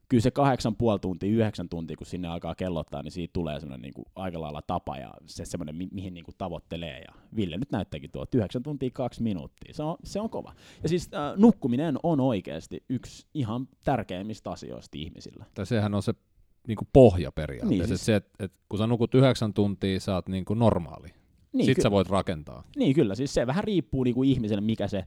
kyllä 0.09 0.21
se 0.21 0.31
kahdeksan 0.31 0.75
puoli 0.75 0.99
tuntia, 0.99 1.29
yhdeksän 1.29 1.69
tuntia, 1.69 1.97
kun 1.97 2.07
sinne 2.07 2.27
alkaa 2.27 2.55
kellottaa, 2.55 3.03
niin 3.03 3.11
siitä 3.11 3.33
tulee 3.33 3.59
semmoinen 3.59 3.81
niin 3.81 3.93
kuin 3.93 4.05
aika 4.15 4.41
lailla 4.41 4.61
tapa 4.61 4.97
ja 4.97 5.13
se 5.25 5.45
semmoinen, 5.45 5.75
mi- 5.75 5.89
mihin 5.91 6.13
niin 6.13 6.23
kuin 6.23 6.35
tavoittelee. 6.37 6.99
Ja 6.99 7.13
Ville 7.35 7.57
nyt 7.57 7.71
näyttääkin 7.71 8.11
tuo, 8.11 8.25
yhdeksän 8.35 8.63
tuntia 8.63 8.89
kaksi 8.93 9.23
minuuttia. 9.23 9.73
Se 9.73 9.83
on, 9.83 9.95
se 10.03 10.19
on 10.19 10.29
kova. 10.29 10.53
Ja 10.83 10.89
siis 10.89 11.09
äh, 11.13 11.37
nukkuminen 11.37 11.97
on 12.03 12.19
oikeasti 12.19 12.83
yksi 12.89 13.27
ihan 13.33 13.67
tärkeimmistä 13.85 14.51
asioista 14.51 14.97
ihmisillä. 14.97 15.45
Tai 15.53 15.65
sehän 15.65 15.93
on 15.93 16.03
se 16.03 16.13
niin 16.67 16.77
kuin 16.77 16.87
pohja 16.93 17.31
periaatteessa. 17.31 17.83
Niin, 17.83 17.87
siis... 17.87 18.05
se, 18.05 18.15
että 18.15 18.45
et, 18.45 18.51
kun 18.69 18.79
sä 18.79 18.87
nukut 18.87 19.15
yhdeksän 19.15 19.53
tuntia, 19.53 19.99
sä 19.99 20.15
oot 20.15 20.29
niin 20.29 20.45
kuin 20.45 20.59
normaali. 20.59 21.07
Niin, 21.53 21.65
Sitten 21.65 21.75
ky- 21.75 21.81
sä 21.81 21.91
voit 21.91 22.09
rakentaa. 22.09 22.63
Niin 22.75 22.95
kyllä, 22.95 23.15
siis 23.15 23.33
se 23.33 23.47
vähän 23.47 23.63
riippuu 23.63 24.03
niin 24.03 24.15
kuin 24.15 24.29
ihmiselle, 24.29 24.61
mikä 24.61 24.87
se 24.87 25.05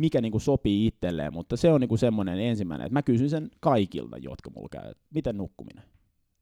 mikä 0.00 0.20
niin 0.20 0.32
kuin 0.32 0.42
sopii 0.42 0.86
itselleen, 0.86 1.32
mutta 1.32 1.56
se 1.56 1.72
on 1.72 1.80
niin 1.80 1.88
kuin 1.88 1.98
semmoinen 1.98 2.40
ensimmäinen, 2.40 2.86
että 2.86 2.92
mä 2.92 3.02
kysyn 3.02 3.30
sen 3.30 3.50
kaikilta, 3.60 4.18
jotka 4.18 4.50
mulla 4.50 4.68
käy, 4.68 4.90
että 4.90 5.04
miten 5.14 5.36
nukkuminen? 5.36 5.84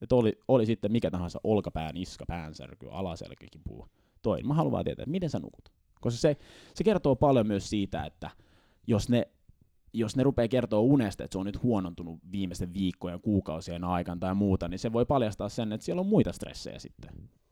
Että 0.03 0.15
oli, 0.15 0.39
oli 0.49 0.67
sitten 0.67 0.93
mikä 0.93 1.11
tahansa 1.11 1.41
olkapää, 1.45 1.93
niska, 1.93 2.25
päänsärky, 2.27 2.87
alaselkäkipu, 2.91 3.87
toi. 4.23 4.43
Mä 4.43 4.55
haluan 4.55 4.85
tietää, 4.85 5.03
että 5.03 5.11
miten 5.11 5.31
sä 5.31 5.39
nukut. 5.39 5.73
Koska 6.01 6.21
se, 6.21 6.37
se 6.75 6.85
kertoo 6.85 7.17
paljon 7.17 7.47
myös 7.47 7.71
siitä, 7.71 8.05
että 8.05 8.31
jos 8.87 9.09
ne 9.09 9.29
jos 9.93 10.17
ne 10.17 10.23
rupeaa 10.23 10.49
kertoa 10.49 10.81
unesta, 10.81 11.25
että 11.25 11.35
se 11.35 11.39
on 11.39 11.47
nyt 11.47 11.63
huonontunut 11.63 12.21
viimeisten 12.33 12.75
viikkojen, 12.75 13.21
kuukausien 13.21 13.85
aikana 13.85 14.19
tai 14.19 14.35
muuta, 14.35 14.69
niin 14.69 14.79
se 14.79 14.93
voi 14.93 15.07
paljastaa 15.07 15.49
sen, 15.49 15.73
että 15.73 15.85
siellä 15.85 16.01
on 16.01 16.07
muita 16.07 16.33
stressejä 16.33 16.79
sitten, 16.79 17.11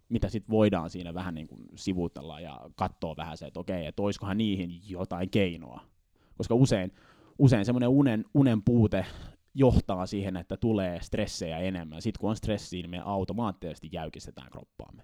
mitä 0.09 0.29
sitten 0.29 0.51
voidaan 0.51 0.91
siinä 0.91 1.15
vähän 1.15 1.35
niin 1.35 1.49
kuin 1.49 1.65
sivuutella 1.75 2.41
ja 2.41 2.71
katsoa 2.77 3.17
vähän 3.17 3.37
se, 3.37 3.47
että 3.47 3.61
okei, 3.61 3.87
että 3.87 4.03
olisikohan 4.03 4.39
niihin 4.39 4.81
jotain 4.89 5.31
keinoa. 5.31 5.81
Koska 6.37 6.55
usein, 6.55 6.93
usein 7.39 7.65
semmoinen 7.65 7.89
unen, 7.89 8.25
unen 8.35 8.63
puute 8.63 9.07
johtaa 9.55 10.07
siihen, 10.07 10.37
että 10.37 10.57
tulee 10.57 11.01
stressejä 11.03 11.59
enemmän. 11.59 12.03
Sitten 12.03 12.21
kun 12.21 12.31
on 12.31 12.37
stressiä, 12.37 12.83
niin 12.83 12.91
me 12.91 13.03
automaattisesti 13.05 13.89
jäykistetään 13.93 14.51
kroppaamme. 14.51 15.03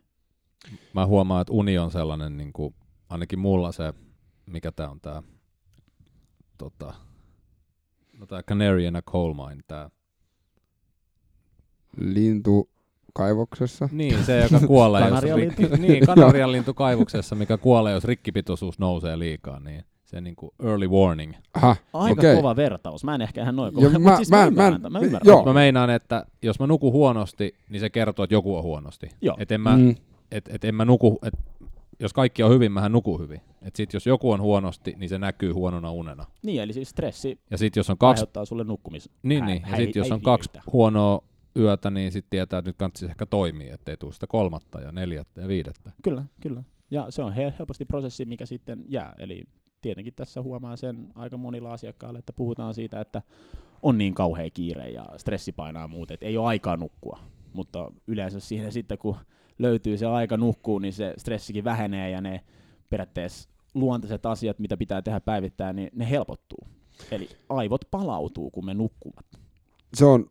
Mä 0.95 1.07
huomaan, 1.07 1.41
että 1.41 1.53
uni 1.53 1.79
on 1.79 1.91
sellainen, 1.91 2.37
niin 2.37 2.53
kuin, 2.53 2.75
ainakin 3.09 3.39
mulla 3.39 3.73
se, 3.73 3.95
mikä 4.47 4.73
tämä 4.73 4.89
on 4.89 5.01
tämä 5.01 5.23
tota, 6.59 6.95
No 8.19 8.27
tää 8.27 8.43
Canary 8.43 8.85
in 8.85 8.97
a 8.97 9.03
Coal 9.03 9.35
Mine, 9.35 9.63
tää. 9.67 9.91
Lintu 11.97 12.71
kaivoksessa. 13.15 13.89
Niin, 13.93 14.25
se 14.25 14.41
joka 14.41 14.67
kuolee, 14.67 15.09
jos 15.09 15.23
lintu. 15.23 15.77
niin, 15.87 16.07
kanarian 16.07 16.53
lintu 16.53 16.75
kaivoksessa, 16.75 17.35
mikä 17.35 17.59
kuolee, 17.59 17.93
jos 17.93 18.05
rikkipitoisuus 18.05 18.79
nousee 18.79 19.19
liikaa, 19.19 19.61
niin 19.61 19.85
se 20.13 20.21
niinku 20.21 20.55
early 20.65 20.89
warning. 20.89 21.33
Aha, 21.55 21.77
Aika 21.93 22.21
okei. 22.21 22.37
kova 22.37 22.57
vertaus. 22.57 23.05
Mä 23.05 23.15
en 23.15 23.21
ehkä 23.23 23.43
ihan 23.43 23.57
noin 23.57 23.75
kova, 23.75 23.89
mä- 23.91 23.99
mutta 23.99 24.17
siis 24.17 24.31
mä- 24.31 24.37
mä, 24.37 24.43
mä- 24.43 24.47
ymmärrän, 24.49 24.81
mä, 24.83 24.91
mä 24.91 24.99
mä- 24.99 25.05
ymmärrän. 25.05 25.27
joo. 25.29 25.45
Mä 25.45 25.53
meinaan, 25.53 25.91
että 25.91 26.27
jos 26.43 26.61
mä 26.61 26.67
nukun 26.67 26.93
huonosti, 26.93 27.55
niin 27.69 27.81
se 27.81 27.91
kertoo, 27.91 28.23
että 28.25 28.35
joku 28.35 28.57
on 28.57 28.63
huonosti. 28.63 29.09
Joo. 29.21 29.37
Et 29.39 29.53
en 29.53 29.61
mä, 29.61 29.77
Mm. 29.77 29.95
et, 30.31 30.49
et 30.53 30.65
en 30.65 30.75
mä 30.75 30.85
nuku, 30.85 31.19
et, 31.23 31.35
jos 32.01 32.13
kaikki 32.13 32.43
on 32.43 32.51
hyvin, 32.51 32.73
mähän 32.73 32.93
nukun 32.93 33.21
hyvin. 33.21 33.41
Et 33.63 33.77
sit 33.77 33.93
jos 33.93 34.07
joku 34.07 34.31
on 34.31 34.41
huonosti, 34.41 34.95
niin 34.99 35.09
se 35.09 35.19
näkyy 35.19 35.53
huonona 35.53 35.91
unena. 35.93 36.25
Niin, 36.43 36.63
eli 36.63 36.73
siis 36.73 36.89
stressi 36.89 37.39
Ja 37.51 37.59
sit 37.59 37.77
jos 37.77 37.91
on 37.91 37.99
kaksi, 37.99 38.21
aiheuttaa 38.21 38.45
sulle 38.45 38.65
nukkumis. 38.65 39.11
niin, 39.23 39.45
niin, 39.47 39.63
ja 39.63 39.69
häi- 39.77 39.87
sit 39.87 39.97
jos 39.97 40.13
on 40.13 40.21
kaksi 40.23 40.51
huonoa 40.73 41.23
yötä, 41.59 41.91
niin 41.91 42.13
sit 42.13 42.27
tietää, 42.31 42.59
että 42.59 42.69
nyt 42.69 42.77
kannattaisi 42.77 43.07
ehkä 43.07 43.27
toimia, 43.27 43.75
ettei 43.75 43.97
tule 43.97 44.13
sitä 44.13 44.27
kolmatta 44.27 44.81
ja 44.81 44.93
neljättä 44.93 45.41
ja 45.41 45.49
viidettä. 45.49 45.91
Kyllä, 46.03 46.25
kyllä. 46.41 46.63
Ja 46.91 47.07
se 47.11 47.23
on 47.23 47.33
hel- 47.33 47.53
helposti 47.59 47.85
prosessi, 47.85 48.25
mikä 48.25 48.47
sitten 48.47 48.85
jää. 48.89 49.15
Eli 49.19 49.45
tietenkin 49.83 50.15
tässä 50.15 50.43
huomaa 50.43 50.77
sen 50.77 51.09
aika 51.15 51.37
monilla 51.37 51.73
asiakkailla, 51.73 52.19
että 52.19 52.33
puhutaan 52.33 52.75
siitä, 52.75 53.01
että 53.01 53.23
on 53.83 53.99
niin 53.99 54.15
kauhea 54.15 54.51
kiire 54.51 54.89
ja 54.91 55.07
stressi 55.17 55.53
painaa 55.53 55.89
muuten, 55.89 56.15
että 56.15 56.27
ei 56.27 56.37
ole 56.37 56.47
aikaa 56.47 56.77
nukkua. 56.77 57.19
Mutta 57.53 57.93
yleensä 58.07 58.41
siinä 58.41 58.71
sitten, 58.71 58.99
kun 58.99 59.17
löytyy 59.59 59.97
se 59.99 60.07
aika 60.07 60.37
nukkuu, 60.37 60.79
niin 60.79 60.93
se 60.93 61.15
stressikin 61.17 61.65
vähenee 61.65 62.11
ja 62.11 62.21
ne 62.21 62.41
periaatteessa 62.91 63.49
luontaiset 63.75 64.27
asiat, 64.27 64.59
mitä 64.59 64.77
pitää 64.77 65.03
tehdä 65.03 65.21
päivittäin, 65.21 65.77
niin 65.77 65.91
ne 65.95 66.11
helpottuu. 66.11 66.67
Eli 67.11 67.29
aivot 67.49 67.85
palautuu, 67.91 68.51
kun 68.51 68.65
me 68.65 68.75
nukkuvat. 68.75 69.27
Se 69.95 70.05
on 70.05 70.27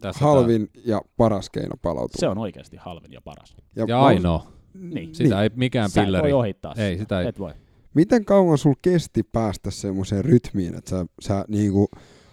Tässä 0.00 0.24
halvin 0.24 0.70
ja 0.84 1.00
paras 1.16 1.50
keino 1.50 1.76
palautua. 1.82 2.14
Se 2.20 2.28
on 2.28 2.38
oikeasti 2.38 2.76
halvin 2.76 3.12
ja 3.12 3.20
paras. 3.20 3.56
Ja 3.76 3.86
mä- 3.86 4.04
ainoa. 4.04 4.46
Niin. 4.74 5.14
Sitä 5.14 5.42
ei 5.42 5.50
mikään 5.56 5.90
Sä 5.90 6.02
pilleri. 6.02 6.22
voi 6.22 6.32
ohittaa 6.32 6.74
Ei, 6.76 6.92
sitä. 6.92 7.02
sitä 7.02 7.20
ei. 7.20 7.26
Et 7.26 7.38
voi. 7.38 7.52
Miten 7.94 8.24
kauan 8.24 8.58
sul 8.58 8.74
kesti 8.82 9.22
päästä 9.22 9.70
semmoiseen 9.70 10.24
rytmiin, 10.24 10.74
että 10.74 10.90
sä, 10.90 11.06
sä 11.20 11.44
niinku 11.48 11.88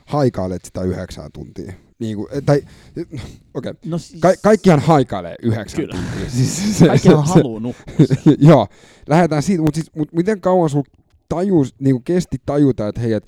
haikailet 0.05 0.65
sitä 0.65 0.81
yhdeksää 0.81 1.29
tuntia? 1.33 1.73
Niinku, 1.99 2.27
eh, 2.31 2.43
tai, 2.45 2.57
okei, 2.97 3.11
okay. 3.53 3.73
No 3.85 3.97
siis, 3.97 4.21
Ka- 4.21 4.33
kaikkihan 4.43 4.79
haikailee 4.79 5.35
yhdeksän 5.43 5.81
Kyllä. 5.81 5.95
tuntia. 5.95 6.29
Siis 6.37 6.79
se, 6.79 6.87
kaikkihan 6.87 7.27
se, 7.27 7.33
haluaa 7.33 7.59
nukkua. 7.59 7.95
joo, 8.49 8.67
lähdetään 9.07 9.43
siitä, 9.43 9.63
mutta 9.63 9.75
siis, 9.75 9.95
mut 9.95 10.13
miten 10.13 10.41
kauan 10.41 10.69
sul 10.69 10.83
tajus, 11.29 11.75
niinku 11.79 12.01
kesti 12.05 12.37
tajuta, 12.45 12.87
että 12.87 13.01
hei, 13.01 13.13
et 13.13 13.27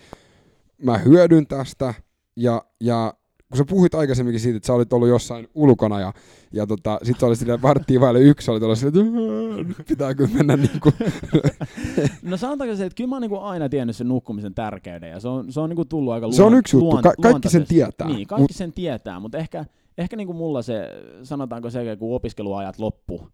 mä 0.84 0.98
hyödyn 0.98 1.48
tästä 1.48 1.94
ja, 2.36 2.66
ja 2.82 3.14
kun 3.54 3.58
sä 3.58 3.66
puhuit 3.70 3.96
aikaisemminkin 3.96 4.40
siitä, 4.40 4.58
että 4.58 4.68
sä 4.68 4.74
olit 4.74 4.94
ollut 4.94 5.08
jossain 5.08 5.48
ulkona 5.56 6.00
ja, 6.00 6.14
ja 6.54 6.68
tota, 6.68 7.00
sit 7.04 7.20
sä 7.20 7.26
olit 7.26 7.40
silleen 7.40 7.62
varttiin 7.62 8.02
vaille 8.02 8.20
yksi, 8.22 8.52
olit 8.52 8.64
ollut 8.64 8.78
silleen, 8.80 9.08
että 9.08 9.56
"Ää, 9.58 9.64
nyt 9.64 9.88
pitää 9.88 10.14
kyllä 10.16 10.30
mennä 10.34 10.58
niinku. 10.58 10.92
No 12.22 12.38
sanotaanko 12.38 12.76
se, 12.76 12.86
että 12.86 12.96
kyllä 12.96 13.08
mä 13.10 13.16
oon 13.16 13.22
niinku 13.22 13.38
aina 13.40 13.70
tiennyt 13.70 13.96
sen 13.96 14.08
nukkumisen 14.08 14.54
tärkeyden 14.56 15.10
ja 15.10 15.20
se 15.20 15.28
on, 15.28 15.52
se 15.52 15.60
on 15.60 15.70
niinku 15.70 15.86
tullut 15.86 16.14
aika 16.14 16.26
luon, 16.28 16.34
Se 16.36 16.44
on 16.44 16.54
yksi 16.54 16.76
juttu. 16.76 16.90
luon- 16.92 17.02
Ka- 17.04 17.14
kaikki 17.22 17.50
sen 17.50 17.68
tietää. 17.68 18.08
Niin, 18.08 18.28
kaikki 18.28 18.42
Mut- 18.54 18.58
sen 18.58 18.74
tietää, 18.74 19.20
mutta 19.20 19.38
ehkä, 19.38 19.66
ehkä 19.98 20.16
niinku 20.16 20.34
mulla 20.34 20.62
se, 20.62 20.90
sanotaanko 21.24 21.70
se, 21.70 21.96
kun 22.00 22.16
opiskeluajat 22.16 22.80
loppu 22.80 23.28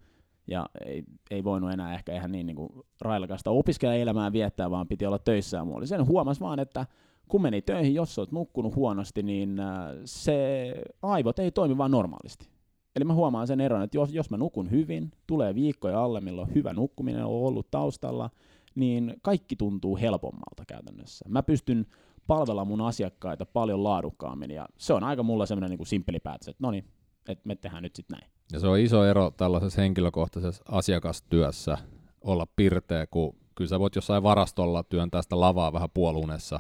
ja 0.48 0.66
ei, 0.86 1.04
ei 1.32 1.44
voinut 1.44 1.72
enää 1.72 1.94
ehkä 1.94 2.16
ihan 2.16 2.32
niin 2.32 2.46
niinku 2.46 2.86
railakasta 3.02 3.52
opiskelijaelämää 3.52 4.32
viettää, 4.32 4.72
vaan 4.72 4.88
piti 4.88 5.06
olla 5.06 5.20
töissä 5.20 5.58
ja 5.58 5.66
muualla. 5.66 5.86
Sen 5.86 6.08
huomas 6.08 6.40
vaan, 6.42 6.60
että 6.60 6.86
kun 7.30 7.42
meni 7.42 7.62
töihin, 7.62 7.94
jos 7.94 8.20
oot 8.20 8.32
nukkunut 8.32 8.76
huonosti, 8.76 9.24
niin 9.24 9.60
äh, 9.60 9.68
se 10.06 10.74
aivot 11.02 11.40
ei 11.40 11.52
toimi 11.52 11.78
vaan 11.78 11.92
normaalisti. 11.92 12.50
Eli 12.96 13.06
mä 13.06 13.14
huomaan 13.14 13.48
sen 13.48 13.62
eron, 13.62 13.82
että 13.82 13.98
jos, 13.98 14.14
jos 14.14 14.30
mä 14.30 14.38
nukun 14.38 14.72
hyvin, 14.72 15.12
tulee 15.28 15.56
viikkoja 15.56 16.04
alle, 16.04 16.22
milloin 16.22 16.56
hyvä 16.56 16.74
nukkuminen 16.74 17.26
on 17.26 17.32
ollut 17.32 17.72
taustalla, 17.72 18.30
niin 18.76 19.16
kaikki 19.22 19.56
tuntuu 19.56 19.98
helpommalta 19.98 20.64
käytännössä. 20.68 21.26
Mä 21.30 21.44
pystyn 21.44 21.86
palvella 22.28 22.66
mun 22.66 22.82
asiakkaita 22.82 23.46
paljon 23.46 23.84
laadukkaammin, 23.84 24.52
ja 24.52 24.68
se 24.78 24.94
on 24.94 25.04
aika 25.04 25.24
mulla 25.24 25.46
semmoinen 25.46 25.78
niin 25.78 25.88
simppeli 25.88 26.20
päätös, 26.20 26.48
että 26.48 26.64
no 26.64 26.72
niin, 26.72 26.86
että 27.30 27.48
me 27.48 27.56
tehdään 27.56 27.84
nyt 27.84 27.96
sitten 27.96 28.18
näin. 28.20 28.32
Ja 28.54 28.60
se 28.60 28.68
on 28.68 28.80
iso 28.80 29.06
ero 29.06 29.32
tällaisessa 29.32 29.82
henkilökohtaisessa 29.82 30.64
asiakastyössä 30.68 31.78
olla 32.22 32.48
pirteä, 32.56 33.08
kun 33.08 33.36
kyllä 33.56 33.70
sä 33.70 33.80
voit 33.80 33.96
jossain 33.96 34.24
varastolla 34.24 34.84
työntää 34.84 35.22
sitä 35.22 35.40
lavaa 35.40 35.74
vähän 35.74 35.90
puolunessa. 35.94 36.60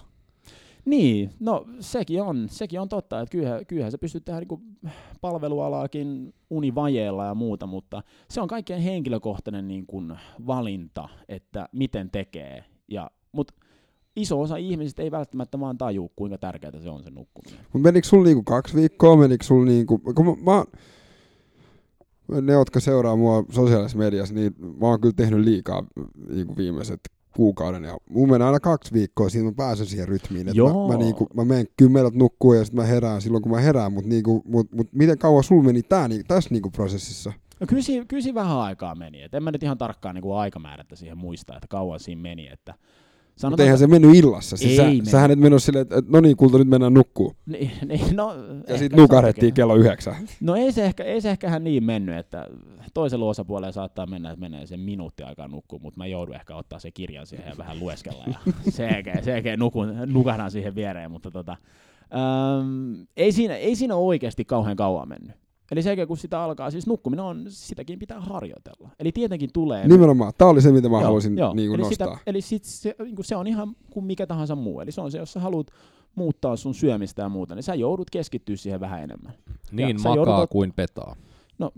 Niin, 0.89 1.29
no 1.39 1.65
sekin 1.79 2.21
on, 2.21 2.47
sekin 2.49 2.79
on 2.79 2.89
totta, 2.89 3.19
että 3.19 3.31
kyllähän, 3.31 3.65
kyllähän 3.65 3.91
sä 3.91 3.97
pystyt 3.97 4.25
tehdä 4.25 4.39
niinku 4.39 4.61
palvelualaakin 5.21 6.33
univajeella 6.49 7.25
ja 7.25 7.35
muuta, 7.35 7.67
mutta 7.67 8.03
se 8.29 8.41
on 8.41 8.47
kaikkein 8.47 8.81
henkilökohtainen 8.81 9.67
niin 9.67 9.85
kuin 9.85 10.13
valinta, 10.47 11.09
että 11.27 11.69
miten 11.71 12.11
tekee. 12.11 12.63
Ja, 12.87 13.11
mutta 13.31 13.53
iso 14.15 14.41
osa 14.41 14.57
ihmisistä 14.57 15.03
ei 15.03 15.11
välttämättä 15.11 15.59
vaan 15.59 15.77
taju, 15.77 16.11
kuinka 16.15 16.37
tärkeää 16.37 16.79
se 16.79 16.89
on 16.89 17.03
se 17.03 17.09
nukkuminen. 17.09 17.59
Mut 17.73 17.81
menikö 17.81 18.07
sul 18.07 18.23
niinku 18.23 18.43
kaksi 18.43 18.75
viikkoa, 18.75 19.17
menikö 19.17 19.43
sul 19.43 19.63
niinku, 19.63 19.97
kun 19.97 20.25
mä, 20.25 20.65
mä, 22.27 22.41
ne, 22.41 22.53
jotka 22.53 22.79
seuraa 22.79 23.15
mua 23.15 23.45
sosiaalisessa 23.51 23.97
mediassa, 23.97 24.33
niin 24.33 24.55
mä 24.59 24.87
oon 24.87 25.01
kyllä 25.01 25.13
tehnyt 25.15 25.39
liikaa 25.39 25.87
niinku 26.29 26.57
viimeiset 26.57 26.99
kuukauden 27.39 27.83
ja 27.83 27.97
mun 28.09 28.29
menee 28.29 28.45
aina 28.45 28.59
kaksi 28.59 28.93
viikkoa, 28.93 29.29
siinä 29.29 29.49
mä 29.49 29.55
pääsen 29.55 29.85
siihen 29.85 30.07
rytmiin, 30.07 30.47
että 30.47 30.57
Joo. 30.57 30.87
mä, 30.87 30.93
mä, 30.93 31.03
niinku, 31.03 31.27
mä 31.33 31.45
menen 31.45 31.67
kymmeneltä 31.77 32.17
nukkuu 32.17 32.53
ja 32.53 32.65
sitten 32.65 32.81
mä 32.81 32.87
herään 32.87 33.21
silloin 33.21 33.43
kun 33.43 33.51
mä 33.51 33.59
herään, 33.59 33.93
mutta 33.93 34.09
niinku, 34.09 34.43
mut, 34.45 34.71
mut 34.71 34.87
miten 34.93 35.17
kauan 35.17 35.43
sul 35.43 35.61
meni 35.61 35.83
tää, 35.83 36.07
niin, 36.07 36.25
tässä 36.27 36.49
niinku 36.49 36.69
prosessissa? 36.69 37.33
No 37.59 37.67
kyllä, 37.67 37.81
siinä, 37.81 38.05
kyllä 38.05 38.23
siinä 38.23 38.35
vähän 38.41 38.57
aikaa 38.57 38.95
meni, 38.95 39.21
et 39.21 39.33
en 39.33 39.43
mä 39.43 39.51
nyt 39.51 39.63
ihan 39.63 39.77
tarkkaan 39.77 40.15
niin 40.15 40.35
aikamäärättä 40.35 40.95
siihen 40.95 41.17
muista, 41.17 41.55
että 41.55 41.67
kauan 41.67 41.99
siinä 41.99 42.21
meni, 42.21 42.47
että 42.47 42.73
Mutta 43.39 43.47
sanotaan, 43.47 43.65
eihän 43.65 43.79
se 43.79 43.87
mennyt 43.87 44.15
illassa, 44.15 44.57
siis 44.57 44.71
Ei 44.71 44.77
sä, 44.77 44.83
mennyt. 44.83 45.05
sähän 45.05 45.31
et 45.31 45.39
mennyt 45.39 45.63
silleen, 45.63 45.81
että 45.81 45.97
et, 45.97 46.09
no 46.09 46.21
niin 46.21 46.37
kulta 46.37 46.57
nyt 46.57 46.67
mennään 46.67 46.93
nukkuu. 46.93 47.35
niin, 47.45 47.71
niin, 47.87 48.15
no, 48.15 48.33
Ja 48.67 48.77
sitten 48.77 48.99
nukahdettiin 48.99 49.53
kello 49.53 49.75
yhdeksän. 49.75 50.15
No 50.41 50.55
ei 50.55 50.71
se, 50.71 50.85
ehkä, 50.85 51.03
ei 51.03 51.21
se 51.21 51.29
ehkä 51.29 51.59
niin 51.59 51.83
mennyt, 51.83 52.17
että 52.17 52.47
toisella 52.93 53.25
osapuolella 53.25 53.71
saattaa 53.71 54.05
mennä, 54.05 54.29
että 54.31 54.39
menee 54.41 54.65
sen 54.65 54.79
minuutti 54.79 55.23
aikaa 55.23 55.47
nukkuu, 55.47 55.79
mutta 55.79 55.97
mä 55.97 56.07
joudun 56.07 56.35
ehkä 56.35 56.55
ottaa 56.55 56.79
se 56.79 56.91
kirjan 56.91 57.27
siihen 57.27 57.47
ja 57.49 57.57
vähän 57.57 57.79
lueskella 57.79 58.23
ja 58.27 58.53
sekä, 58.69 59.21
sekä 59.21 59.57
nukun, 59.57 59.93
nukahdan 60.05 60.51
siihen 60.51 60.75
viereen, 60.75 61.11
mutta 61.11 61.31
tota, 61.31 61.57
äm, 62.13 63.07
ei, 63.17 63.31
siinä, 63.31 63.55
ei 63.55 63.75
siinä 63.75 63.95
oikeasti 63.95 64.45
kauhean 64.45 64.77
kauan 64.77 65.09
mennyt. 65.09 65.35
Eli 65.71 65.81
sekä 65.81 66.05
kun 66.05 66.17
sitä 66.17 66.41
alkaa, 66.41 66.71
siis 66.71 66.87
nukkuminen 66.87 67.25
on, 67.25 67.45
sitäkin 67.47 67.99
pitää 67.99 68.21
harjoitella. 68.21 68.89
Eli 68.99 69.11
tietenkin 69.11 69.49
tulee... 69.53 69.87
Nimenomaan, 69.87 70.33
tää 70.37 70.47
oli 70.47 70.61
se, 70.61 70.71
mitä 70.71 70.89
mä 70.89 70.95
Joo, 70.95 71.03
halusin 71.03 71.37
joo. 71.37 71.53
niinku 71.53 71.73
eli 71.73 71.83
nostaa. 71.83 72.07
Sitä, 72.07 72.19
eli 72.27 72.41
sit 72.41 72.63
se, 72.63 72.95
niin 73.03 73.15
se 73.21 73.35
on 73.35 73.47
ihan 73.47 73.75
kuin 73.89 74.05
mikä 74.05 74.27
tahansa 74.27 74.55
muu. 74.55 74.79
Eli 74.79 74.91
se 74.91 75.01
on 75.01 75.11
se, 75.11 75.17
jos 75.17 75.33
sä 75.33 75.39
haluat 75.39 75.67
muuttaa 76.15 76.55
sun 76.55 76.75
syömistä 76.75 77.21
ja 77.21 77.29
muuta, 77.29 77.55
niin 77.55 77.63
sä 77.63 77.75
joudut 77.75 78.09
keskittyä 78.09 78.55
siihen 78.55 78.79
vähän 78.79 79.03
enemmän. 79.03 79.33
Niin 79.71 79.99
sä 79.99 80.09
makaa 80.09 80.15
joudut 80.15 80.49
kuin 80.49 80.73
petaa. 80.75 81.15
No, 81.59 81.71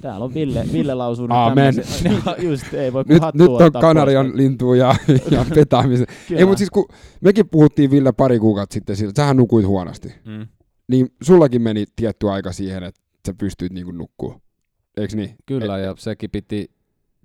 täällä 0.00 0.24
on 0.24 0.34
Ville, 0.34 0.64
Ville 0.72 0.94
lausunut 0.94 1.38
Amen. 1.38 1.74
Just, 2.48 2.74
ei 2.74 2.92
voi 2.92 3.04
Nyt, 3.08 3.22
nyt, 3.34 3.48
on 3.48 3.72
Kanarian 3.80 4.26
pois. 4.26 4.36
lintu 4.36 4.74
ja, 4.74 4.94
ja 5.30 5.46
petaamisen. 5.54 6.06
Ei, 6.30 6.44
mutta 6.44 6.58
siis 6.58 6.70
kun 6.70 6.88
mekin 7.20 7.48
puhuttiin 7.48 7.90
Ville 7.90 8.12
pari 8.12 8.38
kuukautta 8.38 8.74
sitten 8.74 8.92
että 9.08 9.22
sähän 9.22 9.36
nukuit 9.36 9.66
huonosti. 9.66 10.14
Mm. 10.24 10.46
Niin 10.88 11.08
sullakin 11.22 11.62
meni 11.62 11.84
tietty 11.96 12.30
aika 12.30 12.52
siihen, 12.52 12.82
että 12.82 13.00
sä 13.26 13.34
pystyit 13.34 13.72
niinku 13.72 13.92
nukkua. 13.92 14.40
Eiks 14.96 15.14
niin? 15.14 15.36
Kyllä, 15.46 15.78
ja 15.78 15.94
sekin 15.98 16.30
piti, 16.30 16.70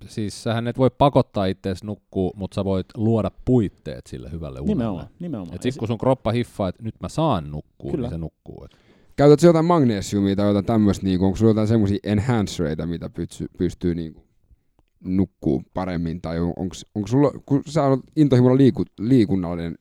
siis 0.06 0.42
sähän 0.42 0.68
et 0.68 0.78
voi 0.78 0.90
pakottaa 0.98 1.46
itseäsi 1.46 1.86
nukkuu, 1.86 2.32
mutta 2.36 2.54
sä 2.54 2.64
voit 2.64 2.86
luoda 2.96 3.30
puitteet 3.44 4.06
sille 4.06 4.30
hyvälle 4.30 4.60
unelle. 4.60 4.74
Nimenomaan, 4.74 5.08
nimenomaan. 5.20 5.54
Et 5.54 5.62
sit 5.62 5.76
kun 5.76 5.88
sun 5.88 5.98
kroppa 5.98 6.32
hiffaa, 6.32 6.68
että 6.68 6.82
nyt 6.82 6.94
mä 7.00 7.08
saan 7.08 7.50
nukkua, 7.50 7.90
Kyllä. 7.90 8.08
niin 8.08 8.14
se 8.14 8.18
nukkuu. 8.18 8.64
Et 8.64 8.76
Käytät 9.16 9.40
sä 9.40 9.46
jotain 9.46 9.64
magnesiumia 9.64 10.36
tai 10.36 10.46
jotain 10.46 10.64
tämmöistä, 10.64 11.06
niinku, 11.06 11.24
onko 11.24 11.36
sulla 11.36 11.50
jotain 11.50 11.68
semmoisia 11.68 11.98
enhancereita, 12.02 12.86
mitä 12.86 13.10
pystyy, 13.10 13.46
pystyy 13.58 13.94
niinku 13.94 14.22
nukkuu 15.04 15.62
paremmin, 15.74 16.20
tai 16.20 16.40
on, 16.40 16.52
onko, 16.56 16.74
onko 16.94 17.08
sulla, 17.08 17.30
kun 17.46 17.62
sä 17.66 17.84
olet 17.84 18.00
intohimolla 18.16 18.56
liiku, 18.56 18.84
liikunnallinen, 18.98 19.74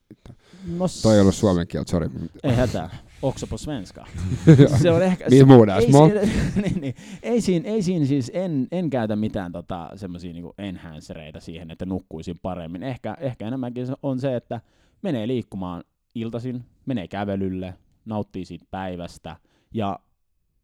no, 0.77 0.85
toi 1.01 1.15
ei 1.15 1.21
ollut 1.21 1.35
suomen 1.35 1.67
kieltä, 1.67 1.91
sori. 1.91 2.09
Ei 2.43 2.55
hätää. 2.55 2.89
Också 3.21 3.47
på 3.47 3.57
svenska. 3.57 4.07
se 4.81 4.91
on 4.91 5.01
ehkä... 5.01 5.25
Niin 5.29 5.47
muuta, 5.47 5.75
ei, 5.75 5.81
siinä, 5.81 6.21
niin, 6.61 6.81
niin, 6.81 6.95
ei, 7.23 7.41
siinä, 7.41 7.69
ei 7.69 7.83
siinä 7.83 8.05
siis, 8.05 8.31
en, 8.33 8.67
en 8.71 8.89
käytä 8.89 9.15
mitään 9.15 9.51
tota, 9.51 9.89
semmoisia 9.95 10.33
niinku 10.33 10.53
enhancereita 10.57 11.39
siihen, 11.39 11.71
että 11.71 11.85
nukkuisin 11.85 12.39
paremmin. 12.41 12.83
Ehkä, 12.83 13.17
ehkä 13.19 13.47
enemmänkin 13.47 13.87
on 14.03 14.19
se, 14.19 14.35
että 14.35 14.61
menee 15.01 15.27
liikkumaan 15.27 15.83
iltaisin, 16.15 16.63
menee 16.85 17.07
kävelylle, 17.07 17.73
nauttii 18.05 18.45
siitä 18.45 18.65
päivästä 18.71 19.35
ja 19.73 19.99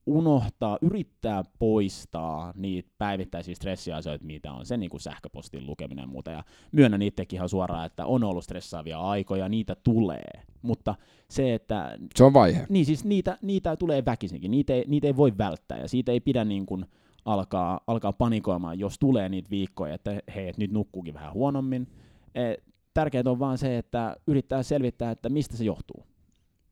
unohtaa, 0.07 0.77
yrittää 0.81 1.43
poistaa 1.59 2.53
niitä 2.55 2.89
päivittäisiä 2.97 3.55
stressiasioita, 3.55 4.25
mitä 4.25 4.51
on 4.51 4.65
se 4.65 4.77
niin 4.77 4.89
kuin 4.89 5.01
sähköpostin 5.01 5.67
lukeminen 5.67 6.03
ja 6.03 6.07
muuta. 6.07 6.31
Ja 6.31 6.43
myönnän 6.71 7.01
itsekin 7.01 7.37
ihan 7.37 7.49
suoraan, 7.49 7.85
että 7.85 8.05
on 8.05 8.23
ollut 8.23 8.43
stressaavia 8.43 8.99
aikoja, 8.99 9.49
niitä 9.49 9.75
tulee. 9.83 10.31
Mutta 10.61 10.95
se, 11.29 11.53
että... 11.53 11.97
Se 12.15 12.23
on 12.23 12.33
vaihe. 12.33 12.65
Niin 12.69 12.85
siis 12.85 13.05
niitä, 13.05 13.37
niitä 13.41 13.75
tulee 13.75 14.05
väkisinkin, 14.05 14.51
niitä 14.51 14.73
ei, 14.73 14.83
niitä 14.87 15.07
ei 15.07 15.15
voi 15.15 15.37
välttää 15.37 15.77
ja 15.77 15.87
siitä 15.87 16.11
ei 16.11 16.19
pidä 16.19 16.45
niin 16.45 16.65
kuin 16.65 16.85
alkaa, 17.25 17.79
alkaa 17.87 18.13
panikoimaan, 18.13 18.79
jos 18.79 18.99
tulee 18.99 19.29
niitä 19.29 19.49
viikkoja, 19.49 19.93
että 19.93 20.21
hei, 20.35 20.47
et 20.47 20.57
nyt 20.57 20.71
nukkuukin 20.71 21.13
vähän 21.13 21.33
huonommin. 21.33 21.87
E, 22.35 22.55
tärkeintä 22.93 23.31
on 23.31 23.39
vaan 23.39 23.57
se, 23.57 23.77
että 23.77 24.15
yrittää 24.27 24.63
selvittää, 24.63 25.11
että 25.11 25.29
mistä 25.29 25.57
se 25.57 25.63
johtuu. 25.63 26.05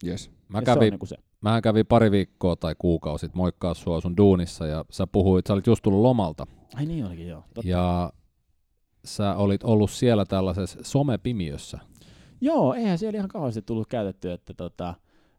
Yes. 0.06 0.32
Mä 0.48 0.58
Ja 0.58 0.66
se 0.66 0.72
on 0.72 0.78
kävin, 0.78 0.92
niin 0.92 1.00
kuin 1.00 1.10
se. 1.10 1.18
Mä 1.50 1.62
kävin 1.62 1.86
pari 1.86 2.12
viikkoa 2.12 2.56
tai 2.56 2.76
kuukausit 2.78 3.36
moikkaa 3.36 3.74
sua 3.74 4.02
sun 4.02 4.18
duunissa 4.18 4.68
ja 4.68 4.86
sä 4.92 5.08
puhuit, 5.08 5.48
sä 5.48 5.54
olit 5.54 5.68
just 5.68 5.84
tullut 5.84 6.02
lomalta 6.02 6.48
Ai 6.76 6.86
niin 6.86 7.06
olikin, 7.06 7.28
joo. 7.28 7.44
Totta. 7.54 7.70
ja 7.70 8.14
sä 9.06 9.36
olit 9.36 9.64
ollut 9.64 9.92
siellä 9.92 10.26
tällaisessa 10.26 10.80
somepimiössä. 10.84 11.80
Joo, 12.42 12.74
eihän 12.74 12.98
siellä 12.98 13.18
ihan 13.18 13.30
kauheasti 13.30 13.62
tullut 13.62 13.88
käytetty, 13.88 14.32
että 14.32 14.54
tota, 14.54 14.94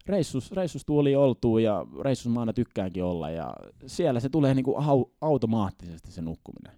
reissus, 0.07 0.53
reissus 0.53 0.85
tuli 0.85 1.17
oltua 1.17 1.61
ja 1.61 1.87
reissus 2.05 2.33
mä 2.33 2.41
aina 2.41 2.53
tykkäänkin 2.53 3.05
olla 3.05 3.31
ja 3.31 3.55
siellä 3.87 4.21
se 4.21 4.29
tulee 4.29 4.55
niinku 4.55 4.75
au, 4.75 5.05
automaattisesti 5.21 6.13
se 6.13 6.23
nukkuminen. 6.23 6.77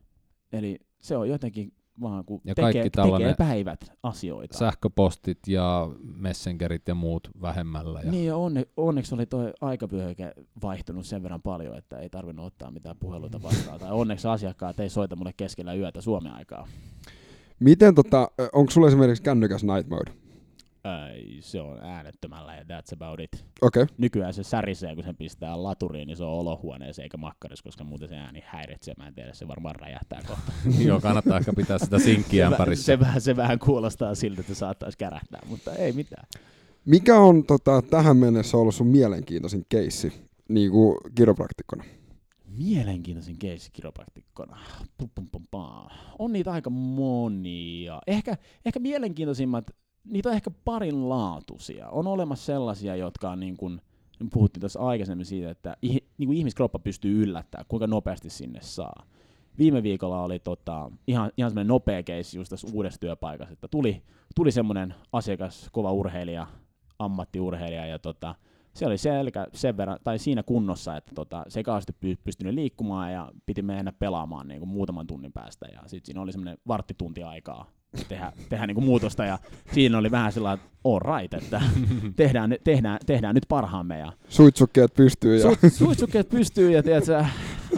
Eli 0.53 0.79
se 1.01 1.17
on 1.17 1.29
jotenkin 1.29 1.73
vaan 2.01 2.25
kun 2.25 2.41
Ja 2.45 2.55
tekee, 2.55 2.73
kaikki 2.73 2.91
tällainen 2.91 3.29
tekee 3.37 3.47
päivät 3.47 3.93
asioita. 4.03 4.59
Sähköpostit 4.59 5.39
ja 5.47 5.91
messengerit 6.03 6.89
ja 6.89 6.95
muut 6.95 7.31
vähemmällä. 7.43 8.01
Ja 8.01 8.11
Niin 8.11 8.27
ja 8.27 8.37
onne, 8.37 8.67
onneksi 8.77 9.15
oli 9.15 9.27
toi 9.27 9.53
aikavyöhyke 9.61 10.33
vaihtunut 10.63 11.07
sen 11.07 11.23
verran 11.23 11.43
paljon, 11.43 11.79
että 11.79 11.99
ei 11.99 12.11
tarvinnut 12.11 12.47
ottaa 12.47 12.71
mitään 12.71 12.97
puheluita 12.97 13.43
vastaan. 13.43 13.81
tai 13.81 13.93
onneksi 13.93 14.29
asiakkaat 14.29 14.81
ei 14.81 14.89
soita 14.89 15.17
mulle 15.17 15.33
keskellä 15.37 15.75
yötä 15.75 16.01
Suomen 16.01 16.33
aikaa. 16.33 16.67
Miten 17.61 17.95
tota, 17.95 18.31
onko 18.53 18.71
sulla 18.71 18.89
esimerkiksi 18.89 19.23
kännykäs 19.23 19.65
night 19.65 19.89
mode? 19.91 20.28
Ei, 21.15 21.39
se 21.41 21.61
on 21.61 21.79
äänettömällä 21.83 22.55
ja 22.55 22.63
that's 22.63 22.95
about 22.95 23.21
it. 23.21 23.45
Okay. 23.63 23.87
nykyään 23.99 24.35
se 24.35 24.43
särisee, 24.43 24.95
kun 24.95 25.05
sen 25.05 25.17
pistää 25.17 25.63
laturiin, 25.63 26.07
niin 26.07 26.17
se 26.17 26.25
on 26.25 26.31
olohuoneeseen 26.31 27.05
eikä 27.05 27.17
makkarissa, 27.17 27.63
koska 27.63 27.85
muuten 27.85 28.09
se 28.09 28.17
ääni 28.17 28.43
häiritsee. 28.47 28.95
Mä 28.99 29.07
en 29.07 29.15
tiedä, 29.15 29.33
se 29.33 29.49
varmaan 29.49 29.75
räjähtää 29.75 30.23
kohta. 30.27 30.53
Joo, 30.87 31.01
kannattaa 31.01 31.39
ehkä 31.39 31.53
pitää 31.53 31.79
sitä 31.79 31.99
sinkkiä 31.99 32.47
ämpärissä. 32.47 32.85
se, 32.85 33.01
vähän, 33.01 33.21
se 33.21 33.37
vähän 33.37 33.59
kuulostaa 33.59 34.15
siltä, 34.15 34.41
että 34.41 34.55
saattaisi 34.55 34.99
kärähtää, 34.99 35.41
mutta 35.49 35.75
ei 35.75 35.93
mitään. 35.93 36.27
Mikä 36.85 37.19
on 37.19 37.45
tota, 37.45 37.83
tähän 37.83 38.17
mennessä 38.17 38.57
ollut 38.57 38.75
sun 38.75 38.87
mielenkiintoisin 38.87 39.67
keissi 39.69 40.13
niin 40.49 40.71
kuin 40.71 40.97
kiropraktikkona? 41.15 41.85
Mielenkiintoisin 42.59 43.39
keissi 43.39 43.71
kiropraktikkona. 43.73 44.59
Pum, 44.99 45.11
pum, 45.15 45.29
pum, 45.31 45.47
pam. 45.51 45.89
On 46.19 46.33
niitä 46.33 46.53
aika 46.53 46.71
monia. 46.71 48.01
Ehkä, 48.07 48.37
ehkä 48.65 48.81
mielenkiintoisimmat, 48.81 49.71
niitä 50.05 50.29
on 50.29 50.35
ehkä 50.35 50.51
parinlaatuisia. 50.65 51.89
On 51.89 52.07
olemassa 52.07 52.47
sellaisia, 52.47 52.97
jotka 52.97 53.31
on 53.31 53.41
niin 53.41 53.57
kuin, 53.57 53.81
puhuttiin 54.33 54.61
tuossa 54.61 54.81
aikaisemmin 54.81 55.27
siitä, 55.27 55.51
että 55.51 55.77
ih, 55.83 56.03
niin 56.19 56.27
kuin 56.27 56.39
ihmiskroppa 56.39 56.79
pystyy 56.79 57.23
yllättämään, 57.23 57.67
kuinka 57.69 57.87
nopeasti 57.87 58.31
sinne 58.31 58.61
saa. 58.63 59.03
Viime 59.59 59.83
viikolla 59.83 60.23
oli 60.23 60.39
tota, 60.39 60.91
ihan, 61.07 61.33
ihan 61.37 61.51
semmoinen 61.51 61.69
nopea 61.69 62.03
keissi 62.03 62.39
just 62.39 62.51
tässä 62.51 62.69
uudessa 62.73 63.01
työpaikassa, 63.01 63.53
että 63.53 63.69
tuli, 63.69 64.03
tuli 64.35 64.53
semmoinen 64.53 64.95
asiakas, 65.13 65.69
kova 65.73 65.93
urheilija, 65.93 66.47
ammattiurheilija, 66.99 67.87
ja 67.87 67.99
tota, 67.99 68.35
se 68.75 68.87
oli 68.87 68.99
selkä 68.99 69.47
sen 69.53 69.77
verran, 69.77 69.99
tai 70.05 70.19
siinä 70.19 70.43
kunnossa, 70.43 70.97
että 70.97 71.13
tota, 71.15 71.45
se 71.49 71.63
py- 71.93 72.19
pystynyt 72.25 72.55
liikkumaan 72.55 73.13
ja 73.13 73.33
piti 73.47 73.63
mennä 73.63 73.93
pelaamaan 73.93 74.49
niin 74.49 74.59
kuin 74.59 74.69
muutaman 74.69 75.07
tunnin 75.07 75.33
päästä. 75.33 75.67
Ja 75.73 75.81
sitten 75.87 76.07
siinä 76.07 76.21
oli 76.21 76.33
semmoinen 76.33 76.59
varttitunti 76.69 77.23
aikaa 77.23 77.67
tehdä, 78.09 78.33
tehdä 78.49 78.67
niin 78.67 78.75
kuin 78.75 78.85
muutosta 78.85 79.25
ja 79.25 79.39
siinä 79.73 79.99
oli 79.99 80.11
vähän 80.11 80.33
sellainen, 80.33 80.65
että 80.65 80.79
all 80.85 81.19
right, 81.19 81.35
että 81.35 81.63
tehdään, 82.17 82.57
tehdään, 82.65 82.99
tehdään 83.07 83.35
nyt 83.35 83.45
parhaamme. 83.49 83.99
Ja 83.99 84.13
Suitsukkeet 84.29 84.95
pystyy 84.95 85.37
ja... 85.37 85.51
Su- 85.51 85.71
suitsukkeet 85.71 86.29
pystyy 86.29 86.71
ja 86.71 86.83
tiedätkö, 86.83 87.25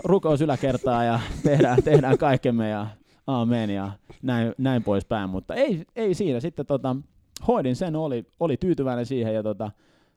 rukous 0.05 0.41
yläkertaa 0.41 1.05
ja 1.05 1.21
tehdään, 1.43 1.83
tehdään 1.83 2.19
kaikkemme 2.19 2.69
ja 2.69 2.87
amen 3.27 3.71
ja 3.71 3.93
näin, 4.23 4.53
näin 4.59 4.83
poispäin, 4.83 5.31
mutta 5.31 5.55
ei, 5.55 5.85
ei 5.97 6.15
siinä. 6.15 6.41
Sitten 6.41 6.67
tota, 6.67 6.97
hoidin 7.49 7.77
sen, 7.77 7.97
oli, 7.97 8.25
oli 8.41 8.57
tyytyväinen 8.57 9.07
siihen 9.07 9.35
ja 9.35 9.43
tota, 9.43 9.71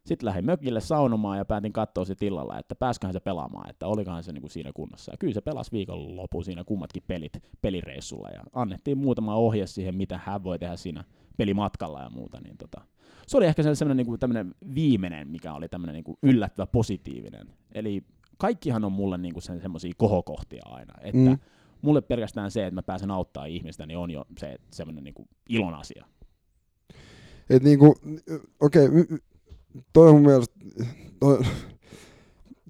sitten 0.05 0.27
lähdin 0.27 0.45
mökille 0.45 0.81
saunomaan 0.81 1.37
ja 1.37 1.45
päätin 1.45 1.73
katsoa 1.73 2.05
sit 2.05 2.23
illalla, 2.23 2.59
että 2.59 2.75
pääsköhän 2.75 3.13
se 3.13 3.19
pelaamaan, 3.19 3.69
että 3.69 3.87
olikohan 3.87 4.23
se 4.23 4.31
niinku 4.33 4.49
siinä 4.49 4.71
kunnossa. 4.73 5.11
Ja 5.11 5.17
kyllä 5.17 5.33
se 5.33 5.41
pelasi 5.41 5.71
viikonloppuun 5.71 6.43
siinä 6.43 6.63
kummatkin 6.63 7.03
pelit 7.07 7.43
pelireissulla 7.61 8.29
ja 8.29 8.43
annettiin 8.53 8.97
muutama 8.97 9.35
ohje 9.35 9.67
siihen, 9.67 9.95
mitä 9.95 10.19
hän 10.25 10.43
voi 10.43 10.59
tehdä 10.59 10.75
siinä 10.75 11.03
pelimatkalla 11.37 12.01
ja 12.01 12.09
muuta. 12.09 12.41
Niin 12.41 12.57
tota, 12.57 12.81
se 13.27 13.37
oli 13.37 13.45
ehkä 13.45 13.63
se 13.63 13.75
semmoinen 13.75 13.97
niinku 13.97 14.17
tämmönen 14.17 14.55
viimeinen, 14.75 15.27
mikä 15.27 15.53
oli 15.53 15.69
tämmöinen 15.69 15.93
niinku 15.93 16.17
yllättävä 16.23 16.65
positiivinen. 16.67 17.47
Eli 17.71 18.03
kaikkihan 18.37 18.83
on 18.85 18.91
mulle 18.91 19.17
niinku 19.17 19.41
sen 19.41 19.61
semmoisia 19.61 19.93
kohokohtia 19.97 20.63
aina, 20.65 20.93
että 21.01 21.29
Mm. 21.29 21.37
mulle 21.81 22.01
pelkästään 22.01 22.51
se, 22.51 22.65
että 22.65 22.75
mä 22.75 22.83
pääsen 22.83 23.11
auttaa 23.11 23.45
ihmistä, 23.45 23.85
niin 23.85 23.97
on 23.97 24.11
jo 24.11 24.25
se 24.37 24.57
semmoinen 24.71 25.03
niinku 25.03 25.27
ilon 25.49 25.73
asia. 25.73 26.05
Et 27.49 27.63
niinku, 27.63 27.95
okei, 28.59 28.87
okay, 28.87 29.17
toi 29.93 30.09
on 30.09 30.15
mun 30.15 30.25
mielestä, 30.25 30.55
toi, 31.19 31.43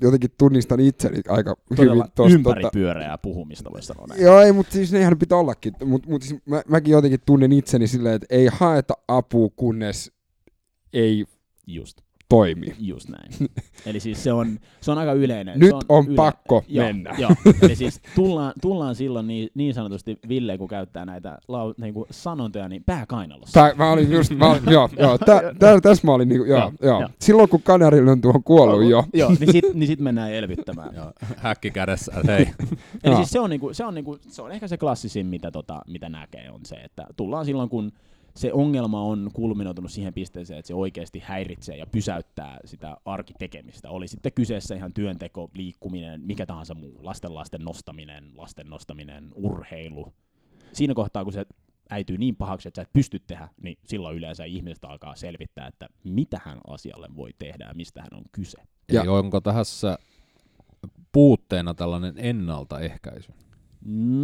jotenkin 0.01 0.29
tunnistan 0.37 0.79
itseni 0.79 1.21
aika 1.27 1.55
Todella 1.75 1.93
hyvin 1.93 2.11
tosta. 2.15 2.15
Tota, 2.15 2.33
ympäripyöreää 2.33 3.17
puhumista 3.17 3.71
voisi 3.73 3.87
sanoa 3.87 4.07
näin. 4.07 4.21
joo, 4.21 4.39
ei, 4.39 4.51
mutta 4.51 4.73
siis 4.73 4.91
nehän 4.91 5.19
pitää 5.19 5.37
ollakin. 5.37 5.73
Mutta 5.85 6.09
mut 6.09 6.21
siis 6.21 6.41
mä, 6.45 6.61
mäkin 6.67 6.91
jotenkin 6.91 7.19
tunnen 7.25 7.51
itseni 7.51 7.87
silleen, 7.87 8.15
että 8.15 8.27
ei 8.29 8.49
haeta 8.51 8.93
apua, 9.07 9.49
kunnes 9.55 10.11
ei 10.93 11.25
Just, 11.67 12.01
toimi. 12.37 12.75
just 12.79 13.09
näin. 13.09 13.49
Eli 13.85 13.99
siis 13.99 14.23
se 14.23 14.33
on, 14.33 14.59
se 14.81 14.91
on 14.91 14.97
aika 14.97 15.13
yleinen. 15.13 15.59
Nyt 15.59 15.69
se 15.69 15.85
on 15.89 16.05
pakko 16.15 16.63
joo, 16.67 16.85
mennä. 16.85 17.15
Joo. 17.17 17.31
Eli 17.61 17.75
siis 17.75 18.01
tullaan, 18.15 18.53
tullaan 18.61 18.95
silloin 18.95 19.27
niin, 19.27 19.49
niin 19.53 19.73
sanotusti 19.73 20.19
Ville, 20.29 20.57
kun 20.57 20.67
käyttää 20.67 21.05
näitä 21.05 21.37
lau, 21.47 21.73
niin 21.77 21.93
kuin 21.93 22.05
sanontoja, 22.11 22.69
niin 22.69 22.83
pääkainalossa. 22.83 23.53
Tää, 23.53 23.73
mä 23.75 23.91
olin 23.91 24.11
just, 24.11 24.31
mä 24.37 24.51
olin, 24.51 24.61
joo, 24.69 24.89
joo, 24.99 25.17
tä, 25.25 25.41
tä, 25.59 25.81
tässä 25.81 26.07
mä 26.07 26.13
olin 26.13 26.29
niinku, 26.29 26.45
joo, 26.45 26.59
Joo, 26.59 26.71
joo. 26.81 26.99
joo. 26.99 27.09
Silloin 27.19 27.49
kun 27.49 27.61
kanarille 27.61 28.11
on 28.11 28.21
tuohon 28.21 28.43
kuollut 28.43 28.89
jo. 28.89 29.03
Joo, 29.13 29.29
niin 29.39 29.51
sit, 29.51 29.65
niin 29.73 29.87
sit 29.87 29.99
mennään 29.99 30.33
elvyttämään. 30.33 30.95
Ja 30.95 31.13
häkki 31.37 31.71
kädessä, 31.71 32.11
hei, 32.27 32.41
Eli 32.41 32.49
Joo. 33.03 33.15
siis 33.15 33.29
se 33.29 33.39
on, 33.39 33.49
niinku, 33.49 33.73
se, 33.73 33.85
on 33.85 33.93
niinku, 33.93 34.17
se 34.27 34.41
on 34.41 34.51
ehkä 34.51 34.67
se 34.67 34.77
klassisin, 34.77 35.25
mitä, 35.25 35.51
tota, 35.51 35.81
mitä 35.87 36.09
näkee, 36.09 36.51
on 36.51 36.61
se, 36.65 36.75
että 36.75 37.07
tullaan 37.17 37.45
silloin, 37.45 37.69
kun 37.69 37.91
se 38.35 38.53
ongelma 38.53 39.01
on 39.01 39.29
kulminoitunut 39.33 39.91
siihen 39.91 40.13
pisteeseen, 40.13 40.59
että 40.59 40.67
se 40.67 40.73
oikeasti 40.73 41.19
häiritsee 41.19 41.77
ja 41.77 41.85
pysäyttää 41.87 42.59
sitä 42.65 42.97
arkitekemistä. 43.05 43.89
Oli 43.89 44.07
sitten 44.07 44.33
kyseessä 44.33 44.75
ihan 44.75 44.93
työnteko, 44.93 45.49
liikkuminen, 45.53 46.21
mikä 46.21 46.45
tahansa 46.45 46.73
muu, 46.73 46.99
lasten 47.01 47.35
lasten 47.35 47.61
nostaminen, 47.61 48.31
lasten 48.35 48.67
nostaminen, 48.67 49.31
urheilu. 49.35 50.13
Siinä 50.73 50.93
kohtaa, 50.93 51.23
kun 51.23 51.33
se 51.33 51.45
äityy 51.89 52.17
niin 52.17 52.35
pahaksi, 52.35 52.67
että 52.67 52.75
sä 52.75 52.81
et 52.81 52.93
pysty 52.93 53.19
tehdä, 53.19 53.49
niin 53.61 53.77
silloin 53.85 54.17
yleensä 54.17 54.43
ihmiset 54.43 54.85
alkaa 54.85 55.15
selvittää, 55.15 55.67
että 55.67 55.89
mitä 56.03 56.41
hän 56.45 56.57
asialle 56.67 57.07
voi 57.15 57.31
tehdä 57.39 57.65
ja 57.65 57.73
mistä 57.73 58.01
hän 58.01 58.13
on 58.19 58.23
kyse. 58.31 58.57
Ja- 58.91 59.01
Eli 59.01 59.09
onko 59.09 59.41
tässä 59.41 59.97
puutteena 61.11 61.73
tällainen 61.73 62.13
ennaltaehkäisy? 62.17 63.31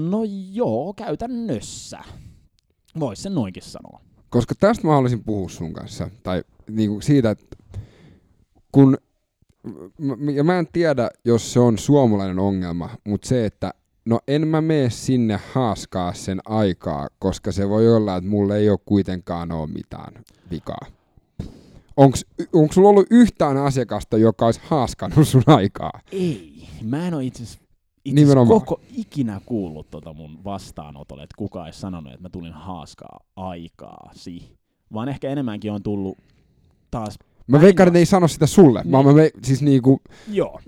No 0.09 0.19
joo, 0.51 0.93
käytännössä. 0.93 1.99
Voisi 2.99 3.21
sen 3.21 3.35
noinkin 3.35 3.63
sanoa. 3.63 4.01
Koska 4.29 4.55
tästä 4.55 4.87
mä 4.87 4.93
haluaisin 4.93 5.23
puhua 5.23 5.49
sun 5.49 5.73
kanssa. 5.73 6.09
Tai 6.23 6.43
niinku 6.69 7.01
siitä, 7.01 7.29
että 7.29 7.57
kun, 8.71 8.97
ja 10.33 10.43
mä 10.43 10.59
en 10.59 10.67
tiedä, 10.73 11.09
jos 11.25 11.53
se 11.53 11.59
on 11.59 11.77
suomalainen 11.77 12.39
ongelma, 12.39 12.89
mutta 13.03 13.27
se, 13.27 13.45
että 13.45 13.73
no 14.05 14.19
en 14.27 14.47
mä 14.47 14.61
mene 14.61 14.89
sinne 14.89 15.39
haaskaa 15.53 16.13
sen 16.13 16.41
aikaa, 16.45 17.07
koska 17.19 17.51
se 17.51 17.69
voi 17.69 17.95
olla, 17.95 18.15
että 18.15 18.29
mulla 18.29 18.55
ei 18.55 18.69
ole 18.69 18.79
kuitenkaan 18.85 19.51
ole 19.51 19.67
mitään 19.67 20.13
vikaa. 20.51 20.85
Onko 21.97 22.73
sulla 22.73 22.89
ollut 22.89 23.07
yhtään 23.11 23.57
asiakasta, 23.57 24.17
joka 24.17 24.45
olisi 24.45 24.61
haaskannut 24.63 25.27
sun 25.27 25.43
aikaa? 25.47 25.91
Ei. 26.11 26.67
Mä 26.83 27.07
en 27.07 27.13
ole 27.13 27.25
itse 27.25 27.43
asiassa 27.43 27.68
Nimenomaan. 28.05 28.59
koko 28.61 28.81
ikinä 28.95 29.41
kuullut 29.45 29.89
tota 29.91 30.13
mun 30.13 30.43
vastaanotolle, 30.43 31.23
että 31.23 31.35
kukaan 31.37 31.67
ei 31.67 31.73
sanonut, 31.73 32.13
että 32.13 32.23
mä 32.23 32.29
tulin 32.29 32.53
haaskaa 32.53 33.19
aikaasi. 33.35 34.57
Vaan 34.93 35.09
ehkä 35.09 35.29
enemmänkin 35.29 35.71
on 35.71 35.83
tullut 35.83 36.17
taas... 36.91 37.19
Mä 37.47 37.61
veikkaan, 37.61 37.87
että 37.87 37.93
ne 37.93 37.99
ei 37.99 38.05
sano 38.05 38.27
sitä 38.27 38.47
sulle. 38.47 38.83
Mä, 38.85 39.03
mä 39.03 39.13
me, 39.13 39.31
siis 39.43 39.61
niinku, 39.61 40.01
Joo. 40.31 40.59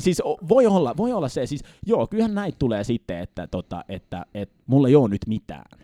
Siis 0.00 0.20
o- 0.24 0.38
voi 0.48 0.66
olla, 0.66 0.96
voi 0.96 1.12
olla 1.12 1.28
se, 1.28 1.46
siis 1.46 1.62
joo, 1.86 2.06
kyllähän 2.06 2.34
näitä 2.34 2.56
tulee 2.58 2.84
sitten, 2.84 3.18
että, 3.18 3.46
tota, 3.46 3.84
että, 3.88 4.26
että 4.34 4.54
mulla 4.66 4.88
ei 4.88 4.96
ole 4.96 5.08
nyt 5.08 5.26
mitään. 5.26 5.78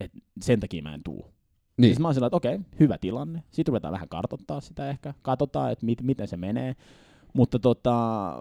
Et 0.00 0.12
sen 0.40 0.60
takia 0.60 0.82
mä 0.82 0.94
en 0.94 1.02
tuu. 1.04 1.26
niin. 1.76 1.88
Siis 1.88 1.98
mä 1.98 2.08
oon 2.08 2.14
sillä, 2.14 2.26
että 2.26 2.36
okei, 2.36 2.58
hyvä 2.80 2.98
tilanne. 2.98 3.42
Sitten 3.50 3.72
ruvetaan 3.72 3.92
vähän 3.92 4.08
kartoittaa 4.08 4.60
sitä 4.60 4.90
ehkä. 4.90 5.14
Katsotaan, 5.22 5.72
että 5.72 5.86
mit, 5.86 6.02
miten 6.02 6.28
se 6.28 6.36
menee. 6.36 6.76
Mutta 7.34 7.58
tota, 7.58 8.32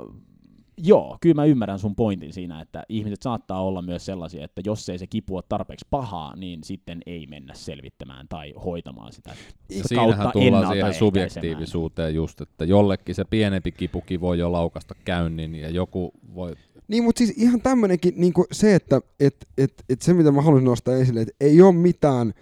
joo, 0.77 1.17
kyllä 1.21 1.35
mä 1.35 1.45
ymmärrän 1.45 1.79
sun 1.79 1.95
pointin 1.95 2.33
siinä, 2.33 2.61
että 2.61 2.83
ihmiset 2.89 3.21
saattaa 3.21 3.63
olla 3.63 3.81
myös 3.81 4.05
sellaisia, 4.05 4.45
että 4.45 4.61
jos 4.65 4.89
ei 4.89 4.97
se 4.97 5.07
kipu 5.07 5.35
ole 5.35 5.43
tarpeeksi 5.49 5.85
pahaa, 5.89 6.35
niin 6.35 6.63
sitten 6.63 6.99
ei 7.05 7.27
mennä 7.27 7.53
selvittämään 7.53 8.27
tai 8.27 8.53
hoitamaan 8.65 9.13
sitä 9.13 9.35
Siinähän 9.69 10.31
tullaan 10.33 10.73
siihen 10.73 10.93
subjektiivisuuteen 10.93 12.15
just, 12.15 12.41
että 12.41 12.65
jollekin 12.65 13.15
se 13.15 13.25
pienempi 13.25 13.71
kipuki 13.71 14.21
voi 14.21 14.39
jo 14.39 14.51
laukasta 14.51 14.95
käynnin 15.05 15.55
ja 15.55 15.69
joku 15.69 16.11
voi 16.35 16.55
niin, 16.87 17.03
mutta 17.03 17.19
siis 17.19 17.33
ihan 17.37 17.61
tämmönenkin 17.61 18.13
niin 18.17 18.33
se, 18.51 18.75
että 18.75 19.01
et, 19.19 19.47
et, 19.57 19.73
et 19.89 20.01
se 20.01 20.13
mitä 20.13 20.31
mä 20.31 20.41
haluaisin 20.41 20.65
nostaa 20.65 20.95
esille, 20.95 21.21
että 21.21 21.33
ei 21.39 21.61
ole 21.61 21.75
mitään 21.75 22.33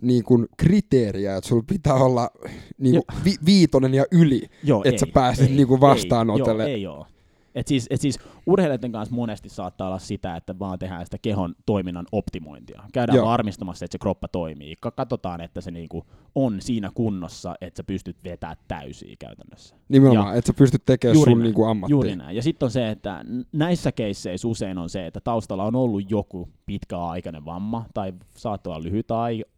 niin 0.00 0.24
kuin 0.24 0.46
kriteeriä, 0.56 1.36
että 1.36 1.48
sulla 1.48 1.64
pitää 1.66 1.94
olla 1.94 2.30
niin 2.78 2.94
kuin 2.94 3.24
vi, 3.24 3.34
viitonen 3.46 3.94
ja 3.94 4.04
yli, 4.12 4.42
Joo, 4.64 4.82
että 4.84 5.00
sä 5.00 5.06
pääset 5.14 5.50
niin 5.50 5.68
kuin 5.68 5.80
vastaanotolle. 5.80 6.64
Ei, 6.64 6.82
joo, 6.82 6.94
ei 6.94 6.98
ole. 6.98 7.06
Et 7.54 7.66
siis, 7.66 7.86
et 7.90 8.00
siis 8.00 8.18
urheilijoiden 8.46 8.92
kanssa 8.92 9.14
monesti 9.14 9.48
saattaa 9.48 9.86
olla 9.88 9.98
sitä, 9.98 10.36
että 10.36 10.58
vaan 10.58 10.78
tehdään 10.78 11.06
sitä 11.06 11.18
kehon 11.22 11.54
toiminnan 11.66 12.06
optimointia. 12.12 12.82
Käydään 12.92 13.16
Joo. 13.16 13.26
varmistamassa, 13.26 13.84
että 13.84 13.92
se 13.94 13.98
kroppa 13.98 14.28
toimii. 14.28 14.74
Katsotaan, 14.80 15.40
että 15.40 15.60
se 15.60 15.70
niinku 15.70 16.04
on 16.34 16.60
siinä 16.60 16.90
kunnossa, 16.94 17.54
että 17.60 17.78
sä 17.78 17.84
pystyt 17.84 18.16
vetämään 18.24 18.56
täysiä 18.68 19.14
käytännössä. 19.18 19.76
Nimenomaan, 19.88 20.36
että 20.36 20.46
sä 20.46 20.52
pystyt 20.58 20.82
tekemään 20.86 21.24
sun 21.24 21.42
niinku 21.42 21.64
ammattia. 21.64 21.92
Juuri 21.92 22.16
näin. 22.16 22.36
Ja 22.36 22.42
sitten 22.42 22.66
on 22.66 22.70
se, 22.70 22.90
että 22.90 23.24
näissä 23.52 23.92
keisseissä 23.92 24.48
usein 24.48 24.78
on 24.78 24.88
se, 24.88 25.06
että 25.06 25.20
taustalla 25.20 25.64
on 25.64 25.76
ollut 25.76 26.10
joku 26.10 26.48
pitkäaikainen 26.66 27.44
vamma, 27.44 27.84
tai 27.94 28.12
saattaa 28.36 28.74
olla 28.74 28.84
lyhyt 28.84 29.06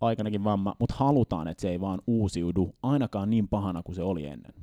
aikainenkin 0.01 0.45
vamma, 0.45 0.75
mutta 0.79 0.95
halutaan, 0.99 1.49
että 1.49 1.61
se 1.61 1.71
ei 1.71 1.81
vaan 1.81 1.99
uusiudu 2.07 2.75
ainakaan 2.83 3.31
niin 3.31 3.49
pahana 3.49 3.83
kuin 3.83 3.95
se 3.95 4.03
oli 4.03 4.27
ennen. 4.27 4.55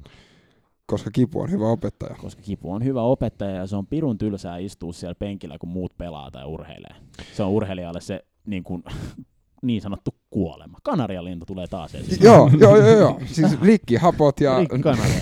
Koska 0.88 1.11
Kipu 1.11 1.41
on 1.41 1.51
hyvä 1.51 1.67
opettaja. 1.67 2.15
Koska 2.15 2.41
Kipu 2.41 2.71
on 2.71 2.83
hyvä 2.83 3.01
opettaja 3.01 3.55
ja 3.55 3.67
se 3.67 3.75
on 3.75 3.88
pirun 3.88 4.17
tylsää 4.17 4.57
istua 4.57 4.93
siellä 4.93 5.15
penkillä, 5.15 5.57
kun 5.57 5.69
muut 5.69 5.97
pelaa 5.97 6.31
tai 6.31 6.45
urheilee. 6.45 6.95
Se 7.33 7.43
on 7.43 7.49
urheilijalle 7.49 8.01
se 8.01 8.25
niin, 8.45 8.63
kuin, 8.63 8.83
niin 9.65 9.81
sanottu 9.81 10.15
kuolema. 10.29 10.77
Kanarialintu 10.83 11.45
tulee 11.45 11.67
taas 11.67 11.95
esiin. 11.95 12.23
joo, 12.27 12.51
joo, 12.59 12.77
joo, 12.77 12.97
joo. 12.97 13.19
Siis 13.25 13.51
hapot 13.99 14.39
ja... 14.41 14.55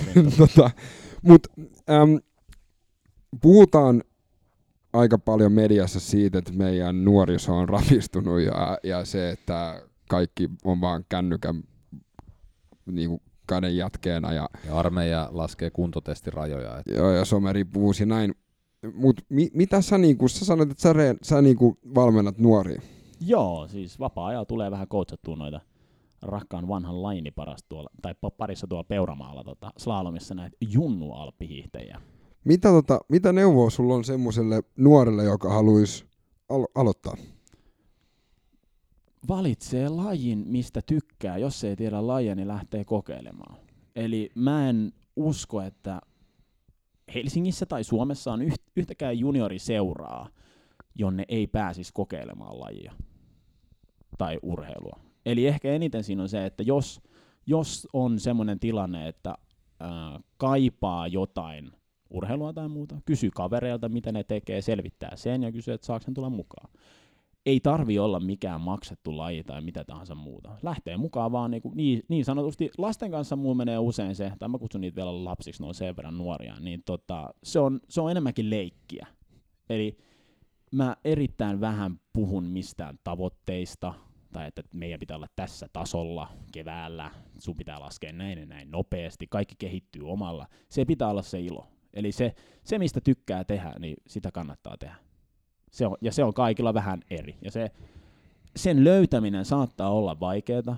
tota, 0.38 0.70
Mut, 1.22 1.46
äm, 1.90 2.18
puhutaan 3.40 4.02
aika 4.92 5.18
paljon 5.18 5.52
mediassa 5.52 6.00
siitä, 6.00 6.38
että 6.38 6.52
meidän 6.52 7.04
nuoriso 7.04 7.56
on 7.56 7.68
rapistunut 7.68 8.40
ja, 8.40 8.78
ja 8.82 9.04
se, 9.04 9.30
että 9.30 9.82
kaikki 10.08 10.50
on 10.64 10.80
vaan 10.80 11.04
kännykän 11.08 11.62
niin 12.86 13.08
kuin 13.08 13.22
käden 13.46 13.76
jatkeena. 13.76 14.32
Ja, 14.32 14.48
ja 14.66 14.78
armeija 14.78 15.28
laskee 15.32 15.70
kuntotestirajoja. 15.70 16.78
Että... 16.78 16.94
Joo, 16.94 17.10
ja 17.10 17.24
someripuus 17.24 18.00
ja 18.00 18.06
näin. 18.06 18.34
Mutta 18.94 19.22
mi, 19.28 19.50
mitä 19.54 19.80
sä, 19.80 19.98
niinku, 19.98 20.28
sä 20.28 20.44
sanoit, 20.44 20.70
että 20.70 20.82
sä, 20.82 20.92
reen, 20.92 21.16
sä 21.22 21.42
niinku 21.42 21.78
valmennat 21.94 22.38
nuoria? 22.38 22.82
Joo, 23.20 23.68
siis 23.68 23.98
vapaa-ajalla 23.98 24.44
tulee 24.44 24.70
vähän 24.70 24.88
coachattua 24.88 25.36
noita 25.36 25.60
rakkaan 26.22 26.68
vanhan 26.68 27.02
laini 27.02 27.30
paras 27.30 27.64
tuolla, 27.68 27.90
tai 28.02 28.14
parissa 28.36 28.66
tuolla 28.66 28.84
Peuramaalla 28.84 29.44
tota, 29.44 29.70
slalomissa 29.78 30.34
näitä 30.34 30.56
junnu 30.60 31.12
alppihiihtäjiä. 31.12 32.00
Mitä, 32.44 32.68
tota, 32.68 33.00
mitä 33.08 33.32
neuvoa 33.32 33.70
sulla 33.70 33.94
on 33.94 34.04
semmoiselle 34.04 34.62
nuorelle, 34.76 35.24
joka 35.24 35.52
haluaisi 35.52 36.04
alo- 36.48 36.72
aloittaa? 36.74 37.16
Valitsee 39.28 39.88
lajin, 39.88 40.44
mistä 40.46 40.82
tykkää. 40.82 41.38
Jos 41.38 41.64
ei 41.64 41.76
tiedä 41.76 42.06
lajia, 42.06 42.34
niin 42.34 42.48
lähtee 42.48 42.84
kokeilemaan. 42.84 43.56
Eli 43.96 44.30
mä 44.34 44.68
en 44.68 44.92
usko, 45.16 45.60
että 45.60 46.00
Helsingissä 47.14 47.66
tai 47.66 47.84
Suomessa 47.84 48.32
on 48.32 48.40
yhtäkään 48.76 49.18
junioriseuraa, 49.18 50.28
jonne 50.94 51.24
ei 51.28 51.46
pääsisi 51.46 51.92
kokeilemaan 51.94 52.60
lajia 52.60 52.92
tai 54.18 54.38
urheilua. 54.42 55.00
Eli 55.26 55.46
ehkä 55.46 55.72
eniten 55.72 56.04
siinä 56.04 56.22
on 56.22 56.28
se, 56.28 56.46
että 56.46 56.62
jos, 56.62 57.00
jos 57.46 57.88
on 57.92 58.20
semmoinen 58.20 58.60
tilanne, 58.60 59.08
että 59.08 59.34
ää, 59.80 60.20
kaipaa 60.36 61.08
jotain 61.08 61.72
urheilua 62.10 62.52
tai 62.52 62.68
muuta, 62.68 62.96
kysy 63.04 63.30
kavereilta, 63.30 63.88
mitä 63.88 64.12
ne 64.12 64.24
tekee, 64.24 64.62
selvittää 64.62 65.16
sen 65.16 65.42
ja 65.42 65.52
kysyy, 65.52 65.74
että 65.74 65.86
saako 65.86 66.04
sen 66.04 66.14
tulla 66.14 66.30
mukaan 66.30 66.70
ei 67.46 67.60
tarvi 67.60 67.98
olla 67.98 68.20
mikään 68.20 68.60
maksettu 68.60 69.16
laji 69.16 69.44
tai 69.44 69.60
mitä 69.60 69.84
tahansa 69.84 70.14
muuta. 70.14 70.58
Lähtee 70.62 70.96
mukaan 70.96 71.32
vaan 71.32 71.50
niin, 71.50 71.62
niin, 71.74 72.02
niin 72.08 72.24
sanotusti, 72.24 72.70
lasten 72.78 73.10
kanssa 73.10 73.36
mulla 73.36 73.54
menee 73.54 73.78
usein 73.78 74.14
se, 74.14 74.32
tai 74.38 74.48
mä 74.48 74.58
kutsun 74.58 74.80
niitä 74.80 74.96
vielä 74.96 75.24
lapsiksi, 75.24 75.62
ne 75.62 75.68
on 75.68 75.74
sen 75.74 75.96
verran 75.96 76.18
nuoria, 76.18 76.60
niin 76.60 76.82
tota, 76.84 77.34
se, 77.42 77.58
on, 77.58 77.80
se 77.88 78.00
on 78.00 78.10
enemmänkin 78.10 78.50
leikkiä. 78.50 79.06
Eli 79.70 79.98
mä 80.72 80.96
erittäin 81.04 81.60
vähän 81.60 82.00
puhun 82.12 82.44
mistään 82.44 82.98
tavoitteista, 83.04 83.94
tai 84.32 84.48
että 84.48 84.62
meidän 84.74 85.00
pitää 85.00 85.16
olla 85.16 85.28
tässä 85.36 85.68
tasolla 85.72 86.28
keväällä, 86.52 87.10
sun 87.38 87.56
pitää 87.56 87.80
laskea 87.80 88.12
näin 88.12 88.38
ja 88.38 88.46
näin 88.46 88.70
nopeasti, 88.70 89.26
kaikki 89.30 89.54
kehittyy 89.58 90.10
omalla. 90.10 90.46
Se 90.68 90.84
pitää 90.84 91.08
olla 91.08 91.22
se 91.22 91.40
ilo. 91.40 91.66
Eli 91.94 92.12
se, 92.12 92.34
se 92.64 92.78
mistä 92.78 93.00
tykkää 93.00 93.44
tehdä, 93.44 93.74
niin 93.78 93.96
sitä 94.06 94.32
kannattaa 94.32 94.76
tehdä. 94.78 95.05
Se 95.70 95.86
on, 95.86 95.96
ja 96.00 96.12
se 96.12 96.24
on 96.24 96.34
kaikilla 96.34 96.74
vähän 96.74 97.02
eri. 97.10 97.36
Ja 97.42 97.50
se, 97.50 97.70
sen 98.56 98.84
löytäminen 98.84 99.44
saattaa 99.44 99.90
olla 99.90 100.20
vaikeaa, 100.20 100.76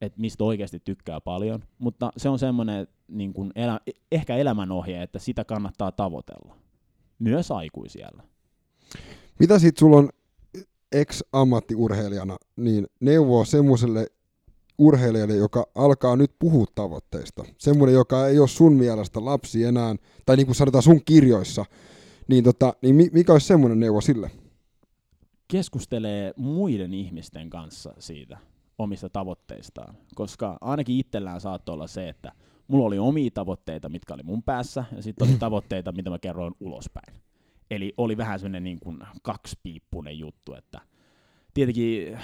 että 0.00 0.20
mistä 0.20 0.44
oikeasti 0.44 0.80
tykkää 0.84 1.20
paljon, 1.20 1.62
mutta 1.78 2.12
se 2.16 2.28
on 2.28 2.38
semmoinen 2.38 2.86
niin 3.08 3.32
kuin 3.32 3.52
elä, 3.54 3.80
ehkä 4.12 4.36
elämänohje, 4.36 5.02
että 5.02 5.18
sitä 5.18 5.44
kannattaa 5.44 5.92
tavoitella. 5.92 6.56
Myös 7.18 7.50
aikuisiellä. 7.50 8.22
Mitä 9.38 9.58
sitten 9.58 9.80
sulla 9.80 9.96
on 9.96 10.08
ex-ammattiurheilijana, 10.92 12.36
niin 12.56 12.86
neuvoa 13.00 13.44
semmoiselle 13.44 14.06
urheilijalle, 14.78 15.36
joka 15.36 15.66
alkaa 15.74 16.16
nyt 16.16 16.32
puhua 16.38 16.66
tavoitteista. 16.74 17.44
Semmoinen, 17.58 17.94
joka 17.94 18.26
ei 18.26 18.38
ole 18.38 18.48
sun 18.48 18.72
mielestä 18.72 19.24
lapsi 19.24 19.64
enää, 19.64 19.96
tai 20.26 20.36
niin 20.36 20.46
kuin 20.46 20.56
sanotaan 20.56 20.82
sun 20.82 21.04
kirjoissa, 21.04 21.64
niin, 22.28 22.44
tota, 22.44 22.74
niin 22.82 23.10
mikä 23.12 23.32
olisi 23.32 23.46
semmoinen 23.46 23.80
neuvo 23.80 24.00
sille? 24.00 24.30
Keskustelee 25.48 26.32
muiden 26.36 26.94
ihmisten 26.94 27.50
kanssa 27.50 27.94
siitä 27.98 28.38
omista 28.78 29.08
tavoitteistaan, 29.08 29.94
koska 30.14 30.58
ainakin 30.60 30.98
itsellään 30.98 31.40
saattoi 31.40 31.72
olla 31.72 31.86
se, 31.86 32.08
että 32.08 32.32
mulla 32.68 32.86
oli 32.86 32.98
omia 32.98 33.30
tavoitteita, 33.34 33.88
mitkä 33.88 34.14
oli 34.14 34.22
mun 34.22 34.42
päässä, 34.42 34.84
ja 34.96 35.02
sitten 35.02 35.28
oli 35.28 35.36
tavoitteita, 35.46 35.92
mitä 35.92 36.10
mä 36.10 36.18
kerroin 36.18 36.54
ulospäin. 36.60 37.14
Eli 37.70 37.94
oli 37.96 38.16
vähän 38.16 38.38
semmoinen 38.38 38.64
niin 38.64 38.80
kuin 38.80 38.98
kaksipiippunen 39.22 40.18
juttu, 40.18 40.54
että 40.54 40.80
tietenkin 41.54 42.18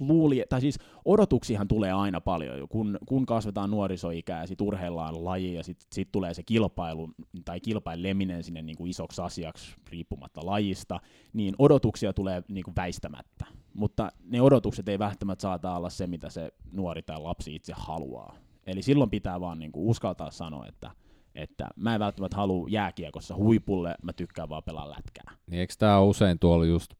luuli, 0.00 0.44
tai 0.48 0.60
siis 0.60 0.78
odotuksihan 1.04 1.68
tulee 1.68 1.92
aina 1.92 2.20
paljon, 2.20 2.68
kun, 2.68 2.98
kun 3.06 3.26
kasvetaan 3.26 3.70
nuorisoikää 3.70 4.46
sitten 4.46 4.66
urheillaan 4.66 5.24
laji 5.24 5.54
ja 5.54 5.62
sitten 5.62 5.86
sit 5.94 6.12
tulee 6.12 6.34
se 6.34 6.42
kilpailu 6.42 7.10
tai 7.44 7.60
kilpaileminen 7.60 8.42
sinne 8.42 8.62
niin 8.62 8.76
kuin 8.76 8.90
isoksi 8.90 9.22
asiaksi 9.22 9.74
riippumatta 9.90 10.46
lajista, 10.46 11.00
niin 11.32 11.54
odotuksia 11.58 12.12
tulee 12.12 12.42
niin 12.48 12.64
kuin 12.64 12.76
väistämättä. 12.76 13.46
Mutta 13.74 14.12
ne 14.24 14.42
odotukset 14.42 14.88
ei 14.88 14.98
välttämättä 14.98 15.42
saata 15.42 15.76
olla 15.76 15.90
se, 15.90 16.06
mitä 16.06 16.30
se 16.30 16.50
nuori 16.72 17.02
tai 17.02 17.20
lapsi 17.20 17.54
itse 17.54 17.72
haluaa. 17.76 18.36
Eli 18.66 18.82
silloin 18.82 19.10
pitää 19.10 19.40
vaan 19.40 19.58
niin 19.58 19.72
kuin 19.72 19.86
uskaltaa 19.86 20.30
sanoa, 20.30 20.66
että 20.66 20.90
että 21.34 21.68
mä 21.76 21.94
en 21.94 22.00
välttämättä 22.00 22.36
halua 22.36 22.66
jääkiekossa 22.70 23.34
huipulle, 23.34 23.94
mä 24.02 24.12
tykkään 24.12 24.48
vaan 24.48 24.62
pelaa 24.62 24.90
lätkää. 24.90 25.36
Niin 25.46 25.60
eikö 25.60 25.74
tämä 25.78 26.00
usein 26.00 26.38
tuolla 26.38 26.64
just 26.64 26.94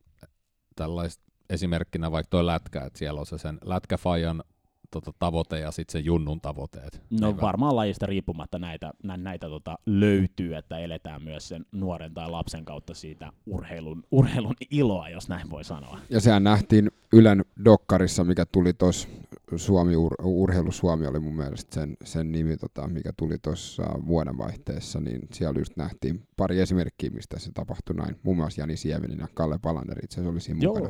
tällaista 0.77 1.26
esimerkkinä 1.51 2.11
vaikka 2.11 2.31
tuo 2.31 2.47
lätkä, 2.47 2.85
että 2.85 2.99
siellä 2.99 3.21
on 3.21 3.27
se 3.27 3.39
sen 3.39 3.59
lätkäfajan 3.65 4.43
tota, 4.91 5.13
tavoite 5.19 5.59
ja 5.59 5.71
sitten 5.71 5.93
se 5.93 5.99
junnun 5.99 6.41
tavoitteet. 6.41 7.03
No 7.21 7.29
Eivä. 7.29 7.41
varmaan 7.41 7.77
lajista 7.77 8.07
riippumatta 8.07 8.59
näitä, 8.59 8.93
nä, 9.03 9.17
näitä 9.17 9.49
tota, 9.49 9.79
löytyy, 9.87 10.55
että 10.55 10.79
eletään 10.79 11.23
myös 11.23 11.49
sen 11.49 11.67
nuoren 11.73 12.15
tai 12.15 12.31
lapsen 12.31 12.65
kautta 12.65 12.95
siitä 12.95 13.33
urheilun, 13.47 14.05
urheilun 14.11 14.55
iloa, 14.71 15.09
jos 15.09 15.29
näin 15.29 15.51
voi 15.51 15.65
sanoa. 15.65 15.99
Ja 16.11 16.21
sehän 16.21 16.45
nähtiin 16.45 16.91
Ylen 17.13 17.45
dokkarissa, 17.65 18.25
mikä 18.25 18.47
tuli 18.53 18.73
tuossa 18.73 19.09
Suomi, 19.57 19.97
ur, 19.97 20.15
Urheilu 20.23 20.73
Suomi 20.73 21.07
oli 21.07 21.21
mun 21.21 21.37
mielestä 21.37 21.75
sen, 21.75 21.97
sen 22.05 22.33
nimi, 22.33 22.57
tota, 22.57 22.89
mikä 22.89 23.13
tuli 23.17 23.39
tuossa 23.39 23.83
vuodenvaihteessa, 24.07 25.01
niin 25.01 25.21
siellä 25.33 25.61
just 25.61 25.77
nähtiin 25.77 26.23
pari 26.37 26.61
esimerkkiä, 26.61 27.11
mistä 27.11 27.39
se 27.39 27.53
tapahtui 27.53 27.97
näin. 27.97 28.17
Muun 28.23 28.37
muassa 28.37 28.61
Jani 28.61 28.77
Sievinen 28.77 29.19
ja 29.19 29.29
Kalle 29.35 29.59
Palander 29.63 29.99
itse 30.05 30.15
asiassa 30.15 30.31
oli 30.31 30.41
siinä 30.41 30.61
Joo. 30.63 30.75
mukana. 30.75 30.89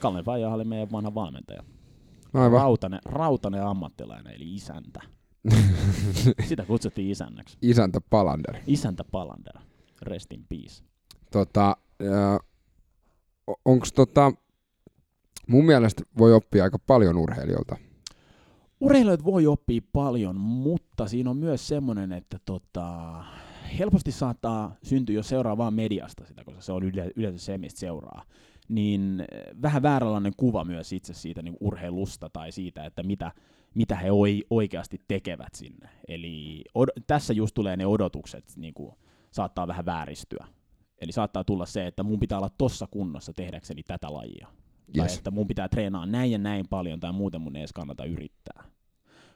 Kalle 0.00 0.24
Vaija 0.24 0.48
oli 0.48 0.64
meidän 0.64 0.92
vanha 0.92 1.14
valmentaja. 1.14 1.62
Aivan. 2.34 2.60
Rautanen, 2.60 3.00
rautanen 3.04 3.66
ammattilainen, 3.66 4.34
eli 4.34 4.54
isäntä. 4.54 5.00
Sitä 6.48 6.64
kutsuttiin 6.64 7.10
isännäksi. 7.10 7.58
Isäntä 7.62 8.00
Palander. 8.10 8.56
Isäntä 8.66 9.04
Palander. 9.04 9.54
Rest 10.02 10.32
in 10.32 10.44
peace. 10.48 10.84
Tota, 11.32 11.76
äh, 12.02 12.38
onko 13.64 13.86
tota, 13.94 14.32
mun 15.46 15.64
mielestä 15.64 16.02
voi 16.18 16.32
oppia 16.32 16.64
aika 16.64 16.78
paljon 16.78 17.16
urheilijoilta. 17.16 17.76
Urheilijat 18.80 19.24
voi 19.24 19.46
oppia 19.46 19.80
paljon, 19.92 20.36
mutta 20.36 21.08
siinä 21.08 21.30
on 21.30 21.36
myös 21.36 21.68
semmoinen, 21.68 22.12
että 22.12 22.38
tota, 22.44 23.24
helposti 23.78 24.12
saattaa 24.12 24.76
syntyä, 24.82 25.14
jos 25.14 25.28
seuraa 25.28 25.56
vaan 25.56 25.74
mediasta 25.74 26.26
sitä, 26.26 26.44
koska 26.44 26.60
se 26.60 26.72
on 26.72 26.82
yle, 26.82 27.10
yleensä 27.16 27.44
se, 27.44 27.58
mistä 27.58 27.80
seuraa, 27.80 28.24
niin 28.70 29.24
vähän 29.62 29.82
vääränlainen 29.82 30.32
kuva 30.36 30.64
myös 30.64 30.92
itse 30.92 31.14
siitä 31.14 31.42
niin 31.42 31.56
urheilusta 31.60 32.30
tai 32.32 32.52
siitä, 32.52 32.84
että 32.84 33.02
mitä, 33.02 33.32
mitä 33.74 33.96
he 33.96 34.10
oi, 34.10 34.42
oikeasti 34.50 35.00
tekevät 35.08 35.54
sinne. 35.54 35.88
Eli 36.08 36.64
od, 36.74 36.88
tässä 37.06 37.32
just 37.32 37.54
tulee 37.54 37.76
ne 37.76 37.86
odotukset, 37.86 38.44
niin 38.56 38.74
kuin, 38.74 38.94
saattaa 39.30 39.66
vähän 39.66 39.86
vääristyä. 39.86 40.46
Eli 41.00 41.12
saattaa 41.12 41.44
tulla 41.44 41.66
se, 41.66 41.86
että 41.86 42.02
mun 42.02 42.20
pitää 42.20 42.38
olla 42.38 42.50
tossa 42.58 42.86
kunnossa 42.90 43.32
tehdäkseni 43.32 43.82
tätä 43.82 44.12
lajia. 44.12 44.48
Yes. 44.96 45.06
Tai 45.06 45.16
että 45.16 45.30
mun 45.30 45.46
pitää 45.46 45.68
treenaa 45.68 46.06
näin 46.06 46.30
ja 46.30 46.38
näin 46.38 46.68
paljon 46.68 47.00
tai 47.00 47.12
muuten 47.12 47.40
mun 47.40 47.56
ei 47.56 47.60
edes 47.60 47.72
kannata 47.72 48.04
yrittää. 48.04 48.64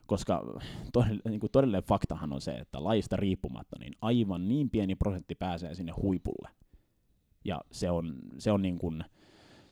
Koska 0.07 0.61
todell, 0.93 1.19
niin 1.29 1.41
kuin 1.41 1.51
todellinen 1.51 1.83
faktahan 1.83 2.33
on 2.33 2.41
se, 2.41 2.53
että 2.53 2.85
lajista 2.85 3.17
riippumatta 3.17 3.77
niin 3.81 3.93
aivan 4.01 4.49
niin 4.49 4.71
pieni 4.71 4.95
prosentti 4.95 5.35
pääsee 5.35 5.75
sinne 5.75 5.93
huipulle. 5.93 6.49
Ja 7.45 7.61
se 7.71 7.91
on, 7.91 8.15
se 8.39 8.53
on 8.53 8.63
niin 8.63 8.79
kuin, 8.79 9.05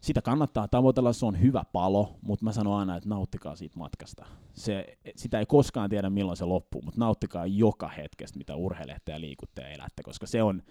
sitä 0.02 0.22
kannattaa 0.22 0.68
tavoitella, 0.68 1.12
se 1.12 1.26
on 1.26 1.40
hyvä 1.40 1.64
palo, 1.72 2.18
mutta 2.22 2.44
mä 2.44 2.52
sanon 2.52 2.78
aina, 2.78 2.96
että 2.96 3.08
nauttikaa 3.08 3.56
siitä 3.56 3.78
matkasta. 3.78 4.26
Se, 4.54 4.98
sitä 5.16 5.38
ei 5.38 5.46
koskaan 5.46 5.90
tiedä, 5.90 6.10
milloin 6.10 6.36
se 6.36 6.44
loppuu, 6.44 6.82
mutta 6.82 7.00
nauttikaa 7.00 7.46
joka 7.46 7.88
hetkestä, 7.88 8.38
mitä 8.38 8.56
urheilette 8.56 9.12
ja 9.12 9.20
liikutte 9.20 9.62
ja 9.62 9.68
elätte, 9.68 10.02
koska 10.02 10.26
se 10.26 10.42
on, 10.42 10.62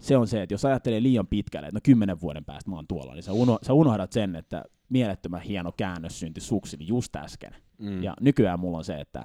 se 0.00 0.16
on 0.16 0.26
se, 0.26 0.42
että 0.42 0.54
jos 0.54 0.64
ajattelee 0.64 1.02
liian 1.02 1.26
pitkälle, 1.26 1.66
että 1.68 1.76
no 1.76 1.80
kymmenen 1.82 2.20
vuoden 2.20 2.44
päästä 2.44 2.70
mä 2.70 2.76
oon 2.76 2.86
tuolla, 2.86 3.14
niin 3.14 3.22
sä, 3.22 3.32
uno, 3.32 3.58
sä 3.62 3.72
unohdat 3.72 4.12
sen, 4.12 4.36
että 4.36 4.64
mielettömän 4.88 5.40
hieno 5.40 5.72
käännös 5.76 6.20
syntyi 6.20 6.40
suksini 6.40 6.86
just 6.86 7.16
äsken. 7.16 7.56
Mm. 7.78 8.02
Ja 8.02 8.14
nykyään 8.20 8.60
mulla 8.60 8.78
on 8.78 8.84
se, 8.84 9.00
että 9.00 9.24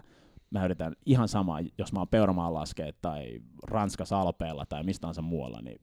mä 0.49 0.65
yritän 0.65 0.95
ihan 1.05 1.27
sama, 1.27 1.57
jos 1.77 1.93
mä 1.93 1.99
oon 1.99 2.07
Peuramaan 2.07 2.53
laskeet 2.53 2.97
tai 3.01 3.39
Ranskassa 3.67 4.21
Alpeella 4.21 4.65
tai 4.65 4.83
mistä 4.83 5.01
tahansa 5.01 5.21
muualla, 5.21 5.61
niin 5.61 5.81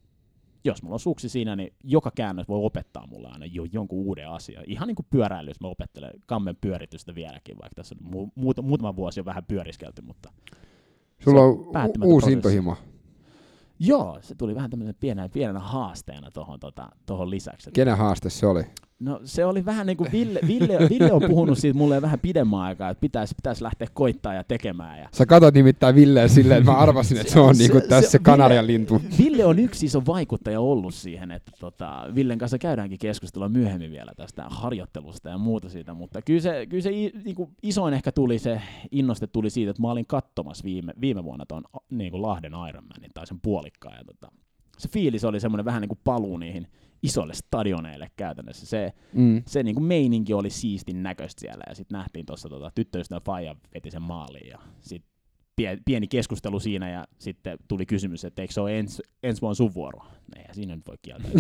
jos 0.67 0.83
mulla 0.83 0.95
on 0.95 1.01
suksi 1.01 1.29
siinä, 1.29 1.57
niin 1.57 1.73
joka 1.85 2.11
käännös 2.15 2.49
voi 2.49 2.61
opettaa 2.65 3.07
mulle 3.07 3.29
aina 3.29 3.47
jo 3.47 3.65
jonkun 3.73 3.99
uuden 3.99 4.29
asian. 4.29 4.65
Ihan 4.67 4.89
niin 4.89 4.97
kuin 4.97 5.07
pyöräily, 5.11 5.51
jos 5.51 5.61
mä 5.61 5.69
opettelen 5.69 6.11
kammen 6.27 6.57
pyöritystä 6.61 7.15
vieläkin, 7.15 7.59
vaikka 7.59 7.75
tässä 7.75 7.95
on 8.05 8.13
mu- 8.13 8.31
muut- 8.43 8.63
muutama 8.63 8.97
vuosi 8.97 9.21
jo 9.21 9.25
vähän 9.25 9.45
pyöriskelty, 9.45 10.03
mutta 10.03 10.33
Sulla 11.25 11.41
on 11.41 11.51
u- 11.53 11.73
uusi 12.05 12.33
intohimo. 12.33 12.77
Joo, 13.79 14.19
se 14.21 14.35
tuli 14.35 14.55
vähän 14.55 14.71
tämmöisen 14.71 14.95
pienenä, 15.01 15.29
pienenä 15.29 15.59
haasteena 15.61 16.31
tuohon 16.31 16.61
tota, 16.61 16.89
tohon 17.07 17.31
lisäksi. 17.31 17.71
Kenen 17.73 17.97
haaste 17.97 18.31
se 18.31 18.47
oli? 18.47 18.63
No 18.99 19.21
se 19.25 19.45
oli 19.45 19.65
vähän 19.65 19.87
niin 19.87 19.97
kuin 19.97 20.13
Ville, 20.13 20.41
Ville, 20.47 20.79
Ville 20.91 21.13
on 21.13 21.23
puhunut 21.29 21.59
siitä 21.59 21.79
mulle 21.79 22.03
vähän 22.03 22.19
pidemmän 22.19 22.61
aikaa, 22.61 22.91
että 22.91 23.01
pitäisi, 23.01 23.35
pitäisi 23.35 23.63
lähteä 23.63 23.89
koittaa 23.95 24.35
ja 24.35 24.45
tekemään. 24.45 25.01
Ja... 25.01 25.09
Sä 25.13 25.27
katsot 25.27 25.55
nimittäin 25.55 25.95
Villeä 25.95 26.29
silleen, 26.29 26.59
että 26.59 26.71
mä 26.71 26.79
arvasin, 26.79 27.19
että 27.19 27.33
se 27.33 27.41
on 27.41 27.55
se, 27.55 27.63
niin 27.63 27.71
kuin 27.71 27.83
tässä 27.89 28.11
se, 28.11 28.19
Kanarian 28.19 28.67
lintu. 28.67 29.03
Ville 29.19 29.45
on 29.45 29.59
yksi 29.59 29.87
iso 29.87 30.03
vaikuttaja 30.07 30.61
ollut 30.61 30.95
siihen, 30.95 31.31
että 31.31 31.53
tota, 31.61 32.07
Villen 32.15 32.39
kanssa 32.39 32.59
käydäänkin 32.59 32.99
keskustelua 32.99 33.49
myöhemmin 33.49 33.91
vielä 33.91 34.13
tästä 34.17 34.45
harjoittelusta 34.49 35.29
ja 35.29 35.39
muuta 35.39 35.69
siitä, 35.69 35.95
mutta 35.95 36.23
kyllä 36.23 36.41
se, 36.41 36.67
kyllä 36.67 36.83
se 36.83 36.91
niin 36.91 37.35
kuin 37.35 37.51
isoin 37.63 37.95
ehkä 37.95 38.13
tuli 38.13 38.39
se 38.39 38.63
innoste 38.91 39.27
tuli 39.27 39.51
siitä, 39.51 39.71
että 39.71 39.83
mä 39.83 39.91
olin 39.91 40.07
katsomassa 40.07 40.65
viime, 40.65 40.93
viime 41.01 41.25
vuonna 41.25 41.47
tuon 41.47 41.65
niin 41.91 42.11
kuin 42.11 42.23
Lahden 42.23 42.53
Ironmanin 42.69 43.11
tai 43.15 43.27
sen 43.27 43.41
puolikkaan 43.41 43.97
ja 43.99 44.05
tota, 44.05 44.33
se 44.79 44.89
fiilis 44.89 45.25
oli 45.25 45.41
semmoinen 45.41 45.65
vähän 45.65 45.81
niin 45.81 45.89
kuin 45.89 46.01
paluu 46.05 46.37
niihin 46.37 46.67
isoille 47.07 47.35
stadioneille 47.35 48.11
käytännössä. 48.17 48.67
Se, 48.67 48.93
mm. 49.13 49.43
se 49.47 49.63
niin 49.63 49.75
kuin 49.75 49.85
meininki 49.85 50.35
oli 50.35 50.51
siistin 50.51 51.03
näköistä 51.03 51.41
siellä 51.41 51.65
ja 51.69 51.75
sitten 51.75 51.99
nähtiin 51.99 52.27
tuossa 52.27 52.49
tota, 52.49 52.71
tyttöystävä 52.75 53.21
Faija 53.21 53.57
veti 53.75 53.91
sen 53.91 54.03
maaliin 54.03 54.49
ja 54.49 54.59
sitten 54.81 55.17
pieni 55.85 56.09
keskustelu 56.09 56.61
siinä 56.61 56.91
ja 56.91 57.07
sitten 57.19 57.59
tuli 57.69 57.87
kysymys, 57.87 58.25
että 58.25 58.43
eikö 58.43 58.55
se 58.55 58.61
ole 58.61 58.79
ens, 58.79 59.03
ensi 59.23 59.41
vuonna 59.41 59.55
sun 59.55 59.75
vuoro? 59.75 59.99
Eihän 60.37 60.55
siinä 60.55 60.77
nyt 60.77 60.87
voi 60.89 60.97
kieltää. 61.03 61.31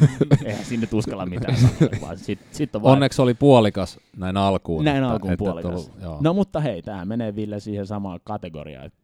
Eihän 0.44 0.64
sinne 0.64 0.88
uskalla 0.92 1.26
mitään 1.26 1.56
sanoa, 1.56 2.00
vaan 2.00 2.18
sit, 2.18 2.38
sit 2.50 2.76
on 2.76 2.82
Onneksi 2.82 3.22
oli 3.22 3.34
puolikas 3.34 3.98
näin 4.16 4.36
alkuun. 4.36 4.84
Näin 4.84 4.96
että, 4.96 5.08
alkuun 5.08 5.32
että, 5.32 5.44
puolikas. 5.44 5.86
Että 5.86 6.08
ollut, 6.08 6.22
no 6.22 6.34
mutta 6.34 6.60
hei, 6.60 6.82
tähän 6.82 7.08
menee 7.08 7.36
Ville 7.36 7.60
siihen 7.60 7.86
samaan 7.86 8.20
kategoriaan, 8.24 8.86
että 8.86 8.98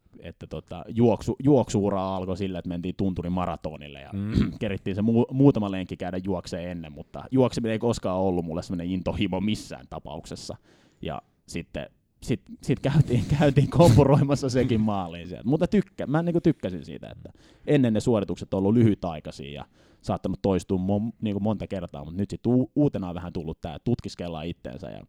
tota, 0.48 0.84
juoksu, 0.88 1.36
juoksuura 1.42 2.16
alkoi 2.16 2.36
sillä, 2.36 2.58
että 2.58 2.68
mentiin 2.68 2.94
tunturin 2.96 3.32
maratonille 3.32 4.00
ja 4.00 4.10
mm. 4.12 4.52
kerittiin 4.60 4.96
se 4.96 5.02
mu- 5.02 5.34
muutama 5.34 5.70
lenkki 5.70 5.96
käydä 5.96 6.18
juokseen 6.24 6.70
ennen, 6.70 6.92
mutta 6.92 7.24
juokseminen 7.30 7.72
ei 7.72 7.78
koskaan 7.78 8.18
ollut 8.18 8.44
mulle 8.44 8.62
sellainen 8.62 8.90
intohimo 8.90 9.40
missään 9.40 9.86
tapauksessa. 9.90 10.56
Ja 11.02 11.22
sitten 11.46 11.86
sit, 12.22 12.42
sit 12.62 12.80
käytiin, 12.80 13.24
käytiin 13.38 13.70
kompuroimassa 13.70 14.48
sekin 14.48 14.80
maaliin 14.80 15.28
sieltä. 15.28 15.48
Mutta 15.48 15.66
tykkä, 15.66 16.06
mä 16.06 16.22
niin 16.22 16.42
tykkäsin 16.42 16.84
siitä, 16.84 17.08
että 17.10 17.32
ennen 17.66 17.92
ne 17.92 18.00
suoritukset 18.00 18.54
on 18.54 18.58
ollut 18.58 18.74
lyhytaikaisia 18.74 19.52
ja 19.52 19.64
saattanut 20.00 20.42
toistua 20.42 20.78
mon, 20.78 21.12
niin 21.20 21.34
kuin 21.34 21.42
monta 21.42 21.66
kertaa, 21.66 22.04
mutta 22.04 22.20
nyt 22.20 22.30
sitten 22.30 22.52
u- 22.52 22.70
uutena 22.74 23.08
on 23.08 23.14
vähän 23.14 23.32
tullut 23.32 23.60
tämä 23.60 23.78
tutkiskellaan 23.84 24.46
itteensä. 24.46 24.90
Ja 24.90 25.02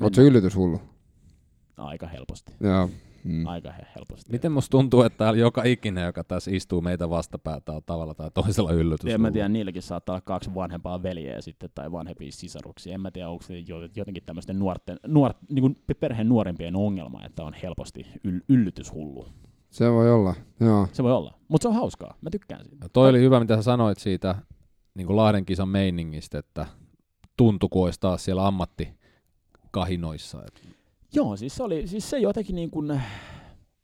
Oletko 0.00 0.14
se 0.14 0.22
yllätyshullu? 0.22 0.80
Aika 1.76 2.06
helposti. 2.06 2.52
Joo. 2.60 2.90
Mm. 3.24 3.46
Aika 3.46 3.72
helposti. 3.96 4.32
Miten 4.32 4.52
musta 4.52 4.70
tuntuu, 4.70 5.02
että 5.02 5.16
täällä 5.16 5.40
joka 5.40 5.64
ikinen, 5.64 6.04
joka 6.04 6.24
tässä 6.24 6.50
istuu 6.54 6.80
meitä 6.80 7.10
vastapäätä, 7.10 7.72
on 7.72 7.82
tavalla 7.86 8.14
tai 8.14 8.30
toisella 8.34 8.72
yllätys. 8.72 9.14
En 9.14 9.20
mä 9.20 9.30
tiedä, 9.30 9.48
niilläkin 9.48 9.82
saattaa 9.82 10.12
olla 10.12 10.20
kaksi 10.20 10.54
vanhempaa 10.54 11.02
veljeä 11.02 11.40
sitten 11.40 11.70
tai 11.74 11.92
vanhempia 11.92 12.32
sisaruksia. 12.32 12.94
En 12.94 13.00
mä 13.00 13.10
tiedä, 13.10 13.28
onko 13.28 13.42
se 13.42 13.54
jotenkin 13.96 14.22
tämmöisten 14.26 14.58
nuorten, 14.58 15.00
nuor, 15.06 15.34
niin 15.48 15.60
kuin 15.60 15.76
perheen 16.00 16.28
nuorempien 16.28 16.76
ongelma, 16.76 17.24
että 17.24 17.44
on 17.44 17.54
helposti 17.62 18.06
yl- 18.28 18.44
yllytyshullu. 18.48 19.26
Se 19.70 19.90
voi 19.90 20.12
olla, 20.12 20.34
joo. 20.60 20.88
Se 20.92 21.02
voi 21.02 21.12
olla, 21.12 21.34
mutta 21.48 21.62
se 21.62 21.68
on 21.68 21.74
hauskaa. 21.74 22.14
Mä 22.20 22.30
tykkään 22.30 22.64
siitä. 22.64 22.84
Ja 22.84 22.88
toi 22.88 23.10
oli 23.10 23.20
hyvä, 23.20 23.40
mitä 23.40 23.56
sä 23.56 23.62
sanoit 23.62 23.98
siitä 23.98 24.34
niin 24.94 25.06
kuin 25.06 25.16
Lahden 25.16 25.44
kisan 25.44 25.68
meiningistä, 25.68 26.38
että 26.38 26.66
tuntui, 27.36 27.68
kun 27.72 27.84
olisi 27.84 28.00
taas 28.00 28.24
siellä 28.24 28.46
ammattikahinoissa. 28.46 30.42
Että 30.46 30.60
Joo, 31.14 31.36
siis 31.36 31.56
se, 31.56 31.62
oli, 31.62 31.86
siis 31.86 32.10
se 32.10 32.18
jotenkin 32.18 32.56
niin 32.56 32.70
kuin, 32.70 33.02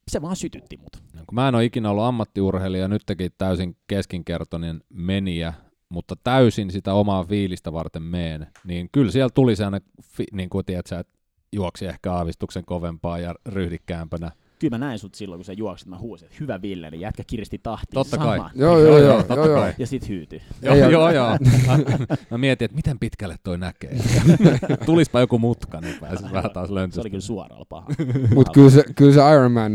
se 0.09 0.23
vaan 0.23 0.37
sytytti 0.37 0.77
mut. 0.77 1.03
No, 1.15 1.23
mä 1.33 1.49
en 1.49 1.55
ole 1.55 1.65
ikinä 1.65 1.91
ollut 1.91 2.05
ammattiurheilija, 2.05 2.89
nyt 2.89 3.03
teki 3.07 3.31
täysin 3.31 3.77
keskinkertoinen 3.87 4.81
meniä, 4.89 5.55
mutta 5.89 6.17
täysin 6.25 6.71
sitä 6.71 6.95
omaa 6.95 7.25
fiilistä 7.25 7.73
varten 7.73 8.03
meen, 8.03 8.47
niin 8.65 8.89
kyllä 8.93 9.13
siellä 9.13 9.31
tuli 9.35 9.57
sellainen, 9.57 9.91
niin 10.33 10.51
kuin 10.51 10.65
tiedät 10.65 10.87
sä, 10.87 10.99
että 10.99 11.19
juoksi 11.53 11.87
ehkä 11.87 12.13
aavistuksen 12.13 12.65
kovempaa 12.65 13.19
ja 13.19 13.35
ryhdikkäämpänä 13.47 14.31
kyllä 14.59 14.79
mä 14.79 14.87
näin 14.87 14.99
sut 14.99 15.15
silloin, 15.15 15.39
kun 15.39 15.45
sä 15.45 15.53
juoksit, 15.53 15.89
mä 15.89 15.99
huusin, 15.99 16.27
että 16.27 16.37
hyvä 16.41 16.63
Ville, 16.63 16.91
niin 16.91 17.01
jätkä 17.01 17.23
kiristi 17.27 17.61
tahtia 17.63 17.95
Totta 17.95 18.17
saman. 18.17 18.41
kai. 18.41 18.51
Joo, 18.55 18.79
joo, 18.79 18.99
joo, 18.99 19.23
totta 19.23 19.35
joo, 19.35 19.61
kai. 19.61 19.75
Ja 19.79 19.87
sit 19.87 20.09
hyytyi. 20.09 20.43
Joo, 20.63 20.75
joo, 20.75 21.11
joo. 21.11 21.39
mä 22.31 22.39
mietin, 22.39 22.65
että 22.65 22.77
miten 22.77 22.99
pitkälle 22.99 23.37
toi 23.43 23.59
näkee. 23.59 23.97
Tulispa 24.87 25.21
joku 25.21 25.39
mutka, 25.39 25.81
niin 25.81 25.99
pääsis 26.01 26.33
vähän 26.33 26.51
taas 26.51 26.71
löntystä. 26.71 26.95
Se 26.95 27.01
oli 27.01 27.11
kyllä 27.11 27.21
suoralla 27.21 27.65
paha. 27.65 27.89
Mutta 28.35 28.53
kyllä 28.53 28.71
se, 28.71 28.85
kyllä 28.97 29.13
se 29.13 29.21
Iron 29.35 29.53
Man 29.53 29.73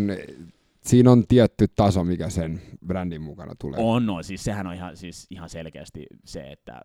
siinä 0.85 1.11
on 1.11 1.27
tietty 1.27 1.67
taso, 1.75 2.03
mikä 2.03 2.29
sen 2.29 2.61
brändin 2.85 3.21
mukana 3.21 3.53
tulee. 3.59 3.79
On, 3.83 4.05
no, 4.05 4.23
siis 4.23 4.43
sehän 4.43 4.67
on 4.67 4.73
ihan, 4.73 4.97
siis 4.97 5.27
ihan 5.29 5.49
selkeästi 5.49 6.05
se, 6.25 6.51
että 6.51 6.81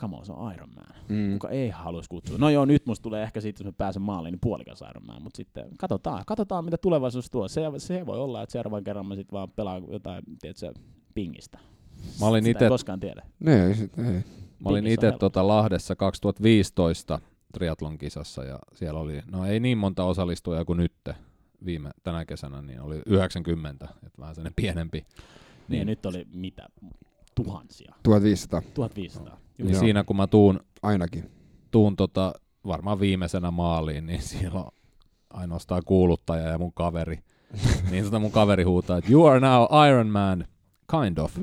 come 0.00 0.16
on, 0.16 0.26
se 0.26 0.32
on 0.32 0.54
Iron 0.54 0.70
Man. 0.74 0.94
Mm. 1.08 1.32
Kuka 1.32 1.48
ei 1.48 1.70
haluaisi 1.70 2.10
kutsua. 2.10 2.38
No 2.38 2.50
joo, 2.50 2.64
nyt 2.64 2.86
musta 2.86 3.02
tulee 3.02 3.22
ehkä 3.22 3.40
sitten, 3.40 3.64
jos 3.64 3.72
mä 3.72 3.76
pääsen 3.78 4.02
maaliin, 4.02 4.32
niin 4.32 4.40
puolikas 4.40 4.80
Iron 4.90 5.06
Man, 5.06 5.22
mutta 5.22 5.36
sitten 5.36 5.64
katsotaan, 5.78 6.24
katsotaan 6.26 6.64
mitä 6.64 6.76
tulevaisuus 6.78 7.30
tuo. 7.30 7.48
Se, 7.48 7.60
se 7.78 8.06
voi 8.06 8.18
olla, 8.18 8.42
että 8.42 8.52
seuraavan 8.52 8.84
kerran 8.84 9.06
mä 9.06 9.14
sitten 9.14 9.36
vaan 9.36 9.50
pelaan 9.50 9.84
jotain, 9.88 10.22
tiedätkö, 10.40 10.72
pingistä. 11.14 11.58
Mä 12.20 12.26
olin 12.26 12.46
ite, 12.46 12.68
koskaan 12.68 13.00
tiedä. 13.00 13.22
Ne, 13.40 13.66
ei, 13.66 13.74
sit, 13.74 13.98
ei. 13.98 14.24
Mä 14.58 14.70
olin 14.70 14.86
itse 14.86 15.12
tuota 15.12 15.48
Lahdessa 15.48 15.96
2015 15.96 17.20
triatlon 17.52 17.98
kisassa 17.98 18.44
ja 18.44 18.58
siellä 18.74 19.00
oli, 19.00 19.22
no 19.30 19.46
ei 19.46 19.60
niin 19.60 19.78
monta 19.78 20.04
osallistujaa 20.04 20.64
kuin 20.64 20.76
nytte 20.76 21.14
viime 21.64 21.90
tänä 22.02 22.24
kesänä, 22.24 22.62
niin 22.62 22.80
oli 22.80 23.02
90, 23.06 23.88
että 24.06 24.20
vähän 24.20 24.34
sellainen 24.34 24.54
pienempi. 24.56 24.98
Niin, 24.98 25.08
niin 25.68 25.78
ja 25.78 25.84
nyt 25.84 26.06
oli 26.06 26.26
mitä? 26.32 26.66
Tuhansia. 27.34 27.94
1500. 28.02 28.62
1500. 28.74 29.40
Niin 29.58 29.78
siinä 29.78 30.04
kun 30.04 30.16
mä 30.16 30.26
tuun, 30.26 30.60
Ainakin. 30.82 31.30
tuun 31.70 31.96
tota, 31.96 32.32
varmaan 32.66 33.00
viimeisenä 33.00 33.50
maaliin, 33.50 34.06
niin 34.06 34.22
siellä 34.22 34.60
on 34.60 34.70
ainoastaan 35.30 35.82
kuuluttaja 35.84 36.48
ja 36.48 36.58
mun 36.58 36.72
kaveri. 36.72 37.18
niin 37.90 38.04
tota 38.04 38.18
mun 38.18 38.32
kaveri 38.32 38.62
huutaa, 38.62 38.98
että 38.98 39.12
you 39.12 39.26
are 39.26 39.40
now 39.40 39.66
Iron 39.88 40.06
Man, 40.06 40.44
kind 40.90 41.18
of. 41.18 41.34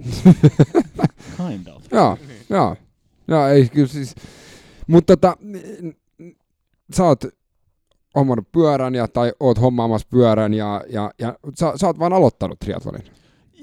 kind 1.47 1.67
of. 1.67 1.91
joo, 1.91 2.17
joo. 2.49 2.75
Joo, 3.27 3.47
ei 3.47 3.69
kyllä 3.69 3.87
siis. 3.87 4.15
Mutta 4.87 5.17
tota, 5.17 5.37
sä 6.93 7.03
oot 7.03 7.23
hommannut 8.19 8.51
pyörän 8.51 8.95
ja, 8.95 9.07
tai 9.07 9.31
oot 9.39 9.61
hommaamassa 9.61 10.07
pyörän 10.11 10.53
ja, 10.53 10.83
ja, 10.89 11.11
ja 11.19 11.35
sä, 11.59 11.73
sä 11.75 11.87
oot 11.87 11.99
vaan 11.99 12.13
aloittanut 12.13 12.59
triathlonin. 12.59 13.03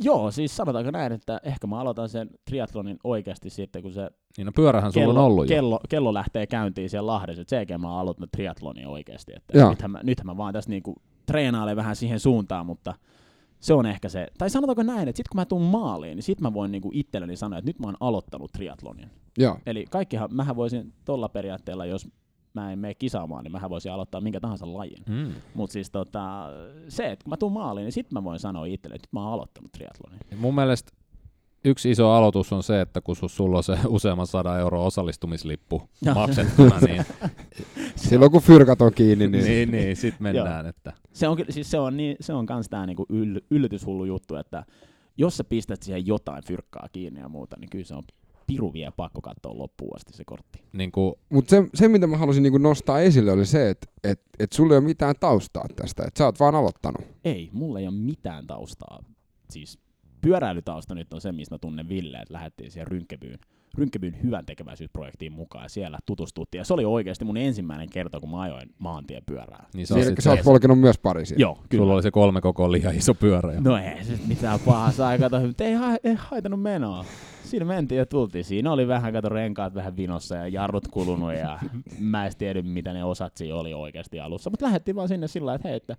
Joo, 0.03 0.31
siis 0.31 0.57
sanotaanko 0.57 0.91
näin, 0.91 1.13
että 1.13 1.41
ehkä 1.45 1.67
mä 1.67 1.81
aloitan 1.81 2.09
sen 2.09 2.31
triathlonin 2.45 2.99
oikeasti 3.05 3.51
sitten, 3.51 3.83
kun 3.83 3.93
se 3.93 4.11
niin 4.37 4.47
no 4.47 4.53
pyörähän 4.57 4.93
kello, 4.93 5.13
sulla 5.13 5.21
on 5.21 5.27
ollut 5.27 5.47
kello, 5.47 5.75
jo. 5.75 5.81
kello 5.89 6.15
lähtee 6.15 6.47
käyntiin 6.47 6.91
siellä 6.91 7.13
Lahdessa, 7.13 7.43
että 7.43 7.51
sen 7.69 7.81
mä 7.81 7.91
oon 7.91 8.01
aloittanut 8.01 8.33
triathlonin 8.33 8.87
oikeasti. 8.87 9.33
Että 9.37 9.69
nythän, 9.69 9.91
mä, 9.91 10.01
nythän 10.03 10.27
mä 10.27 10.37
vaan 10.37 10.53
tässä 10.53 10.71
niinku 10.71 10.95
treenailen 11.27 11.77
vähän 11.77 11.97
siihen 11.97 12.21
suuntaan, 12.21 12.67
mutta 12.67 12.95
Se 13.61 13.75
on 13.75 13.87
ehkä 13.87 14.09
se, 14.09 14.29
tai 14.39 14.51
sanotaanko 14.51 14.83
näin, 14.83 15.09
että 15.09 15.17
sit 15.17 15.29
kun 15.29 15.41
mä 15.41 15.45
tuun 15.45 15.63
maaliin, 15.63 16.17
niin 16.17 16.23
sit 16.23 16.41
mä 16.41 16.55
voin 16.55 16.73
niinku 16.73 16.91
itselleni 16.95 17.37
sanoa, 17.37 17.59
että 17.59 17.69
nyt 17.69 17.79
mä 17.79 17.87
oon 17.87 17.97
aloittanut 18.01 18.53
triatlonin. 18.53 19.11
Joo. 19.39 19.59
Eli 19.67 19.85
kaikkihan, 19.91 20.35
mähän 20.35 20.57
voisin 20.57 20.93
tuolla 21.05 21.29
periaatteella, 21.29 21.87
jos 21.87 22.09
mä 22.55 22.73
en 22.73 22.79
mene 22.79 22.95
kisaamaan, 22.95 23.45
niin 23.45 23.53
mähän 23.53 23.71
voisin 23.71 23.93
aloittaa 23.93 24.21
minkä 24.21 24.41
tahansa 24.41 24.73
lajin. 24.73 25.03
Mm. 25.09 25.33
Mutta 25.55 25.73
siis 25.73 25.91
tota, 25.91 26.49
se, 26.89 27.11
että 27.11 27.25
kun 27.25 27.31
mä 27.31 27.37
tuun 27.37 27.53
maaliin, 27.53 27.85
niin 27.85 27.93
sit 27.93 28.13
mä 28.13 28.25
voin 28.25 28.39
sanoa 28.39 28.67
itselleni, 28.67 28.97
että 28.97 29.09
mä 29.13 29.21
oon 29.21 29.33
aloittanut 29.33 29.73
triatlonin. 29.73 30.21
Mun 30.37 30.55
mielestä 30.55 30.93
yksi 31.65 31.91
iso 31.91 32.11
aloitus 32.11 32.53
on 32.53 32.63
se, 32.63 32.81
että 32.81 33.01
kun 33.01 33.17
sulla 33.27 33.57
on 33.57 33.65
se 33.65 33.79
useamman 33.89 34.27
sadan 34.27 34.61
euro 34.61 34.85
osallistumislippu 34.85 35.89
maksettuna, 36.15 36.79
niin, 36.81 37.05
Silloin 37.97 38.33
kun 38.33 38.43
fyrkat 38.43 38.83
on 38.83 38.95
kiinni, 38.95 39.29
niin, 39.29 39.45
niin, 39.45 39.71
niin 39.71 39.97
sit 39.97 40.21
mennään. 40.21 40.67
Että. 40.67 40.93
Se 41.13 41.29
on, 41.29 41.39
siis 41.51 41.71
se 41.71 41.79
on, 41.79 41.97
niin, 41.97 42.17
se 42.21 42.33
on 42.33 42.47
kans 42.47 42.69
tää 42.69 42.87
niinku 42.87 43.07
yll, 43.09 43.41
yllytyshullu 43.51 44.05
juttu, 44.05 44.37
että 44.37 44.65
jos 45.17 45.37
sä 45.37 45.45
pistät 45.45 45.83
siihen 45.83 46.07
jotain 46.07 46.45
fyrkkaa 46.47 46.89
kiinni 46.93 47.21
ja 47.21 47.29
muuta, 47.29 47.57
niin 47.61 47.71
kyllä 47.71 47.85
se 47.85 47.95
on 47.95 48.03
piru 48.47 48.73
vielä 48.73 48.93
pakko 48.93 49.21
katsoa 49.21 49.59
loppuun 49.59 49.97
asti 49.97 50.13
se 50.13 50.25
kortti. 50.27 50.63
Niin 50.73 50.93
kuin, 50.93 51.15
Mutta 51.29 51.51
se, 51.51 51.65
se, 51.75 51.89
mitä 51.89 52.07
mä 52.07 52.17
halusin 52.17 52.43
niinku 52.43 52.59
nostaa 52.59 53.01
esille, 53.01 53.33
oli 53.33 53.47
se, 53.47 53.71
että 53.71 53.87
et, 54.05 54.21
et 54.39 54.53
sulla 54.53 54.75
ei 54.75 54.79
ole 54.79 54.85
mitään 54.87 55.15
taustaa 55.21 55.65
tästä. 55.77 56.05
Että 56.07 56.19
sä 56.19 56.25
oot 56.25 56.41
vaan 56.41 56.55
aloittanut. 56.55 57.07
Ei, 57.25 57.51
mulla 57.53 57.81
ei 57.81 57.87
ole 57.87 57.95
mitään 57.95 58.47
taustaa. 58.47 58.99
Siis 59.51 59.79
pyöräilytausta 60.21 60.95
nyt 60.95 61.13
on 61.13 61.21
se, 61.21 61.33
mistä 61.33 61.55
mä 61.55 61.59
tunnen 61.59 61.89
Ville, 61.89 62.19
että 62.19 62.35
lähdettiin 62.35 62.71
siihen 62.71 62.87
Rynkkebyyn, 62.87 63.39
Rynkkebyyn 63.79 64.23
hyvän 64.23 64.47
tekeväisyysprojektiin 64.47 65.33
mukaan 65.33 65.65
ja 65.65 65.69
siellä 65.69 65.99
tutustuttiin. 66.07 66.59
Ja 66.59 66.65
se 66.65 66.75
oli 66.75 66.85
oikeasti 66.85 67.25
mun 67.25 67.37
ensimmäinen 67.37 67.91
kerta, 67.91 68.21
kun 68.21 68.31
mä 68.31 68.41
ajoin 68.41 68.71
maantiepyörää. 68.79 69.67
niin 69.75 69.87
sit 69.87 69.97
sä 70.21 70.31
oot 70.31 70.39
se, 70.39 70.45
polkenut 70.45 70.81
myös 70.81 70.99
pari 70.99 71.27
siitä. 71.27 71.43
Joo, 71.43 71.55
kyllä. 71.69 71.83
sulla 71.83 71.95
oli 71.95 72.03
se 72.03 72.11
kolme 72.11 72.41
koko 72.41 72.73
liian 72.73 72.95
iso 72.95 73.15
pyörä. 73.15 73.53
Ja. 73.53 73.61
No 73.61 73.77
ei 73.77 74.05
se 74.05 74.19
mitään 74.27 74.61
pahaa 74.61 74.93
saa, 74.93 75.19
kato, 75.19 75.41
mutta 75.41 75.65
ei, 75.65 75.75
ha- 75.75 75.97
ei 76.05 76.15
haitanut 76.19 76.63
menoa. 76.63 77.05
Siinä 77.45 77.65
mentiin 77.65 77.99
ja 77.99 78.07
tultiin. 78.07 78.45
Siinä 78.45 78.73
oli 78.73 78.89
vähän, 78.89 79.13
kato, 79.13 79.29
renkaat 79.29 79.75
vähän 79.75 79.97
vinossa 79.97 80.37
ja 80.37 80.49
jarrut 80.49 80.89
kulunut 80.89 81.35
ja 81.35 81.59
mä 81.99 82.27
en 82.27 82.33
tiedä, 82.39 82.63
mitä 82.63 82.93
ne 82.93 83.05
osat 83.05 83.37
siinä 83.37 83.55
oli 83.55 83.75
oikeasti 83.75 84.21
alussa. 84.21 84.51
Mutta 84.51 84.67
lähdettiin 84.67 84.97
vaan 84.97 85.09
sinne 85.09 85.29
sillä 85.29 85.55
että 85.55 85.69
hei, 85.69 85.77
että 85.77 85.97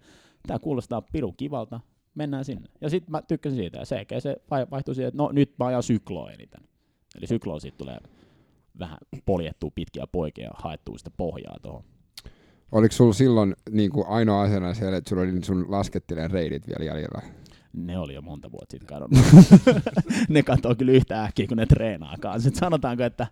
tää 0.48 0.60
kuulostaa 0.60 1.02
pirun 1.02 1.36
kivalta, 1.38 1.80
mennään 2.16 2.46
sinne. 2.46 2.70
Ja 2.82 2.90
sitten 2.90 3.12
mä 3.12 3.22
tykkäsin 3.22 3.58
siitä 3.58 3.80
ja 3.80 3.86
se, 3.86 4.06
se 4.20 4.38
vai- 4.52 4.68
vaihtui 4.72 4.96
siihen, 4.96 5.08
että 5.08 5.24
no 5.24 5.30
nyt 5.34 5.54
mä 5.60 5.66
ajan 5.66 5.84
sykloa 5.84 6.32
eniten. 6.32 6.62
Eli 7.18 7.28
sykloa 7.28 7.60
siitä 7.60 7.78
tulee 7.78 7.98
vähän 8.80 8.98
poljettua 9.26 9.72
pitkiä 9.76 10.08
poikia 10.12 10.46
ja 10.46 10.52
haettua 10.56 10.98
sitä 10.98 11.12
pohjaa 11.18 11.58
tuohon. 11.62 11.84
Oliko 12.72 12.92
sulla 12.92 13.14
silloin 13.14 13.56
niin 13.70 13.92
kuin 13.92 14.08
ainoa 14.08 14.42
asiana 14.42 14.74
siellä, 14.74 14.98
että 14.98 15.10
sulla 15.10 15.22
oli 15.22 15.44
sun 15.44 15.66
lasketteleen 15.72 16.32
reidit 16.32 16.68
vielä 16.68 16.84
jäljellä? 16.84 17.22
Ne 17.76 18.00
oli 18.00 18.14
jo 18.14 18.22
monta 18.22 18.52
vuotta 18.52 18.72
sitten 18.72 18.88
kadonnut. 18.88 19.26
ne 20.30 20.44
katoo 20.44 20.76
kyllä 20.76 20.92
yhtä 20.92 21.24
äkkiä, 21.24 21.48
kun 21.48 21.58
ne 21.58 21.66
treenaakaan. 21.66 22.42
Sitten 22.42 22.60
sanotaanko, 22.60 23.04
että, 23.04 23.28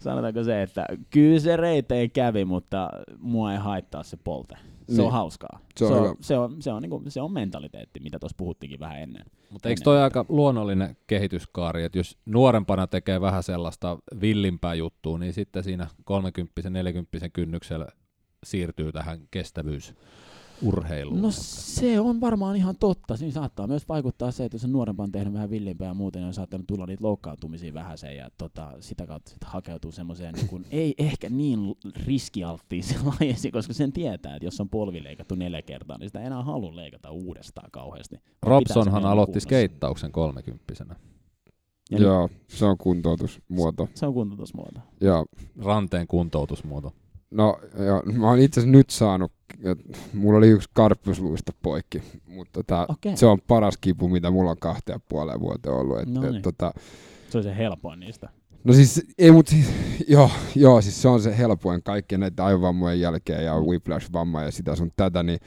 sanotaanko 0.00 0.44
se, 0.44 0.62
että 0.62 0.86
kyllä 1.10 1.40
se 1.40 1.56
reiteen 1.56 2.10
kävi, 2.10 2.44
mutta 2.44 2.90
mua 3.18 3.52
ei 3.52 3.58
haittaa 3.58 4.02
se 4.02 4.16
polte. 4.24 4.54
Se 4.88 4.92
Niin. 4.94 5.00
on 5.06 5.12
hauskaa. 5.12 5.60
Se 5.76 5.84
on 5.84 5.90
se, 5.90 5.98
on, 5.98 6.16
se, 6.20 6.38
on, 6.38 6.62
se, 6.62 6.72
on, 6.72 6.82
niinku, 6.82 7.02
se 7.08 7.20
on 7.20 7.32
mentaliteetti, 7.32 8.00
mitä 8.00 8.18
tuossa 8.18 8.34
puhuttiinkin 8.36 8.80
vähän 8.80 9.00
ennen. 9.00 9.24
Mutta 9.50 9.68
eikö 9.68 9.80
toi 9.84 10.02
aika 10.02 10.24
luonnollinen 10.28 10.96
kehityskaari, 11.06 11.84
että 11.84 11.98
jos 11.98 12.18
nuorempana 12.26 12.86
tekee 12.86 13.20
vähän 13.20 13.42
sellaista 13.42 13.98
villimpää 14.20 14.74
juttua, 14.74 15.18
niin 15.18 15.32
sitten 15.32 15.64
siinä 15.64 15.86
30-40 16.10 17.30
kynnyksellä 17.32 17.86
siirtyy 18.44 18.92
tähän 18.92 19.20
kestävyysurheiluun. 20.58 21.22
No 21.22 21.30
se 21.30 22.00
on 22.00 22.20
varmaan 22.20 22.56
ihan 22.56 22.76
totta. 22.80 23.16
Siinä 23.16 23.32
saattaa 23.32 23.66
myös 23.66 23.88
vaikuttaa 23.88 24.30
se, 24.30 24.44
että 24.44 24.54
jos 24.54 24.64
on 24.64 24.72
nuorempana 24.72 25.04
on 25.04 25.12
tehnyt 25.12 25.32
vähän 25.32 25.50
villimpää 25.50 25.88
ja 25.88 25.94
muuten, 25.94 26.20
niin 26.20 26.26
on 26.26 26.34
saattanut 26.34 26.66
tulla 26.66 26.86
niitä 26.86 27.04
loukkaantumisia 27.04 27.74
vähän 27.74 27.98
sen 27.98 28.16
ja 28.16 28.30
tota, 28.38 28.72
sitä 28.80 29.06
kautta 29.06 29.30
sit 29.30 29.44
hakeutuu 29.44 29.92
semmoiseen, 29.92 30.34
niin 30.34 30.48
kun, 30.48 30.64
ei 30.70 30.94
ehkä 30.98 31.30
niin 31.30 31.74
riskialttiiseen 32.06 33.00
lajeisiin, 33.20 33.52
koska 33.52 33.72
sen 33.72 33.92
tietää, 33.92 34.36
että 34.36 34.46
jos 34.46 34.60
on 34.60 34.68
polvi 34.68 35.04
leikattu 35.04 35.34
neljä 35.34 35.62
kertaa, 35.62 35.98
niin 35.98 36.08
sitä 36.08 36.20
ei 36.20 36.26
enää 36.26 36.42
halua 36.42 36.76
leikata 36.76 37.10
uudestaan 37.10 37.70
kauheasti. 37.70 38.16
Se 38.16 38.22
Robsonhan 38.42 39.04
aloitti 39.04 39.32
kunnossa. 39.32 39.46
skeittauksen 39.46 40.12
kolmekymppisenä. 40.12 40.96
Ja 41.90 41.98
Joo, 41.98 42.28
se 42.48 42.64
on 42.64 42.78
kuntoutusmuoto. 42.78 43.88
Se 43.94 44.06
on 44.06 44.14
kuntoutusmuoto. 44.14 44.80
Ja 45.00 45.24
Ranteen 45.64 46.06
kuntoutusmuoto. 46.06 46.92
No, 47.30 47.58
ja, 47.86 48.12
mä 48.12 48.28
oon 48.28 48.38
itse 48.38 48.60
asiassa 48.60 48.76
nyt 48.78 48.90
saanut, 48.90 49.32
että 49.64 49.98
mulla 50.14 50.38
oli 50.38 50.48
yksi 50.48 50.68
karppusluista 50.74 51.52
poikki, 51.62 52.02
mutta 52.26 52.52
tota, 52.52 52.86
Okei. 52.88 53.16
se 53.16 53.26
on 53.26 53.38
paras 53.46 53.76
kipu, 53.80 54.08
mitä 54.08 54.30
mulla 54.30 54.50
on 54.50 54.56
kahteen 54.60 54.94
ja 54.94 55.00
puoleen 55.08 55.40
vuoteen 55.40 55.74
ollut. 55.74 55.98
Et, 55.98 56.08
No 56.08 56.24
et, 56.26 56.30
niin. 56.32 56.42
tota, 56.42 56.72
Se 57.30 57.38
on 57.38 57.44
se 57.44 57.56
helpoin 57.56 58.00
niistä. 58.00 58.28
no 58.64 58.72
siis, 58.72 59.02
ei 59.18 59.30
mut 59.30 59.46
siis, 59.48 59.66
joo, 60.08 60.30
joo, 60.56 60.80
siis 60.80 61.02
se 61.02 61.08
on 61.08 61.20
se 61.22 61.38
helpoin 61.38 61.82
kaikkien 61.82 62.20
näiden 62.20 62.44
aivovammojen 62.44 63.00
jälkeen 63.00 63.44
ja 63.44 63.54
whiplash-vamma 63.60 64.42
ja 64.42 64.50
sitä 64.50 64.76
sun 64.76 64.92
tätä, 64.96 65.22
niin 65.22 65.38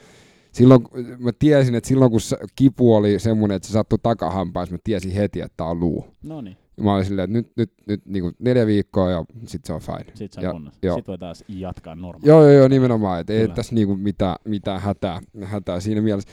silloin, 0.52 0.82
mä 1.18 1.30
tiesin, 1.38 1.74
että 1.74 1.88
silloin 1.88 2.10
kun 2.10 2.20
kipu 2.56 2.94
oli 2.94 3.18
semmoinen, 3.18 3.56
että 3.56 3.68
se 3.68 3.72
sattui 3.72 3.98
takahampaissa, 4.02 4.74
mä 4.74 4.78
tiesin 4.84 5.12
heti, 5.12 5.40
että 5.40 5.54
tää 5.56 5.66
on 5.66 5.80
luu. 5.80 6.06
No 6.22 6.40
niin, 6.40 6.56
mä 6.80 6.94
olin 6.94 7.04
silleen, 7.04 7.24
että 7.24 7.38
nyt, 7.38 7.52
nyt, 7.56 7.72
nyt 7.86 8.06
niin 8.06 8.22
kuin 8.22 8.34
neljä 8.38 8.66
viikkoa 8.66 9.10
ja 9.10 9.24
sit 9.46 9.64
se 9.64 9.72
on 9.72 9.80
fine. 9.80 10.04
sit 10.14 10.32
se 10.32 10.40
Ja- 10.40 10.48
on 10.50 10.54
kunnossa. 10.54 10.78
joo. 10.82 10.96
Sit 10.96 11.08
voi 11.08 11.18
taas 11.18 11.44
jatkaa 11.48 11.94
normaalia. 11.94 12.28
Joo, 12.28 12.42
joo, 12.42 12.50
joo, 12.52 12.68
nimenomaan. 12.68 13.20
Et 13.20 13.30
ei 13.30 13.48
tässä 13.48 13.74
niinku 13.74 13.96
mitään, 13.96 14.36
mitään 14.44 14.80
hätää, 14.80 15.20
hätää 15.44 15.80
siinä 15.80 16.00
mielessä. 16.00 16.28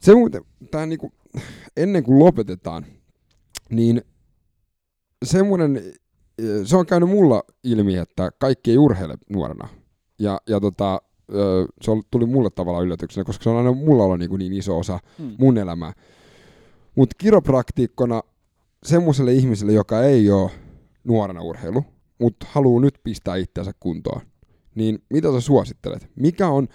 Se 0.00 0.14
muuten, 0.14 0.42
tää 0.70 0.86
niinku, 0.86 1.12
ennen 1.76 2.04
kuin 2.04 2.18
lopetetaan, 2.18 2.86
niin 3.70 4.02
semmoinen, 5.24 5.82
se 6.64 6.76
on 6.76 6.86
käynyt 6.86 7.08
mulla 7.08 7.42
ilmi, 7.64 7.96
että 7.96 8.30
kaikki 8.38 8.70
ei 8.70 8.78
urheile 8.78 9.14
nuorena. 9.30 9.68
Ja, 10.18 10.40
ja 10.48 10.60
tota, 10.60 11.02
se 11.80 11.90
tuli 12.10 12.26
mulle 12.26 12.50
tavallaan 12.50 12.84
yllätyksenä, 12.84 13.24
koska 13.24 13.42
se 13.44 13.50
on 13.50 13.56
aina 13.56 13.72
mulla 13.72 14.04
ollut 14.04 14.18
niinku 14.18 14.36
niin 14.36 14.52
iso 14.52 14.78
osa 14.78 14.98
Mm. 15.18 15.34
mun 15.38 15.58
elämää. 15.58 15.92
Mutta 16.94 17.16
kiropraktiikkona 17.18 18.22
semmoiselle 18.86 19.32
ihmiselle, 19.32 19.72
joka 19.72 20.02
ei 20.02 20.30
ole 20.30 20.50
nuorena 21.04 21.42
urheilu, 21.42 21.84
mutta 22.18 22.46
haluaa 22.50 22.80
nyt 22.80 22.94
pistää 23.04 23.36
itseänsä 23.36 23.72
kuntoon, 23.80 24.20
niin 24.74 24.98
mitä 25.10 25.32
sä 25.32 25.40
suosittelet? 25.40 26.10
Mikä 26.16 26.48
on 26.48 26.68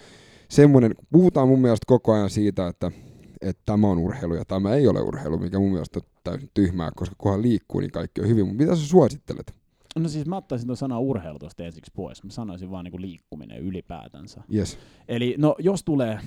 semmoinen, 0.48 0.94
puhutaan 1.12 1.48
mun 1.48 1.60
mielestä 1.60 1.84
koko 1.86 2.12
ajan 2.12 2.30
siitä, 2.30 2.66
että, 2.66 2.92
että 3.40 3.62
tämä 3.66 3.86
on 3.86 3.98
urheilu 3.98 4.34
ja 4.34 4.44
tämä 4.44 4.74
ei 4.74 4.88
ole 4.88 5.00
urheilu, 5.00 5.38
mikä 5.38 5.58
mun 5.58 5.72
mielestä 5.72 5.98
on 5.98 6.06
täysin 6.24 6.50
tyhmää, 6.54 6.90
koska 6.96 7.14
kunhan 7.18 7.42
liikkuu, 7.42 7.80
niin 7.80 7.90
kaikki 7.90 8.20
on 8.20 8.28
hyvin. 8.28 8.46
Mutta 8.46 8.62
mitä 8.62 8.76
sä 8.76 8.86
suosittelet? 8.86 9.54
No 9.98 10.08
siis 10.08 10.26
mä 10.26 10.36
ottaisin 10.36 10.66
tuon 10.66 10.76
sana 10.76 10.98
urheilu 10.98 11.38
tuosta 11.38 11.64
ensiksi 11.64 11.92
pois. 11.94 12.24
Mä 12.24 12.30
sanoisin 12.30 12.70
vaan 12.70 12.84
niinku 12.84 13.00
liikkuminen 13.00 13.58
ylipäätänsä. 13.58 14.42
Yes. 14.54 14.78
Eli 15.08 15.34
no 15.38 15.54
jos 15.58 15.84
tulee, 15.84 16.18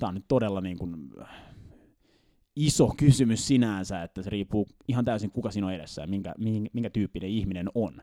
tää 0.00 0.08
on 0.08 0.14
nyt 0.14 0.24
todella 0.28 0.60
niin 0.60 0.78
kuin 0.78 1.10
iso 2.56 2.94
kysymys 2.96 3.46
sinänsä, 3.46 4.02
että 4.02 4.22
se 4.22 4.30
riippuu 4.30 4.66
ihan 4.88 5.04
täysin 5.04 5.30
kuka 5.30 5.50
siinä 5.50 5.66
on 5.66 5.72
edessä 5.72 6.02
ja 6.02 6.06
minkä, 6.06 6.34
minkä, 6.38 6.70
minkä 6.72 6.90
tyyppinen 6.90 7.30
ihminen 7.30 7.68
on. 7.74 7.94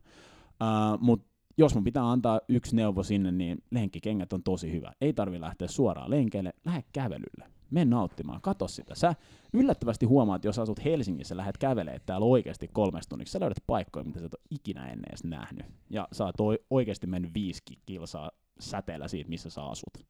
Uh, 0.61 0.99
Mutta 0.99 1.31
jos 1.57 1.75
mun 1.75 1.83
pitää 1.83 2.11
antaa 2.11 2.41
yksi 2.49 2.75
neuvo 2.75 3.03
sinne, 3.03 3.31
niin 3.31 3.63
lenkkikengät 3.71 4.33
on 4.33 4.43
tosi 4.43 4.71
hyvä. 4.71 4.93
Ei 5.01 5.13
tarvi 5.13 5.41
lähteä 5.41 5.67
suoraan 5.67 6.09
lenkeille, 6.09 6.53
lähde 6.65 6.83
kävelylle. 6.93 7.51
Mene 7.71 7.85
nauttimaan, 7.85 8.41
kato 8.41 8.67
sitä. 8.67 8.95
Sä 8.95 9.15
yllättävästi 9.53 10.05
huomaat, 10.05 10.39
että 10.39 10.47
jos 10.47 10.59
asut 10.59 10.83
Helsingissä, 10.85 11.37
lähdet 11.37 11.57
kävelemään 11.57 12.01
täällä 12.05 12.25
oikeasti 12.25 12.67
kolmesta 12.67 13.09
tunniksi, 13.09 13.31
sä 13.31 13.39
löydät 13.39 13.63
paikkoja, 13.67 14.03
mitä 14.03 14.19
sä 14.19 14.25
et 14.25 14.33
ole 14.33 14.41
ikinä 14.49 14.83
ennen 14.83 15.09
edes 15.09 15.23
nähnyt. 15.23 15.65
Ja 15.89 16.07
sä 16.11 16.25
oot 16.25 16.39
oi- 16.39 16.65
oikeasti 16.69 17.07
mennyt 17.07 17.33
viisi 17.33 17.61
kilsaa 17.85 18.31
säteellä 18.59 19.07
siitä, 19.07 19.29
missä 19.29 19.49
sä 19.49 19.63
asut. 19.63 20.05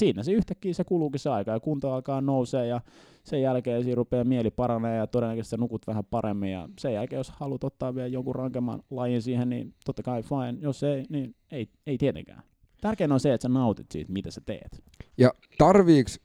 Siinä 0.00 0.22
se 0.22 0.32
yhtäkkiä 0.32 0.74
se 0.74 0.84
kuluukin 0.84 1.20
se 1.20 1.30
aika 1.30 1.50
ja 1.50 1.60
kunto 1.60 1.92
alkaa 1.92 2.20
nousee 2.20 2.66
ja 2.66 2.80
sen 3.24 3.42
jälkeen 3.42 3.84
siinä 3.84 3.94
rupeaa 3.94 4.24
mieli 4.24 4.50
paranee 4.50 4.96
ja 4.96 5.06
todennäköisesti 5.06 5.56
nukut 5.56 5.86
vähän 5.86 6.04
paremmin 6.04 6.52
ja 6.52 6.68
sen 6.78 6.94
jälkeen 6.94 7.18
jos 7.18 7.30
haluat 7.30 7.64
ottaa 7.64 7.94
vielä 7.94 8.08
jonkun 8.08 8.34
rankemman 8.34 8.82
lajin 8.90 9.22
siihen, 9.22 9.48
niin 9.48 9.74
totta 9.84 10.02
kai 10.02 10.22
fine. 10.22 10.58
Jos 10.60 10.82
ei, 10.82 11.04
niin 11.08 11.34
ei, 11.50 11.68
ei 11.86 11.98
tietenkään. 11.98 12.42
Tärkeintä 12.80 13.14
on 13.14 13.20
se, 13.20 13.34
että 13.34 13.42
sä 13.42 13.48
nautit 13.48 13.86
siitä, 13.90 14.12
mitä 14.12 14.30
sä 14.30 14.40
teet. 14.46 14.82
Ja 15.18 15.32
tarviiks, 15.58 16.20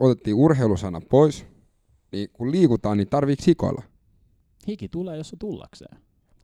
otettiin 0.00 0.36
urheilusana 0.36 1.00
pois, 1.10 1.46
niin 2.12 2.28
kun 2.32 2.50
liikutaan, 2.50 2.96
niin 2.96 3.08
tarviiks 3.08 3.46
hikoilla? 3.46 3.82
Hiki 4.68 4.88
tulee, 4.88 5.16
jos 5.16 5.28
se 5.28 5.36
tullakseen. 5.36 5.98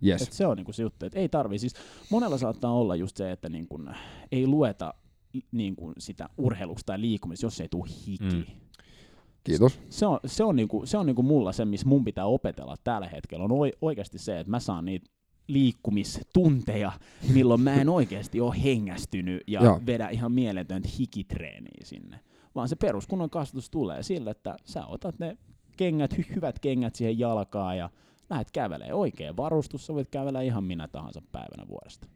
Yes. 0.06 0.22
Et 0.22 0.32
se 0.32 0.46
on 0.46 0.56
niinku 0.56 0.72
se 0.72 0.82
juttu, 0.82 1.06
että 1.06 1.18
ei 1.18 1.28
tarvi. 1.28 1.58
Siis 1.58 1.74
monella 2.10 2.38
saattaa 2.38 2.72
olla 2.72 2.96
just 2.96 3.16
se, 3.16 3.32
että 3.32 3.48
niin 3.48 3.68
kun, 3.68 3.94
ei 4.32 4.46
lueta 4.46 4.94
niin 5.52 5.76
kun 5.76 5.92
sitä 5.98 6.28
urheilusta 6.38 6.86
tai 6.86 7.00
liikkumista, 7.00 7.46
jos 7.46 7.60
ei 7.60 7.68
tule 7.68 7.90
hiki. 8.06 8.36
Mm. 8.36 8.44
Kiitos. 9.44 9.80
Se 9.90 10.06
on, 10.06 10.20
se 10.26 10.44
on, 10.44 10.56
niinku, 10.56 10.86
se 10.86 10.98
on 10.98 11.06
niinku 11.06 11.22
mulla 11.22 11.52
se, 11.52 11.64
missä 11.64 11.88
mun 11.88 12.04
pitää 12.04 12.26
opetella 12.26 12.76
tällä 12.84 13.08
hetkellä, 13.08 13.44
on 13.44 13.52
oi, 13.52 13.72
oikeasti 13.80 14.18
se, 14.18 14.40
että 14.40 14.50
mä 14.50 14.60
saan 14.60 14.84
niitä 14.84 15.10
liikkumistunteja, 15.48 16.92
milloin 17.32 17.60
mä 17.60 17.74
en 17.74 17.88
oikeasti 17.88 18.40
ole 18.40 18.62
hengästynyt 18.64 19.42
ja 19.46 19.64
Joo. 19.64 19.80
vedä 19.86 20.08
ihan 20.08 20.32
mieletöntä 20.32 20.88
hikitreeniä 20.98 21.84
sinne. 21.84 22.20
Vaan 22.54 22.68
se 22.68 22.76
peruskunnon 22.76 23.30
kasvatus 23.30 23.70
tulee 23.70 24.02
sillä, 24.02 24.30
että 24.30 24.56
sä 24.64 24.86
otat 24.86 25.18
ne 25.18 25.38
kengät, 25.76 26.14
hy- 26.14 26.34
hyvät 26.34 26.58
kengät 26.58 26.94
siihen 26.94 27.18
jalkaan 27.18 27.78
ja 27.78 27.90
lähdet 28.30 28.50
kävelee. 28.50 28.94
Oikein 28.94 29.36
varustus, 29.36 29.86
sä 29.86 29.94
voit 29.94 30.08
kävellä 30.08 30.40
ihan 30.40 30.64
minä 30.64 30.88
tahansa 30.88 31.22
päivänä 31.32 31.68
vuodesta. 31.68 32.06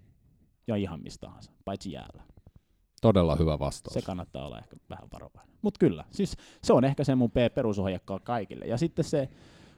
Ja 0.66 0.76
ihan 0.76 1.02
mistä 1.02 1.26
tahansa, 1.26 1.52
paitsi 1.64 1.92
jäällä. 1.92 2.22
Todella 3.00 3.36
hyvä 3.36 3.58
vastaus. 3.58 3.94
Se 3.94 4.02
kannattaa 4.02 4.46
olla 4.46 4.58
ehkä 4.58 4.76
vähän 4.90 5.08
varovainen. 5.12 5.56
Mutta 5.62 5.78
kyllä, 5.78 6.04
siis 6.10 6.36
se 6.62 6.72
on 6.72 6.84
ehkä 6.84 7.04
se 7.04 7.14
mun 7.14 7.30
pe- 7.30 7.48
perusohje 7.48 8.00
ka- 8.04 8.20
kaikille. 8.20 8.64
Ja 8.64 8.76
sitten 8.78 9.04
se, 9.04 9.28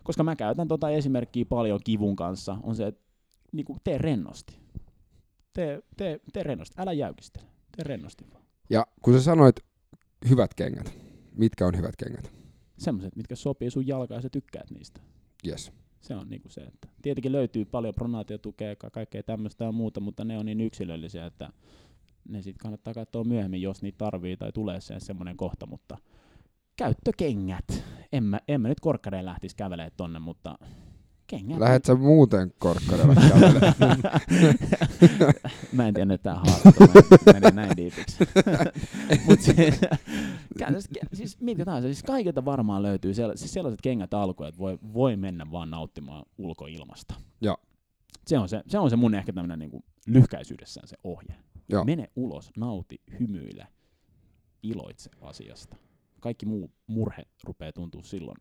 koska 0.02 0.22
mä 0.22 0.36
käytän 0.36 0.68
tota 0.68 0.90
esimerkkiä 0.90 1.44
paljon 1.44 1.80
kivun 1.84 2.16
kanssa, 2.16 2.56
on 2.62 2.76
se, 2.76 2.86
että 2.86 3.00
niinku, 3.52 3.76
tee 3.84 3.98
rennosti. 3.98 4.58
Tee, 5.52 5.82
tee, 5.96 6.20
tee 6.32 6.42
rennosti, 6.42 6.74
älä 6.78 6.92
jäykistele. 6.92 7.44
Tee 7.76 7.84
rennosti 7.84 8.24
vaan. 8.32 8.44
Ja 8.70 8.86
kun 9.02 9.14
sä 9.14 9.22
sanoit 9.22 9.56
hyvät 10.28 10.54
kengät, 10.54 10.94
mitkä 11.36 11.66
on 11.66 11.76
hyvät 11.76 11.96
kengät? 11.96 12.32
Semmoiset, 12.78 13.16
mitkä 13.16 13.36
sopii 13.36 13.70
sun 13.70 13.86
jalkaan 13.86 14.18
ja 14.18 14.22
sä 14.22 14.28
tykkäät 14.28 14.70
niistä. 14.70 15.00
Yes. 15.46 15.72
Se 16.00 16.14
on 16.14 16.28
niinku 16.28 16.48
se, 16.48 16.60
että 16.60 16.88
tietenkin 17.02 17.32
löytyy 17.32 17.64
paljon 17.64 17.94
pronaatiotukea 17.94 18.68
ja 18.68 18.76
ka- 18.76 18.90
kaikkea 18.90 19.22
tämmöistä 19.22 19.64
ja 19.64 19.72
muuta, 19.72 20.00
mutta 20.00 20.24
ne 20.24 20.38
on 20.38 20.46
niin 20.46 20.60
yksilöllisiä, 20.60 21.26
että 21.26 21.50
ne 22.28 22.42
sitten 22.42 22.62
kannattaa 22.62 22.94
katsoa 22.94 23.24
myöhemmin, 23.24 23.62
jos 23.62 23.82
niitä 23.82 23.98
tarvii 23.98 24.36
tai 24.36 24.52
tulee 24.52 24.80
se 24.80 24.94
semmoinen 24.98 25.36
kohta, 25.36 25.66
mutta 25.66 25.98
käyttökengät. 26.76 27.84
En 28.12 28.24
mä, 28.24 28.40
en 28.48 28.60
mä 28.60 28.68
nyt 28.68 28.80
korkkareen 28.80 29.26
lähtisi 29.26 29.56
kävelemään 29.56 29.92
tonne, 29.96 30.18
mutta 30.18 30.58
kengät. 31.26 31.58
Lähet 31.58 31.84
sä 31.84 31.94
muuten 31.94 32.52
korkkarilla 32.58 33.14
kävelemään? 33.14 33.98
mä 35.72 35.88
en 35.88 35.94
tiedä, 35.94 36.14
että 36.14 36.30
tämä 36.30 36.36
haastattelu 36.36 36.88
meni 37.32 37.56
näin 37.56 37.76
diipiksi. 37.76 38.18
Mut 39.26 39.40
siis, 39.40 39.80
siis 41.12 41.40
mitkä 41.40 41.64
tahansa, 41.64 41.88
siis 41.88 42.02
kaikilta 42.02 42.44
varmaan 42.44 42.82
löytyy 42.82 43.12
sell- 43.12 43.36
siis 43.36 43.52
sellaiset 43.52 43.82
kengät 43.82 44.14
alkuun, 44.14 44.48
että 44.48 44.58
voi, 44.58 44.78
voi 44.92 45.16
mennä 45.16 45.50
vaan 45.50 45.70
nauttimaan 45.70 46.24
ulkoilmasta. 46.38 47.14
Joo. 47.40 47.56
Se 48.26 48.38
on 48.38 48.48
se, 48.48 48.62
se, 48.66 48.78
on 48.78 48.90
se 48.90 48.96
mun 48.96 49.14
ehkä 49.14 49.32
tämmöinen 49.32 49.58
niinku 49.58 49.84
lyhkäisyydessään 50.06 50.88
se 50.88 50.96
ohje. 51.04 51.34
Joo. 51.68 51.84
Mene 51.84 52.08
ulos, 52.16 52.50
nauti, 52.56 53.00
hymyile, 53.20 53.66
iloitse 54.62 55.10
asiasta. 55.20 55.76
Kaikki 56.20 56.46
muu 56.46 56.70
murhe 56.86 57.22
rupeaa 57.44 57.72
tuntua 57.72 58.02
silloin 58.02 58.36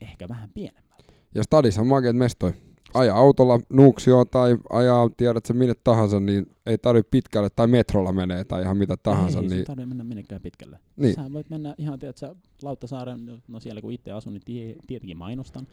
ehkä 0.00 0.28
vähän 0.28 0.50
pienemmältä. 0.54 1.12
Ja 1.34 1.42
stadissa 1.42 1.84
makeet 1.84 2.16
mestoi. 2.16 2.52
Ajaa 2.94 3.18
autolla 3.18 3.60
Nuuksio 3.72 4.24
tai 4.24 4.56
ajaa, 4.70 5.10
tiedät 5.16 5.46
sä 5.46 5.54
minne 5.54 5.74
tahansa, 5.84 6.20
niin 6.20 6.46
ei 6.66 6.78
tarvitse 6.78 7.08
pitkälle, 7.10 7.50
tai 7.56 7.66
metrolla 7.66 8.12
menee, 8.12 8.44
tai 8.44 8.62
ihan 8.62 8.76
mitä 8.76 8.96
tahansa. 8.96 9.38
ei, 9.40 9.46
niin, 9.48 9.58
ei 9.58 9.64
tarvitse 9.64 9.86
mennä 9.86 10.04
minnekään 10.04 10.40
pitkälle. 10.40 10.78
niin, 10.96 11.14
Sä 11.14 11.32
voit 11.32 11.50
mennä 11.50 11.74
ihan, 11.78 11.98
tiedät 11.98 12.16
sä, 12.16 12.36
Lauttasaaren, 12.62 13.42
no 13.48 13.60
siellä 13.60 13.80
kun 13.80 13.92
itse 13.92 14.12
asun, 14.12 14.32
niin 14.32 14.42
tie, 14.44 14.76
tietenkin 14.86 15.16
mainostan. 15.16 15.66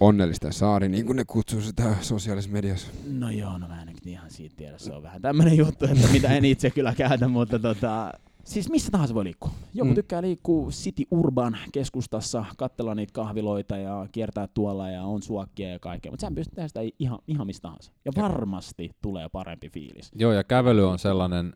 Onnellisten 0.00 0.52
saari, 0.52 0.88
niin 0.88 1.06
kuin 1.06 1.16
ne 1.16 1.24
kutsuu 1.24 1.60
sitä 1.60 1.96
sosiaalisessa 2.00 2.52
mediassa. 2.52 2.88
No 3.12 3.30
joo, 3.30 3.58
no 3.58 3.68
mä 3.68 3.82
en 3.82 3.86
nyt 3.86 4.06
ihan 4.06 4.30
siitä 4.30 4.56
tiedä, 4.56 4.78
se 4.78 4.92
on 4.92 5.02
vähän 5.02 5.22
tämmönen 5.22 5.56
juttu, 5.56 5.84
että 5.84 6.08
mitä 6.12 6.28
en 6.28 6.44
itse 6.44 6.70
kyllä 6.70 6.94
käytä, 6.94 7.28
mutta 7.28 7.58
tota, 7.58 8.12
siis 8.44 8.70
missä 8.70 8.90
tahansa 8.90 9.14
voi 9.14 9.24
liikkua. 9.24 9.50
Joku 9.74 9.84
Mm. 9.84 9.90
mm. 9.90 9.94
tykkää 9.94 10.22
liikkua 10.22 10.70
City 10.70 11.02
Urban 11.10 11.56
keskustassa, 11.72 12.44
katsella 12.56 12.94
niitä 12.94 13.12
kahviloita 13.12 13.76
ja 13.76 14.06
kiertää 14.12 14.48
tuolla 14.54 14.90
ja 14.90 15.02
on 15.02 15.22
suokkia 15.22 15.70
ja 15.70 15.78
kaikkea, 15.78 16.12
mutta 16.12 16.26
sä 16.26 16.34
pystyt 16.34 16.54
tehdä 16.54 16.68
sitä 16.68 16.80
ihan, 16.98 17.18
ihan 17.28 17.46
mistä 17.46 17.62
tahansa. 17.62 17.92
Ja 18.04 18.12
varmasti 18.16 18.90
tulee 19.02 19.28
parempi 19.28 19.68
fiilis. 19.68 20.10
Joo, 20.14 20.32
ja 20.32 20.44
kävely 20.44 20.88
on 20.88 20.98
sellainen 20.98 21.52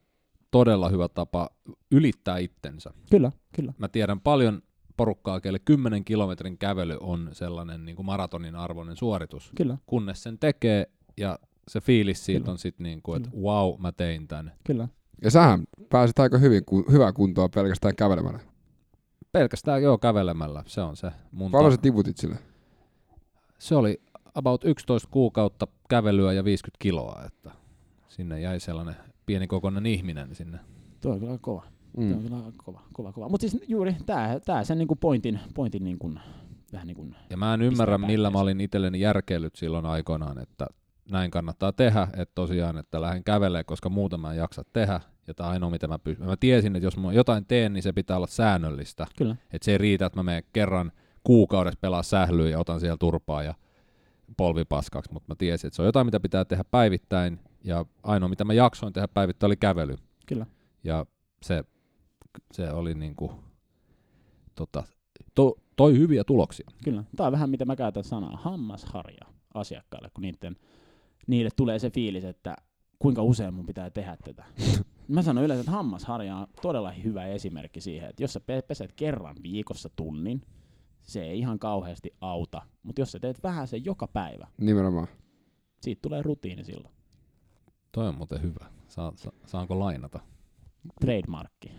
todella 0.51 0.89
hyvä 0.89 1.09
tapa 1.09 1.51
ylittää 1.93 2.39
itsensä. 2.39 2.91
Kyllä, 3.11 3.33
kyllä. 3.53 3.73
Mä 3.79 3.89
tiedän 3.89 4.21
paljon 4.21 4.63
porukkaa, 5.01 5.41
kelle 5.41 5.59
10 5.59 6.05
kilometrin 6.05 6.59
kävely 6.59 6.97
on 7.01 7.29
sellainen 7.33 7.85
niin 7.85 7.97
kuin 7.97 8.07
maratonin 8.07 8.57
arvoinen 8.57 8.97
suoritus, 8.97 9.53
Kyllä, 9.57 9.79
kunnes 9.87 10.23
sen 10.23 10.39
tekee 10.39 10.91
ja 11.17 11.39
se 11.69 11.81
fiilis 11.81 12.25
siitä 12.25 12.41
Kyllä. 12.41 12.53
on 12.53 12.59
sitten 12.59 12.85
niin 12.85 13.03
kuin, 13.03 13.17
että 13.17 13.31
Kyllä. 13.31 13.43
wow, 13.43 13.81
mä 13.81 13.93
tein 13.93 14.29
tän. 14.29 14.53
kyllä. 14.65 14.89
Ja 15.25 15.31
sähän 15.31 15.65
pääsit 15.91 16.19
aika 16.19 16.39
hyvin, 16.39 16.65
ku, 16.65 16.85
hyvää 16.91 17.13
kuntoa 17.13 17.49
pelkästään 17.49 17.97
kävelemällä. 17.97 18.39
Pelkästään 19.33 19.83
joo 19.83 19.99
kävelemällä, 19.99 20.63
se 20.67 20.81
on 20.81 20.97
se 20.97 21.11
mun 21.33 21.51
Paljon 21.51 21.73
ta- 21.73 21.77
sä 21.77 21.83
tiputit 21.83 22.17
sille? 22.17 22.39
Se 23.59 23.75
oli 23.75 24.01
about 24.35 24.65
11 24.65 25.09
kuukautta 25.13 25.67
kävelyä 25.89 26.33
ja 26.33 26.45
50 26.45 26.77
kiloa, 26.83 27.23
että 27.27 27.51
sinne 28.09 28.41
jäi 28.41 28.61
sellainen 28.61 28.97
pienikokoinen 29.27 29.87
ihminen 29.87 30.35
sinne. 30.35 30.59
Tuo 31.01 31.13
on 31.13 31.21
kyllä 31.21 31.39
kova. 31.41 31.65
Mm. 31.97 32.29
Tuo 32.29 32.39
on 32.39 32.53
kova, 32.57 32.83
kova, 32.93 33.13
kova. 33.13 33.29
Mutta 33.29 33.49
siis 33.49 33.63
juuri 33.69 33.97
tää, 34.07 34.41
tää 34.41 34.65
sen 34.65 34.79
niinku 34.79 34.97
pointin, 34.97 35.41
pointin 35.55 35.85
niinku, 35.85 36.13
vähän 36.73 36.87
niin 36.87 36.97
kuin 36.97 37.17
Ja 37.31 37.37
mä 37.37 37.55
en 37.55 37.63
ymmärrä, 37.63 37.99
millä 37.99 38.31
mä 38.31 38.39
olin 38.39 38.61
itselleni 38.61 39.01
järkeillyt 39.01 39.57
silloin 39.57 39.87
aikoinaan, 39.87 40.39
että 40.39 40.67
näin 41.11 41.31
kannattaa 41.31 41.73
tehdä, 41.73 42.09
että 42.17 42.35
tosiaan, 42.35 42.79
että 42.79 43.01
lähden 43.01 43.25
kävelemään, 43.25 43.65
koska 43.65 43.89
muuten 43.89 44.21
mä 44.21 44.31
en 44.31 44.37
jaksa 44.37 44.63
tehdä, 44.73 45.01
ja 45.27 45.35
tämä 45.35 45.49
ainoa, 45.49 45.71
mitä 45.71 45.89
mä 45.89 45.99
pystyn. 45.99 46.27
Mä 46.27 46.37
tiesin, 46.37 46.77
että 46.77 46.87
jos 46.87 46.97
mä 46.97 47.13
jotain 47.13 47.45
teen, 47.47 47.73
niin 47.73 47.83
se 47.83 47.93
pitää 47.93 48.17
olla 48.17 48.27
säännöllistä. 48.27 49.07
Kyllä. 49.19 49.37
Että 49.53 49.65
se 49.65 49.73
ei 49.73 49.79
riitä, 49.79 50.07
että 50.07 50.19
mä 50.19 50.23
menen 50.23 50.45
kerran 50.53 50.93
kuukaudessa 51.25 51.79
pelaa 51.81 52.03
sählyä 52.03 52.49
ja 52.49 52.59
otan 52.59 52.81
siellä 52.81 52.97
turpaa 52.97 53.43
ja 53.43 53.55
polvipaskaksi, 54.37 55.13
mutta 55.13 55.29
mä 55.29 55.35
tiesin, 55.35 55.69
että 55.69 55.77
se 55.77 55.83
on 55.83 55.87
jotain, 55.87 56.07
mitä 56.07 56.21
pitää 56.21 56.45
tehdä 56.45 56.65
päivittäin, 56.71 57.41
ja 57.65 57.85
ainoa, 58.03 58.29
mitä 58.29 58.45
mä 58.45 58.53
jaksoin 58.53 58.93
tehdä 58.93 59.09
päivittäin, 59.09 59.49
oli 59.49 59.57
kävely. 59.57 59.97
Kyllä. 60.27 60.47
Ja 60.85 61.07
se, 61.43 61.65
se 62.53 62.71
oli 62.71 62.95
niinku, 62.95 63.33
tota, 64.55 64.83
to, 65.35 65.55
toi 65.77 65.99
hyviä 65.99 66.25
tuloksia. 66.25 66.71
Kyllä. 66.85 67.05
Tämä 67.17 67.27
on 67.27 67.33
vähän 67.33 67.51
mitä 67.51 67.65
mä 67.65 67.77
käytän 67.77 68.05
sanaa 68.05 68.37
hammasharja 68.37 69.25
asiakkaille, 69.55 70.11
kun 70.15 70.23
niiden, 70.23 70.57
niille 71.27 71.51
tulee 71.57 71.79
se 71.79 71.91
fiilis, 71.91 72.25
että 72.25 72.57
kuinka 72.99 73.23
usein 73.23 73.55
mun 73.55 73.67
pitää 73.67 73.91
tehdä 73.91 74.17
tätä. 74.25 74.45
Mä 75.09 75.23
sanon 75.23 75.45
yleensä, 75.45 75.61
että 75.61 75.71
hammasharja 75.71 76.37
on 76.37 76.47
todella 76.63 76.91
hyvä 76.93 77.27
esimerkki 77.27 77.81
siihen, 77.81 78.11
että 78.11 78.23
jos 78.23 78.33
sä 78.33 78.41
pe- 78.41 78.63
peset 78.63 78.93
kerran 78.93 79.37
viikossa 79.43 79.89
tunnin, 79.97 80.43
se 81.03 81.23
ei 81.23 81.39
ihan 81.39 81.59
kauheasti 81.59 82.11
auta, 82.21 82.63
mutta 82.83 83.01
jos 83.01 83.13
sä 83.13 83.19
teet 83.19 83.43
vähän 83.43 83.69
sen 83.69 83.85
joka 83.85 84.07
päivä, 84.07 84.47
Nimenomaan. 84.59 85.07
siitä 85.81 86.03
tulee 86.03 86.23
rutiini 86.23 86.65
silloin. 86.65 86.95
Toi 87.93 88.09
on 88.09 88.15
muuten 88.15 88.43
hyvä. 88.43 88.67
Saa, 88.89 89.13
sa, 89.17 89.33
saanko 89.47 89.79
lainata? 89.79 90.21
Trademarkki, 91.01 91.73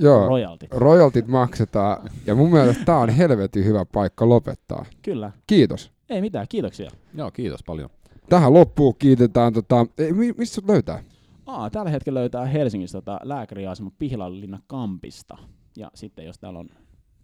Joo, 0.00 0.28
royaltit. 0.28 0.72
royaltit 0.72 1.26
maksetaan, 1.26 2.10
ja 2.26 2.34
mun 2.34 2.50
mielestä 2.50 2.84
tää 2.84 2.98
on 2.98 3.08
helvetin 3.08 3.64
hyvä 3.64 3.84
paikka 3.84 4.28
lopettaa. 4.28 4.84
Kyllä. 5.02 5.32
Kiitos. 5.46 5.92
Ei 6.10 6.20
mitään, 6.20 6.46
kiitoksia. 6.48 6.90
Joo, 7.14 7.30
kiitos 7.30 7.62
paljon. 7.66 7.90
Tähän 8.28 8.54
loppuun 8.54 8.94
kiitetään, 8.98 9.52
tota, 9.52 9.86
ei, 9.98 10.12
mi- 10.12 10.32
mistä 10.36 10.54
sut 10.54 10.68
löytää? 10.68 11.02
Aa, 11.46 11.70
tällä 11.70 11.90
hetkellä 11.90 12.20
löytää 12.20 12.46
Helsingistä 12.46 12.98
tota 12.98 13.20
lääkäriasema 13.22 13.90
Pihlalinna 13.98 14.58
Kampista. 14.66 15.38
Ja 15.76 15.90
sitten 15.94 16.24
jos 16.26 16.38
täällä 16.38 16.58
on 16.58 16.68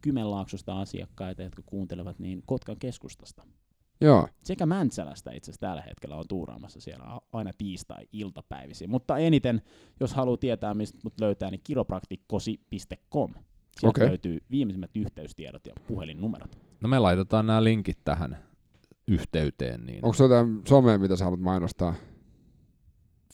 Kymenlaaksosta 0.01 0.81
asiakkaita, 0.81 1.43
jotka 1.43 1.63
kuuntelevat, 1.67 2.19
niin 2.19 2.43
Kotkan 2.47 2.77
keskustasta. 2.79 3.43
Joo, 4.01 4.29
Sekä 4.43 4.67
Mäntsälästä 4.67 5.33
itse 5.33 5.51
asiassa 5.51 5.61
tällä 5.67 5.83
hetkellä 5.83 6.17
on 6.17 6.25
tuuraamassa 6.29 6.81
siellä 6.81 7.21
aina 7.33 7.51
tiistai-iltapäivisin. 7.59 8.91
Mutta 8.91 9.19
eniten, 9.19 9.63
jos 10.01 10.15
haluaa 10.15 10.37
tietää, 10.37 10.75
mistä 10.75 10.99
mut 11.05 11.21
löytää, 11.21 11.51
niin 11.51 11.61
kiropraktikkosi.com. 11.65 13.35
Sieltä 13.81 13.89
Okei. 14.01 14.09
löytyy 14.09 14.39
viimeisimmät 14.51 14.91
yhteystiedot 14.95 15.67
ja 15.67 15.73
puhelinnumerot. 15.87 16.59
No 16.81 16.89
me 16.89 16.99
laitetaan 16.99 17.47
nämä 17.47 17.65
linkit 17.65 17.99
tähän 18.05 18.39
yhteyteen. 19.09 19.87
Niin 19.87 20.05
onko 20.05 20.17
jotain 20.23 20.63
somea, 20.69 20.99
mitä 20.99 21.17
sä 21.17 21.25
haluat 21.25 21.41
mainostaa? 21.41 21.95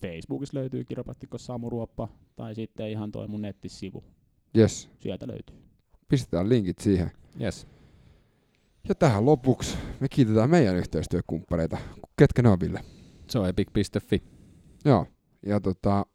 Facebookissa 0.01 0.59
löytyy 0.59 0.85
kiropraktikko 0.85 1.39
Samu 1.39 1.71
Ruoppa, 1.71 2.09
tai 2.37 2.55
sitten 2.55 2.91
ihan 2.91 3.11
toi 3.13 3.29
mun 3.29 3.43
nettisivu. 3.43 4.05
Yes, 4.59 4.91
Sieltä 4.99 5.29
löytyy. 5.29 5.57
pistetään 6.09 6.49
linkit 6.49 6.79
siihen. 6.79 7.11
yes. 7.41 7.67
Ja 8.89 8.95
tähän 8.95 9.27
lopuksi 9.27 9.77
me 10.01 10.09
kiitetään 10.09 10.51
meidän 10.51 10.77
yhteistyökumppaneita. 10.77 11.79
Ketkä 12.17 12.43
ne 12.43 12.49
on, 12.49 12.61
Ville? 12.61 12.81
Se 13.29 13.39
on 13.39 13.49
epic.fi. 13.49 14.23
Joo, 14.85 15.07
ja 15.47 15.61
tota, 15.61 16.07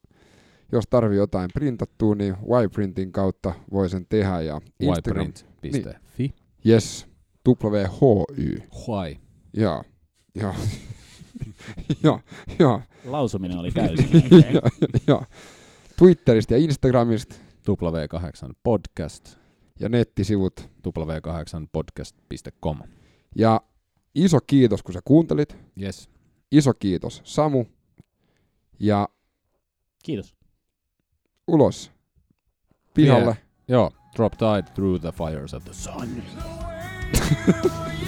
jos 0.71 0.83
tarvii 0.89 1.17
jotain 1.17 1.49
printattua, 1.53 2.15
niin 2.15 2.35
Yprintin 2.63 3.11
kautta 3.11 3.53
voi 3.71 3.89
sen 3.89 4.05
tehdä. 4.09 4.41
Ja 4.41 4.61
Instagram, 4.79 5.27
yprint.fi. 5.63 6.33
yes, 6.67 7.07
WHY. 7.47 8.63
Huai. 8.87 9.17
Joo, 9.53 9.83
joo, 10.35 10.53
joo, 12.03 12.19
joo, 12.59 12.81
Lausuminen 13.05 13.57
oli 13.57 13.71
täysin. 13.75 14.23
joo, 14.53 14.69
joo. 15.07 15.23
Twitteristä 15.97 16.53
ja 16.53 16.57
Instagramista 16.57 17.35
W8 17.69 18.53
podcast. 18.63 19.37
Ja 19.79 19.89
nettisivut. 19.89 20.69
W8podcast.com. 20.87 22.79
Ja 23.35 23.61
iso 24.15 24.39
kiitos, 24.47 24.83
kun 24.83 24.93
sä 24.93 24.99
kuuntelit. 25.05 25.57
Yes. 25.81 26.09
Iso 26.51 26.73
kiitos, 26.73 27.21
Samu. 27.23 27.65
Ja 28.79 29.07
Kiitos. 30.03 30.35
ulos 31.47 31.91
pihalle. 32.93 33.37
Joo, 33.67 33.91
drop 34.15 34.33
tide 34.33 34.73
through 34.73 35.01
the 35.01 35.11
fires 35.11 35.53
of 35.53 35.63
the 35.63 35.73
sun. 35.73 36.09
No 36.15 37.69
way 37.85 38.04